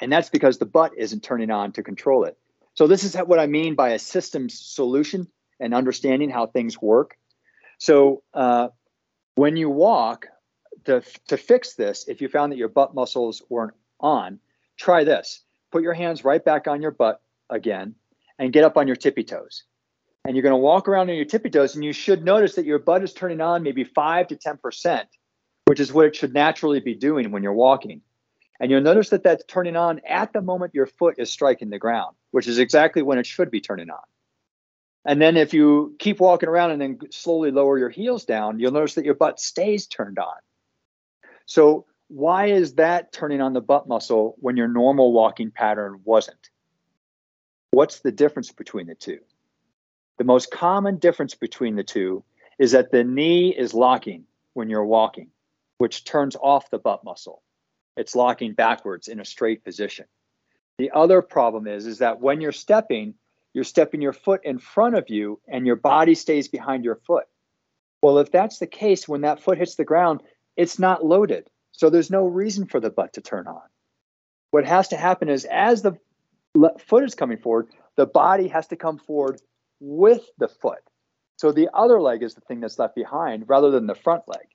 And 0.00 0.10
that's 0.10 0.30
because 0.30 0.58
the 0.58 0.66
butt 0.66 0.92
isn't 0.96 1.22
turning 1.22 1.50
on 1.50 1.72
to 1.72 1.82
control 1.82 2.24
it. 2.24 2.38
So, 2.74 2.86
this 2.86 3.02
is 3.02 3.16
what 3.16 3.40
I 3.40 3.46
mean 3.46 3.74
by 3.74 3.90
a 3.90 3.98
systems 3.98 4.58
solution 4.58 5.26
and 5.58 5.74
understanding 5.74 6.30
how 6.30 6.46
things 6.46 6.80
work. 6.80 7.18
So, 7.78 8.22
uh, 8.32 8.68
when 9.34 9.56
you 9.56 9.68
walk, 9.68 10.28
to, 10.84 11.02
to 11.26 11.36
fix 11.36 11.74
this, 11.74 12.06
if 12.06 12.20
you 12.20 12.28
found 12.28 12.52
that 12.52 12.56
your 12.56 12.68
butt 12.68 12.94
muscles 12.94 13.42
weren't 13.48 13.74
on, 13.98 14.38
try 14.76 15.02
this 15.02 15.42
put 15.70 15.82
your 15.82 15.94
hands 15.94 16.24
right 16.24 16.44
back 16.44 16.66
on 16.66 16.82
your 16.82 16.90
butt 16.90 17.20
again 17.50 17.94
and 18.38 18.52
get 18.52 18.64
up 18.64 18.76
on 18.76 18.86
your 18.86 18.96
tippy 18.96 19.24
toes. 19.24 19.64
And 20.24 20.36
you're 20.36 20.42
going 20.42 20.52
to 20.52 20.56
walk 20.56 20.88
around 20.88 21.10
on 21.10 21.16
your 21.16 21.24
tippy 21.24 21.50
toes, 21.50 21.74
and 21.74 21.84
you 21.84 21.92
should 21.92 22.24
notice 22.24 22.56
that 22.56 22.66
your 22.66 22.78
butt 22.78 23.02
is 23.02 23.12
turning 23.12 23.40
on 23.40 23.62
maybe 23.62 23.84
5 23.84 24.28
to 24.28 24.36
10%, 24.36 25.04
which 25.66 25.80
is 25.80 25.92
what 25.92 26.06
it 26.06 26.16
should 26.16 26.34
naturally 26.34 26.80
be 26.80 26.94
doing 26.94 27.30
when 27.30 27.42
you're 27.42 27.52
walking. 27.52 28.02
And 28.60 28.70
you'll 28.70 28.80
notice 28.80 29.10
that 29.10 29.22
that's 29.22 29.44
turning 29.46 29.76
on 29.76 30.00
at 30.06 30.32
the 30.32 30.42
moment 30.42 30.74
your 30.74 30.86
foot 30.86 31.14
is 31.18 31.30
striking 31.30 31.70
the 31.70 31.78
ground, 31.78 32.16
which 32.32 32.48
is 32.48 32.58
exactly 32.58 33.02
when 33.02 33.18
it 33.18 33.26
should 33.26 33.50
be 33.50 33.60
turning 33.60 33.90
on. 33.90 34.02
And 35.04 35.22
then 35.22 35.36
if 35.36 35.54
you 35.54 35.94
keep 35.98 36.20
walking 36.20 36.48
around 36.48 36.72
and 36.72 36.80
then 36.80 36.98
slowly 37.10 37.50
lower 37.50 37.78
your 37.78 37.88
heels 37.88 38.24
down, 38.24 38.58
you'll 38.58 38.72
notice 38.72 38.94
that 38.94 39.04
your 39.04 39.14
butt 39.14 39.40
stays 39.40 39.86
turned 39.86 40.18
on. 40.18 40.36
So 41.46 41.86
why 42.08 42.46
is 42.46 42.74
that 42.74 43.12
turning 43.12 43.40
on 43.40 43.52
the 43.52 43.60
butt 43.60 43.86
muscle 43.86 44.34
when 44.40 44.56
your 44.56 44.68
normal 44.68 45.12
walking 45.12 45.50
pattern 45.50 46.00
wasn't? 46.04 46.50
What's 47.70 48.00
the 48.00 48.12
difference 48.12 48.50
between 48.50 48.86
the 48.86 48.94
two? 48.94 49.20
The 50.16 50.24
most 50.24 50.50
common 50.50 50.96
difference 50.96 51.34
between 51.34 51.76
the 51.76 51.84
two 51.84 52.24
is 52.58 52.72
that 52.72 52.90
the 52.90 53.04
knee 53.04 53.54
is 53.54 53.74
locking 53.74 54.24
when 54.54 54.70
you're 54.70 54.84
walking, 54.84 55.28
which 55.76 56.04
turns 56.04 56.34
off 56.34 56.70
the 56.70 56.78
butt 56.78 57.04
muscle. 57.04 57.42
It's 57.96 58.16
locking 58.16 58.54
backwards 58.54 59.08
in 59.08 59.20
a 59.20 59.24
straight 59.24 59.62
position. 59.62 60.06
The 60.78 60.90
other 60.92 61.22
problem 61.22 61.66
is, 61.66 61.86
is 61.86 61.98
that 61.98 62.20
when 62.20 62.40
you're 62.40 62.52
stepping, 62.52 63.14
you're 63.52 63.64
stepping 63.64 64.00
your 64.00 64.12
foot 64.12 64.40
in 64.44 64.58
front 64.58 64.96
of 64.96 65.08
you 65.08 65.40
and 65.46 65.66
your 65.66 65.76
body 65.76 66.14
stays 66.14 66.48
behind 66.48 66.84
your 66.84 66.96
foot. 67.06 67.26
Well, 68.02 68.18
if 68.18 68.32
that's 68.32 68.58
the 68.58 68.66
case, 68.66 69.06
when 69.06 69.22
that 69.22 69.40
foot 69.40 69.58
hits 69.58 69.74
the 69.74 69.84
ground, 69.84 70.22
it's 70.56 70.78
not 70.78 71.04
loaded. 71.04 71.48
So 71.78 71.90
there's 71.90 72.10
no 72.10 72.26
reason 72.26 72.66
for 72.66 72.80
the 72.80 72.90
butt 72.90 73.12
to 73.12 73.20
turn 73.20 73.46
on. 73.46 73.62
What 74.50 74.66
has 74.66 74.88
to 74.88 74.96
happen 74.96 75.28
is 75.28 75.44
as 75.44 75.82
the 75.82 75.96
foot 76.80 77.04
is 77.04 77.14
coming 77.14 77.38
forward, 77.38 77.68
the 77.96 78.04
body 78.04 78.48
has 78.48 78.66
to 78.68 78.76
come 78.76 78.98
forward 78.98 79.40
with 79.78 80.22
the 80.38 80.48
foot. 80.48 80.80
So 81.36 81.52
the 81.52 81.68
other 81.72 82.00
leg 82.00 82.24
is 82.24 82.34
the 82.34 82.40
thing 82.40 82.58
that's 82.58 82.80
left 82.80 82.96
behind 82.96 83.44
rather 83.46 83.70
than 83.70 83.86
the 83.86 83.94
front 83.94 84.24
leg. 84.26 84.48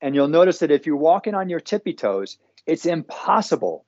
And 0.00 0.14
you'll 0.14 0.28
notice 0.28 0.60
that 0.60 0.70
if 0.70 0.86
you're 0.86 0.96
walking 0.96 1.34
on 1.34 1.48
your 1.48 1.58
tippy 1.58 1.94
toes, 1.94 2.38
it's 2.64 2.86
impossible 2.86 3.84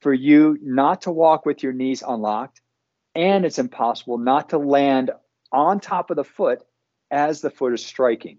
for 0.00 0.14
you 0.14 0.56
not 0.62 1.02
to 1.02 1.10
walk 1.10 1.44
with 1.44 1.62
your 1.62 1.74
knees 1.74 2.02
unlocked. 2.06 2.62
And 3.14 3.44
it's 3.44 3.58
impossible 3.58 4.16
not 4.16 4.48
to 4.50 4.58
land 4.58 5.10
on 5.52 5.78
top 5.78 6.08
of 6.08 6.16
the 6.16 6.24
foot 6.24 6.62
as 7.10 7.42
the 7.42 7.50
foot 7.50 7.74
is 7.74 7.84
striking. 7.84 8.38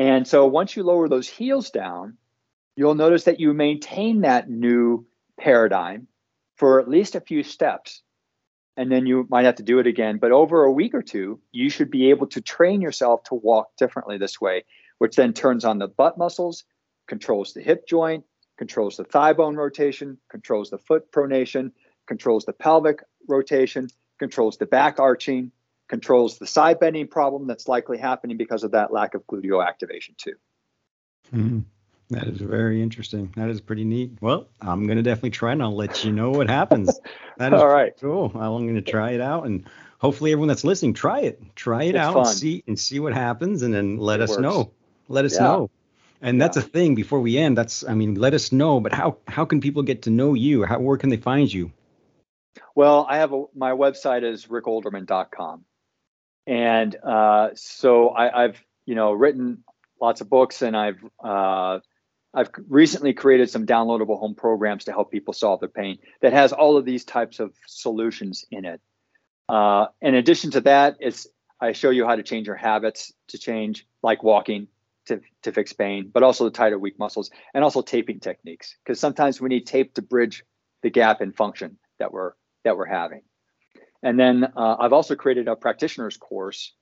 And 0.00 0.26
so 0.26 0.46
once 0.46 0.74
you 0.76 0.82
lower 0.82 1.10
those 1.10 1.28
heels 1.28 1.68
down, 1.68 2.16
you'll 2.74 2.94
notice 2.94 3.24
that 3.24 3.38
you 3.38 3.52
maintain 3.52 4.22
that 4.22 4.48
new 4.48 5.06
paradigm 5.38 6.06
for 6.56 6.80
at 6.80 6.88
least 6.88 7.16
a 7.16 7.20
few 7.20 7.42
steps. 7.42 8.00
And 8.78 8.90
then 8.90 9.04
you 9.04 9.26
might 9.28 9.44
have 9.44 9.56
to 9.56 9.62
do 9.62 9.78
it 9.78 9.86
again. 9.86 10.16
But 10.16 10.32
over 10.32 10.64
a 10.64 10.72
week 10.72 10.94
or 10.94 11.02
two, 11.02 11.38
you 11.52 11.68
should 11.68 11.90
be 11.90 12.08
able 12.08 12.28
to 12.28 12.40
train 12.40 12.80
yourself 12.80 13.24
to 13.24 13.34
walk 13.34 13.76
differently 13.76 14.16
this 14.16 14.40
way, 14.40 14.64
which 14.96 15.16
then 15.16 15.34
turns 15.34 15.66
on 15.66 15.76
the 15.76 15.88
butt 15.88 16.16
muscles, 16.16 16.64
controls 17.06 17.52
the 17.52 17.60
hip 17.60 17.86
joint, 17.86 18.24
controls 18.56 18.96
the 18.96 19.04
thigh 19.04 19.34
bone 19.34 19.54
rotation, 19.54 20.16
controls 20.30 20.70
the 20.70 20.78
foot 20.78 21.12
pronation, 21.12 21.72
controls 22.06 22.46
the 22.46 22.54
pelvic 22.54 23.02
rotation, 23.28 23.86
controls 24.18 24.56
the 24.56 24.64
back 24.64 24.98
arching, 24.98 25.52
controls 25.90 26.38
the 26.38 26.46
side 26.46 26.78
bending 26.78 27.08
problem 27.08 27.48
that's 27.48 27.66
likely 27.66 27.98
happening 27.98 28.36
because 28.36 28.62
of 28.62 28.70
that 28.70 28.92
lack 28.92 29.14
of 29.14 29.26
gluteal 29.26 29.66
activation 29.66 30.14
too. 30.16 30.34
Mm-hmm. 31.34 31.58
That 32.10 32.28
is 32.28 32.40
very 32.40 32.80
interesting. 32.80 33.32
That 33.36 33.50
is 33.50 33.60
pretty 33.60 33.84
neat. 33.84 34.12
Well, 34.20 34.48
I'm 34.60 34.86
going 34.86 34.96
to 34.98 35.02
definitely 35.02 35.30
try 35.30 35.52
and 35.52 35.62
I'll 35.62 35.74
let 35.74 36.04
you 36.04 36.12
know 36.12 36.30
what 36.30 36.48
happens. 36.48 36.98
That 37.38 37.54
is 37.54 37.62
all 37.62 37.68
right. 37.68 37.94
Cool. 37.98 38.30
I'm 38.34 38.66
going 38.66 38.74
to 38.74 38.82
try 38.82 39.12
it 39.12 39.20
out 39.22 39.46
and 39.46 39.64
hopefully 39.98 40.30
everyone 40.32 40.48
that's 40.48 40.62
listening, 40.62 40.92
try 40.92 41.20
it. 41.20 41.40
Try 41.56 41.84
it 41.84 41.94
it's 41.94 41.98
out 41.98 42.12
fun. 42.12 42.26
and 42.26 42.36
see 42.36 42.62
and 42.66 42.78
see 42.78 43.00
what 43.00 43.14
happens 43.14 43.62
and 43.62 43.72
then 43.72 43.96
let 43.96 44.20
it 44.20 44.24
us 44.24 44.30
works. 44.30 44.42
know. 44.42 44.72
Let 45.08 45.24
us 45.24 45.36
Yeah. 45.36 45.44
know. 45.44 45.70
And 46.20 46.36
Yeah. 46.36 46.44
that's 46.44 46.58
a 46.58 46.62
thing 46.62 46.94
before 46.94 47.18
we 47.20 47.38
end. 47.38 47.56
That's 47.56 47.82
I 47.88 47.94
mean, 47.94 48.14
let 48.16 48.34
us 48.34 48.52
know, 48.52 48.78
but 48.78 48.92
how 48.92 49.16
how 49.26 49.46
can 49.46 49.62
people 49.62 49.82
get 49.82 50.02
to 50.02 50.10
know 50.10 50.34
you? 50.34 50.64
How 50.64 50.78
where 50.78 50.98
can 50.98 51.08
they 51.08 51.16
find 51.16 51.50
you? 51.50 51.72
Well, 52.74 53.06
I 53.08 53.16
have 53.16 53.32
a, 53.32 53.44
my 53.54 53.70
website 53.70 54.22
is 54.22 54.46
rickolderman.com. 54.46 55.64
and 56.46 56.96
uh, 56.96 57.50
so 57.54 58.10
I, 58.10 58.42
have 58.42 58.56
you 58.86 58.94
know 58.94 59.12
written 59.12 59.64
lots 60.00 60.20
of 60.20 60.28
books, 60.30 60.62
and 60.62 60.76
I've 60.76 61.04
uh, 61.22 61.80
I've 62.32 62.50
recently 62.68 63.12
created 63.12 63.50
some 63.50 63.66
downloadable 63.66 64.18
home 64.18 64.34
programs 64.34 64.84
to 64.84 64.92
help 64.92 65.10
people 65.10 65.34
solve 65.34 65.60
their 65.60 65.68
pain 65.68 65.98
that 66.22 66.32
has 66.32 66.52
all 66.52 66.76
of 66.76 66.84
these 66.84 67.04
types 67.04 67.40
of 67.40 67.52
solutions 67.66 68.44
in 68.50 68.64
it. 68.64 68.80
Uh, 69.48 69.86
in 70.00 70.14
addition 70.14 70.52
to 70.52 70.60
that, 70.62 70.96
it's 71.00 71.26
I 71.60 71.72
show 71.72 71.90
you 71.90 72.06
how 72.06 72.16
to 72.16 72.22
change 72.22 72.46
your 72.46 72.56
habits 72.56 73.12
to 73.28 73.38
change, 73.38 73.86
like 74.02 74.22
walking 74.22 74.68
to, 75.06 75.20
to 75.42 75.52
fix 75.52 75.72
pain, 75.72 76.10
but 76.12 76.22
also 76.22 76.44
the 76.44 76.50
tight 76.50 76.72
or 76.72 76.78
weak 76.78 76.98
muscles, 76.98 77.30
and 77.52 77.62
also 77.62 77.82
taping 77.82 78.20
techniques. 78.20 78.76
Because 78.82 78.98
sometimes 78.98 79.40
we 79.40 79.48
need 79.48 79.66
tape 79.66 79.94
to 79.94 80.02
bridge 80.02 80.44
the 80.82 80.90
gap 80.90 81.20
in 81.20 81.32
function 81.32 81.76
that 81.98 82.12
we're 82.12 82.32
that 82.64 82.76
we're 82.76 82.86
having. 82.86 83.22
And 84.02 84.18
then 84.18 84.44
uh, 84.56 84.76
I've 84.78 84.92
also 84.92 85.14
created 85.14 85.48
a 85.48 85.56
practitioner's 85.56 86.16
course 86.16 86.72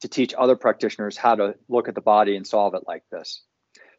to 0.00 0.08
teach 0.08 0.34
other 0.36 0.56
practitioners 0.56 1.16
how 1.16 1.34
to 1.34 1.54
look 1.68 1.88
at 1.88 1.94
the 1.94 2.00
body 2.00 2.36
and 2.36 2.46
solve 2.46 2.74
it 2.74 2.82
like 2.86 3.02
this. 3.10 3.42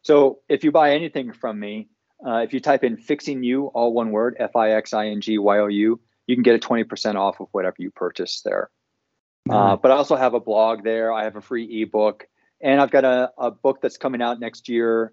So 0.02 0.40
if 0.48 0.64
you 0.64 0.72
buy 0.72 0.94
anything 0.94 1.32
from 1.32 1.60
me, 1.60 1.88
uh, 2.26 2.38
if 2.38 2.52
you 2.52 2.60
type 2.60 2.84
in 2.84 2.96
fixing 2.96 3.42
you, 3.42 3.66
all 3.66 3.92
one 3.92 4.10
word, 4.10 4.36
F 4.38 4.56
I 4.56 4.72
X 4.72 4.92
I 4.92 5.08
N 5.08 5.20
G 5.20 5.38
Y 5.38 5.58
O 5.58 5.66
U, 5.66 6.00
you 6.26 6.36
can 6.36 6.42
get 6.42 6.54
a 6.54 6.58
20% 6.58 7.16
off 7.16 7.40
of 7.40 7.48
whatever 7.52 7.76
you 7.78 7.90
purchase 7.90 8.42
there. 8.42 8.70
Uh, 9.50 9.76
but 9.76 9.90
I 9.90 9.94
also 9.94 10.14
have 10.14 10.34
a 10.34 10.40
blog 10.40 10.84
there. 10.84 11.12
I 11.12 11.24
have 11.24 11.34
a 11.34 11.40
free 11.40 11.82
ebook, 11.82 12.28
and 12.60 12.80
I've 12.80 12.92
got 12.92 13.04
a, 13.04 13.32
a 13.36 13.50
book 13.50 13.80
that's 13.82 13.96
coming 13.96 14.22
out 14.22 14.38
next 14.38 14.68
year 14.68 15.12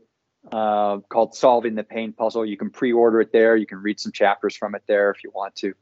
uh, 0.51 0.99
called 1.09 1.35
Solving 1.35 1.75
the 1.75 1.83
Pain 1.83 2.13
Puzzle. 2.13 2.45
You 2.45 2.57
can 2.57 2.69
pre 2.69 2.93
order 2.93 3.21
it 3.21 3.31
there. 3.31 3.55
You 3.55 3.65
can 3.65 3.79
read 3.79 3.99
some 3.99 4.11
chapters 4.11 4.55
from 4.55 4.75
it 4.75 4.83
there 4.87 5.09
if 5.09 5.23
you 5.23 5.31
want 5.33 5.55
to. 5.57 5.73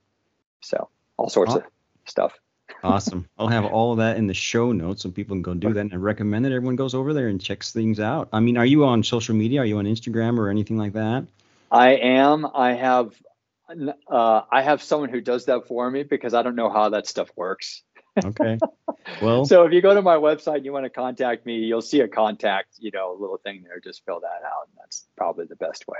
So 0.61 0.89
all 1.17 1.29
sorts 1.29 1.53
oh. 1.53 1.57
of 1.57 1.63
stuff. 2.05 2.33
awesome. 2.83 3.27
I'll 3.37 3.47
have 3.47 3.65
all 3.65 3.91
of 3.93 3.99
that 3.99 4.17
in 4.17 4.27
the 4.27 4.33
show 4.33 4.71
notes 4.71 5.03
so 5.03 5.11
people 5.11 5.35
can 5.35 5.41
go 5.41 5.53
do 5.53 5.73
that. 5.73 5.79
And 5.79 5.93
I 5.93 5.97
recommend 5.97 6.45
that 6.45 6.51
everyone 6.51 6.75
goes 6.75 6.93
over 6.93 7.13
there 7.13 7.27
and 7.27 7.41
checks 7.41 7.71
things 7.71 7.99
out. 7.99 8.29
I 8.33 8.39
mean, 8.39 8.57
are 8.57 8.65
you 8.65 8.85
on 8.85 9.03
social 9.03 9.35
media? 9.35 9.61
Are 9.61 9.65
you 9.65 9.77
on 9.79 9.85
Instagram 9.85 10.37
or 10.37 10.49
anything 10.49 10.77
like 10.77 10.93
that? 10.93 11.25
I 11.71 11.95
am. 11.95 12.45
I 12.45 12.73
have 12.73 13.13
uh, 14.07 14.41
I 14.49 14.61
have 14.61 14.81
someone 14.81 15.09
who 15.09 15.19
does 15.19 15.45
that 15.45 15.67
for 15.67 15.89
me 15.89 16.03
because 16.03 16.33
I 16.33 16.41
don't 16.41 16.55
know 16.55 16.69
how 16.69 16.89
that 16.89 17.07
stuff 17.07 17.29
works. 17.35 17.83
Okay. 18.23 18.57
Well, 19.21 19.45
so 19.45 19.63
if 19.63 19.71
you 19.71 19.81
go 19.81 19.93
to 19.93 20.01
my 20.01 20.17
website 20.17 20.57
and 20.57 20.65
you 20.65 20.73
want 20.73 20.83
to 20.83 20.89
contact 20.89 21.45
me, 21.45 21.59
you'll 21.59 21.81
see 21.81 22.01
a 22.01 22.09
contact, 22.09 22.75
you 22.77 22.91
know, 22.93 23.15
little 23.17 23.37
thing 23.37 23.63
there. 23.63 23.79
Just 23.79 24.03
fill 24.03 24.19
that 24.19 24.45
out, 24.45 24.67
and 24.67 24.77
that's 24.77 25.07
probably 25.15 25.45
the 25.45 25.55
best 25.55 25.87
way. 25.87 25.97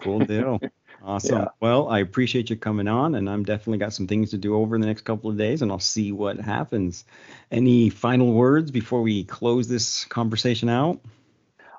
Cool 0.00 0.18
deal. 0.18 0.58
Awesome. 1.02 1.38
Yeah. 1.38 1.48
Well, 1.60 1.88
I 1.88 2.00
appreciate 2.00 2.50
you 2.50 2.56
coming 2.56 2.88
on, 2.88 3.14
and 3.14 3.28
I'm 3.28 3.42
definitely 3.42 3.78
got 3.78 3.92
some 3.92 4.06
things 4.06 4.30
to 4.30 4.38
do 4.38 4.54
over 4.54 4.78
the 4.78 4.86
next 4.86 5.02
couple 5.02 5.30
of 5.30 5.38
days, 5.38 5.62
and 5.62 5.70
I'll 5.70 5.78
see 5.78 6.12
what 6.12 6.38
happens. 6.38 7.04
Any 7.50 7.88
final 7.88 8.32
words 8.32 8.70
before 8.70 9.00
we 9.00 9.24
close 9.24 9.66
this 9.68 10.04
conversation 10.04 10.68
out? 10.68 11.00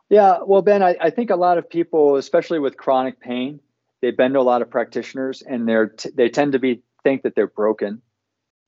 Yeah, 0.10 0.40
well, 0.46 0.62
Ben, 0.62 0.82
I, 0.84 0.98
I 1.00 1.10
think 1.12 1.30
a 1.30 1.36
lot 1.36 1.58
of 1.58 1.70
people, 1.70 2.16
especially 2.16 2.60
with 2.60 2.78
chronic 2.78 3.20
pain, 3.20 3.60
they've 4.02 4.16
been 4.16 4.34
to 4.34 4.40
a 4.40 4.42
lot 4.42 4.62
of 4.62 4.70
practitioners, 4.70 5.42
and 5.42 5.68
they're 5.68 5.88
t- 5.88 6.12
they 6.14 6.30
tend 6.30 6.54
to 6.54 6.60
be 6.60 6.82
think 7.04 7.24
that 7.24 7.36
they're 7.36 7.48
broken. 7.48 8.02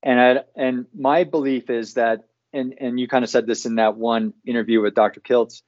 And 0.02 0.20
I, 0.20 0.44
and 0.56 0.86
my 0.94 1.24
belief 1.24 1.70
is 1.70 1.96
that, 1.96 2.26
and 2.54 2.76
and 2.80 3.00
you 3.00 3.08
kind 3.08 3.24
of 3.24 3.30
said 3.30 3.48
this 3.48 3.66
in 3.66 3.76
that 3.76 3.98
one 3.98 4.34
interview 4.46 4.82
with 4.82 4.94
Dr. 4.94 5.20
Kiltz, 5.20 5.64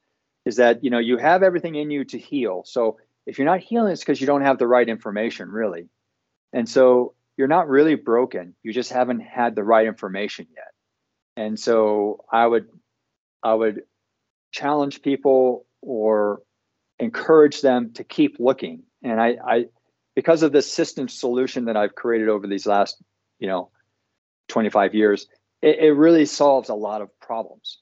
is 0.46 0.58
that 0.58 0.84
you 0.84 0.92
know 0.92 1.00
you 1.00 1.18
have 1.18 1.44
everything 1.44 1.76
in 1.76 1.90
you 1.90 2.06
to 2.06 2.18
heal. 2.18 2.64
So 2.66 2.98
if 3.26 3.38
you're 3.38 3.46
not 3.46 3.60
healing, 3.60 3.92
it's 3.92 4.02
because 4.02 4.22
you 4.22 4.28
don't 4.28 4.44
have 4.44 4.60
the 4.60 4.68
right 4.68 4.88
information, 4.88 5.50
really. 5.50 5.90
And 6.54 6.70
so 6.70 7.16
you're 7.38 7.48
not 7.48 7.68
really 7.68 7.96
broken. 7.96 8.56
You 8.64 8.72
just 8.72 8.92
haven't 8.92 9.22
had 9.22 9.56
the 9.56 9.64
right 9.64 9.88
information 9.88 10.48
yet. 10.56 10.72
And 11.36 11.60
so 11.60 12.24
I 12.32 12.46
would 12.46 12.68
I 13.44 13.54
would 13.54 13.82
challenge 14.52 15.02
people 15.02 15.66
or 15.82 16.42
encourage 17.00 17.62
them 17.62 17.94
to 17.94 18.04
keep 18.04 18.38
looking. 18.40 18.84
And 19.04 19.20
I, 19.20 19.36
I 19.46 19.66
because 20.16 20.44
of 20.44 20.54
the 20.54 20.62
system 20.62 21.10
solution 21.10 21.66
that 21.66 21.76
I've 21.76 21.94
created 21.94 22.30
over 22.30 22.48
these 22.48 22.66
last, 22.66 23.04
you 23.38 23.48
know, 23.48 23.70
25 24.48 24.96
years, 24.96 25.28
it, 25.62 25.80
it 25.80 25.92
really 25.92 26.26
solves 26.26 26.70
a 26.70 26.74
lot 26.74 27.02
of 27.02 27.10
problems. 27.20 27.80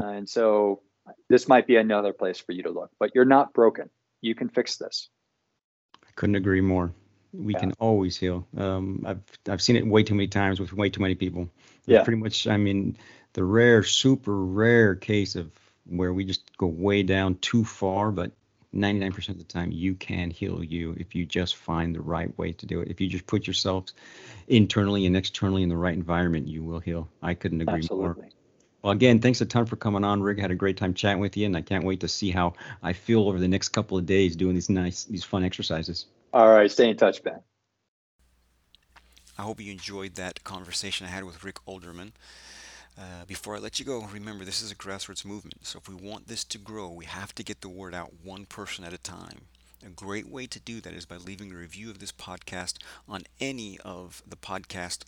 And 0.00 0.28
so 0.28 0.82
this 1.28 1.46
might 1.46 1.66
be 1.66 1.76
another 1.76 2.12
place 2.12 2.38
for 2.38 2.52
you 2.52 2.64
to 2.64 2.70
look, 2.70 2.90
but 2.98 3.12
you're 3.14 3.24
not 3.24 3.52
broken 3.52 3.90
you 4.20 4.34
can 4.34 4.48
fix 4.48 4.76
this. 4.76 5.08
I 6.06 6.10
couldn't 6.14 6.36
agree 6.36 6.60
more. 6.60 6.92
We 7.32 7.52
yeah. 7.52 7.60
can 7.60 7.72
always 7.78 8.16
heal. 8.16 8.46
Um, 8.56 9.04
I've 9.06 9.22
I've 9.48 9.62
seen 9.62 9.76
it 9.76 9.86
way 9.86 10.02
too 10.02 10.14
many 10.14 10.28
times 10.28 10.60
with 10.60 10.72
way 10.72 10.90
too 10.90 11.02
many 11.02 11.14
people. 11.14 11.50
Yeah. 11.86 12.02
Pretty 12.02 12.18
much. 12.18 12.46
I 12.46 12.56
mean, 12.56 12.96
the 13.34 13.44
rare, 13.44 13.82
super 13.82 14.34
rare 14.34 14.94
case 14.94 15.36
of 15.36 15.50
where 15.86 16.12
we 16.12 16.24
just 16.24 16.56
go 16.56 16.66
way 16.66 17.02
down 17.02 17.36
too 17.36 17.64
far, 17.64 18.10
but 18.10 18.32
99% 18.74 19.28
of 19.30 19.38
the 19.38 19.44
time 19.44 19.72
you 19.72 19.94
can 19.94 20.30
heal 20.30 20.62
you 20.62 20.94
if 20.98 21.14
you 21.14 21.24
just 21.24 21.56
find 21.56 21.94
the 21.94 22.00
right 22.00 22.36
way 22.38 22.52
to 22.52 22.66
do 22.66 22.80
it. 22.80 22.88
If 22.88 23.00
you 23.00 23.08
just 23.08 23.26
put 23.26 23.46
yourself 23.46 23.86
internally 24.46 25.06
and 25.06 25.16
externally 25.16 25.62
in 25.62 25.68
the 25.68 25.76
right 25.76 25.94
environment, 25.94 26.48
you 26.48 26.62
will 26.62 26.80
heal. 26.80 27.08
I 27.22 27.34
couldn't 27.34 27.62
agree 27.62 27.78
Absolutely. 27.78 28.22
more. 28.22 28.28
Well, 28.82 28.92
again, 28.92 29.18
thanks 29.18 29.40
a 29.40 29.46
ton 29.46 29.66
for 29.66 29.76
coming 29.76 30.04
on, 30.04 30.22
Rick. 30.22 30.38
Had 30.38 30.52
a 30.52 30.54
great 30.54 30.76
time 30.76 30.94
chatting 30.94 31.20
with 31.20 31.36
you, 31.36 31.46
and 31.46 31.56
I 31.56 31.62
can't 31.62 31.84
wait 31.84 32.00
to 32.00 32.08
see 32.08 32.30
how 32.30 32.54
I 32.82 32.92
feel 32.92 33.28
over 33.28 33.38
the 33.38 33.48
next 33.48 33.70
couple 33.70 33.98
of 33.98 34.06
days 34.06 34.36
doing 34.36 34.54
these 34.54 34.70
nice, 34.70 35.04
these 35.04 35.24
fun 35.24 35.44
exercises. 35.44 36.06
All 36.32 36.48
right, 36.48 36.70
stay 36.70 36.90
in 36.90 36.96
touch, 36.96 37.22
Ben. 37.22 37.40
I 39.36 39.42
hope 39.42 39.60
you 39.60 39.72
enjoyed 39.72 40.14
that 40.16 40.44
conversation 40.44 41.06
I 41.06 41.10
had 41.10 41.24
with 41.24 41.44
Rick 41.44 41.56
Olderman. 41.66 42.12
Uh, 42.98 43.24
before 43.26 43.54
I 43.54 43.58
let 43.58 43.78
you 43.78 43.84
go, 43.84 44.02
remember 44.12 44.44
this 44.44 44.60
is 44.60 44.72
a 44.72 44.74
grassroots 44.74 45.24
movement. 45.24 45.66
So 45.66 45.78
if 45.78 45.88
we 45.88 45.94
want 45.94 46.26
this 46.26 46.42
to 46.44 46.58
grow, 46.58 46.88
we 46.88 47.04
have 47.04 47.32
to 47.36 47.44
get 47.44 47.60
the 47.60 47.68
word 47.68 47.94
out 47.94 48.12
one 48.24 48.44
person 48.46 48.84
at 48.84 48.92
a 48.92 48.98
time. 48.98 49.42
A 49.86 49.90
great 49.90 50.28
way 50.28 50.46
to 50.48 50.58
do 50.58 50.80
that 50.80 50.92
is 50.92 51.06
by 51.06 51.16
leaving 51.16 51.52
a 51.52 51.56
review 51.56 51.90
of 51.90 52.00
this 52.00 52.10
podcast 52.10 52.78
on 53.08 53.22
any 53.40 53.78
of 53.84 54.22
the 54.26 54.34
podcast 54.34 55.04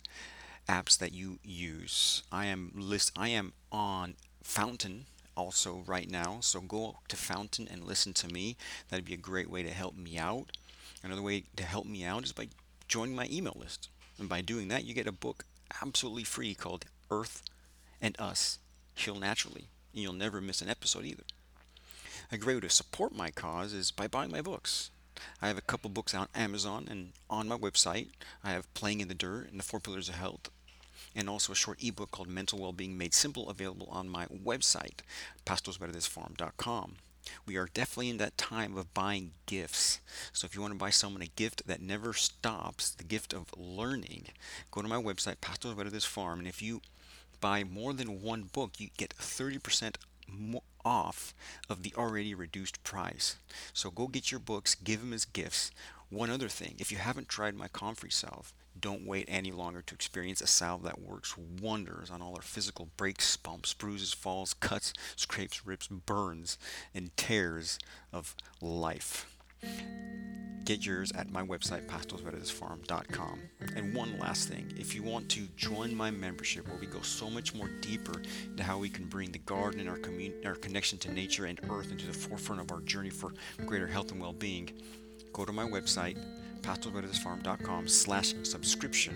apps 0.71 0.97
that 0.97 1.13
you 1.13 1.37
use. 1.43 2.23
I 2.31 2.45
am 2.45 2.71
list 2.73 3.11
I 3.17 3.27
am 3.27 3.51
on 3.73 4.15
Fountain 4.41 5.05
also 5.35 5.83
right 5.85 6.09
now. 6.09 6.37
So 6.39 6.61
go 6.61 6.95
to 7.09 7.17
Fountain 7.17 7.67
and 7.69 7.83
listen 7.83 8.13
to 8.13 8.29
me. 8.29 8.55
That'd 8.87 9.05
be 9.05 9.13
a 9.13 9.17
great 9.17 9.49
way 9.49 9.63
to 9.63 9.69
help 9.69 9.97
me 9.97 10.17
out. 10.17 10.57
Another 11.03 11.21
way 11.21 11.43
to 11.57 11.63
help 11.63 11.85
me 11.85 12.05
out 12.05 12.23
is 12.23 12.31
by 12.31 12.47
joining 12.87 13.15
my 13.15 13.27
email 13.29 13.57
list. 13.59 13.89
And 14.17 14.29
by 14.29 14.39
doing 14.39 14.69
that, 14.69 14.85
you 14.85 14.93
get 14.93 15.07
a 15.07 15.11
book 15.11 15.43
absolutely 15.81 16.23
free 16.23 16.55
called 16.55 16.85
Earth 17.09 17.41
and 18.01 18.15
Us 18.19 18.59
Heal 18.95 19.15
Naturally. 19.15 19.67
And 19.93 20.01
you'll 20.01 20.13
never 20.13 20.39
miss 20.39 20.61
an 20.61 20.69
episode 20.69 21.03
either. 21.03 21.23
A 22.31 22.37
great 22.37 22.55
way 22.55 22.61
to 22.61 22.69
support 22.69 23.13
my 23.13 23.29
cause 23.29 23.73
is 23.73 23.91
by 23.91 24.07
buying 24.07 24.31
my 24.31 24.41
books. 24.41 24.89
I 25.41 25.47
have 25.49 25.57
a 25.57 25.61
couple 25.61 25.89
books 25.89 26.13
on 26.13 26.27
Amazon 26.33 26.87
and 26.89 27.11
on 27.29 27.47
my 27.47 27.57
website. 27.57 28.09
I 28.43 28.51
have 28.51 28.73
Playing 28.73 29.01
in 29.01 29.07
the 29.07 29.13
Dirt 29.13 29.49
and 29.51 29.59
The 29.59 29.63
Four 29.63 29.79
Pillars 29.79 30.07
of 30.07 30.15
Health, 30.15 30.49
and 31.15 31.29
also 31.29 31.53
a 31.53 31.55
short 31.55 31.83
ebook 31.83 32.11
called 32.11 32.27
Mental 32.27 32.59
Wellbeing 32.59 32.97
Made 32.97 33.13
Simple 33.13 33.49
available 33.49 33.87
on 33.91 34.09
my 34.09 34.25
website, 34.27 34.99
pastosverdesfarm.com. 35.45 36.95
We 37.45 37.55
are 37.55 37.69
definitely 37.71 38.09
in 38.09 38.17
that 38.17 38.37
time 38.37 38.75
of 38.77 38.93
buying 38.93 39.31
gifts. 39.45 39.99
So 40.33 40.45
if 40.45 40.55
you 40.55 40.61
want 40.61 40.73
to 40.73 40.79
buy 40.79 40.89
someone 40.89 41.21
a 41.21 41.27
gift 41.27 41.67
that 41.67 41.81
never 41.81 42.13
stops, 42.13 42.89
the 42.89 43.03
gift 43.03 43.33
of 43.33 43.53
learning, 43.55 44.27
go 44.71 44.81
to 44.81 44.87
my 44.87 45.01
website, 45.01 45.35
Verdes 45.75 46.05
Farm, 46.05 46.39
and 46.39 46.47
if 46.47 46.61
you 46.61 46.81
buy 47.39 47.63
more 47.63 47.93
than 47.93 48.21
one 48.21 48.43
book, 48.43 48.79
you 48.79 48.89
get 48.97 49.15
30% 49.17 49.95
off 50.83 51.33
of 51.69 51.83
the 51.83 51.93
already 51.95 52.33
reduced 52.33 52.83
price. 52.83 53.37
So 53.73 53.91
go 53.91 54.07
get 54.07 54.31
your 54.31 54.39
books, 54.39 54.75
give 54.75 55.01
them 55.01 55.13
as 55.13 55.25
gifts. 55.25 55.71
One 56.11 56.29
other 56.29 56.49
thing, 56.49 56.75
if 56.77 56.91
you 56.91 56.97
haven't 56.97 57.29
tried 57.29 57.55
my 57.55 57.69
Comfrey 57.69 58.11
salve, 58.11 58.51
don't 58.77 59.07
wait 59.07 59.29
any 59.29 59.51
longer 59.51 59.81
to 59.81 59.95
experience 59.95 60.41
a 60.41 60.47
salve 60.47 60.83
that 60.83 60.99
works 60.99 61.37
wonders 61.37 62.11
on 62.11 62.21
all 62.21 62.35
our 62.35 62.41
physical 62.41 62.89
breaks, 62.97 63.37
bumps, 63.37 63.73
bruises, 63.73 64.11
falls, 64.11 64.53
cuts, 64.53 64.91
scrapes, 65.15 65.65
rips, 65.65 65.87
burns, 65.87 66.57
and 66.93 67.15
tears 67.15 67.79
of 68.11 68.35
life. 68.59 69.25
Get 70.65 70.85
yours 70.85 71.13
at 71.13 71.31
my 71.31 71.43
website, 71.43 71.87
pastosverdesfarm.com. 71.87 73.39
And 73.75 73.95
one 73.95 74.19
last 74.19 74.49
thing, 74.49 74.73
if 74.77 74.93
you 74.93 75.03
want 75.03 75.29
to 75.29 75.47
join 75.55 75.95
my 75.95 76.11
membership 76.11 76.67
where 76.67 76.77
we 76.77 76.87
go 76.87 77.01
so 77.01 77.29
much 77.29 77.55
more 77.55 77.69
deeper 77.79 78.21
into 78.45 78.63
how 78.63 78.77
we 78.77 78.89
can 78.89 79.05
bring 79.05 79.31
the 79.31 79.39
garden 79.39 79.79
and 79.79 79.89
our, 79.89 79.97
commun- 79.97 80.41
our 80.45 80.55
connection 80.55 80.97
to 80.99 81.11
nature 81.11 81.45
and 81.45 81.59
earth 81.69 81.89
into 81.89 82.05
the 82.05 82.13
forefront 82.13 82.61
of 82.61 82.71
our 82.71 82.81
journey 82.81 83.09
for 83.09 83.33
greater 83.65 83.87
health 83.87 84.11
and 84.11 84.21
well-being, 84.21 84.71
go 85.33 85.45
to 85.45 85.51
my 85.51 85.65
website, 85.65 86.17
pastosverdesfarm.com 86.61 87.87
slash 87.87 88.33
subscription 88.43 89.15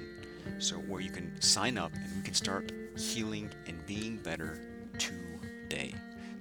so 0.60 0.76
where 0.76 1.02
you 1.02 1.10
can 1.10 1.40
sign 1.42 1.78
up 1.78 1.92
and 1.94 2.16
we 2.16 2.22
can 2.22 2.34
start 2.34 2.72
healing 2.98 3.50
and 3.68 3.86
being 3.86 4.18
better 4.18 4.60
today. 4.98 5.94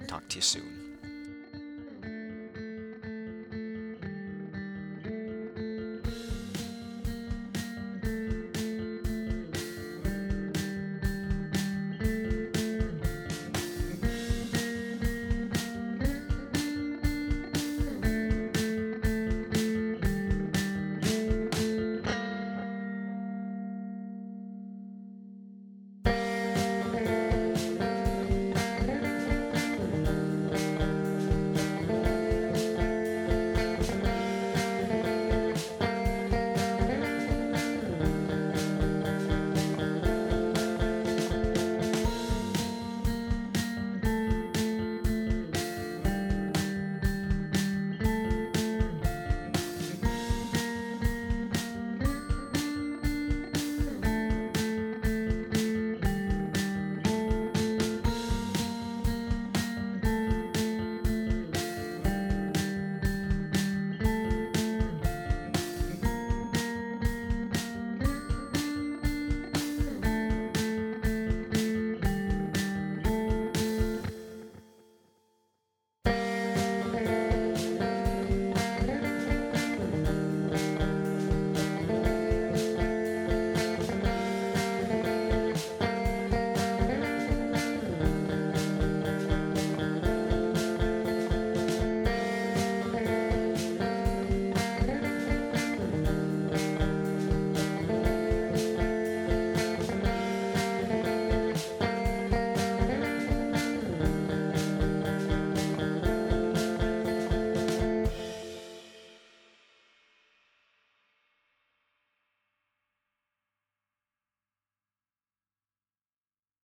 Talk 0.07 0.29
to 0.29 0.37
you 0.37 0.43
soon. 0.43 0.84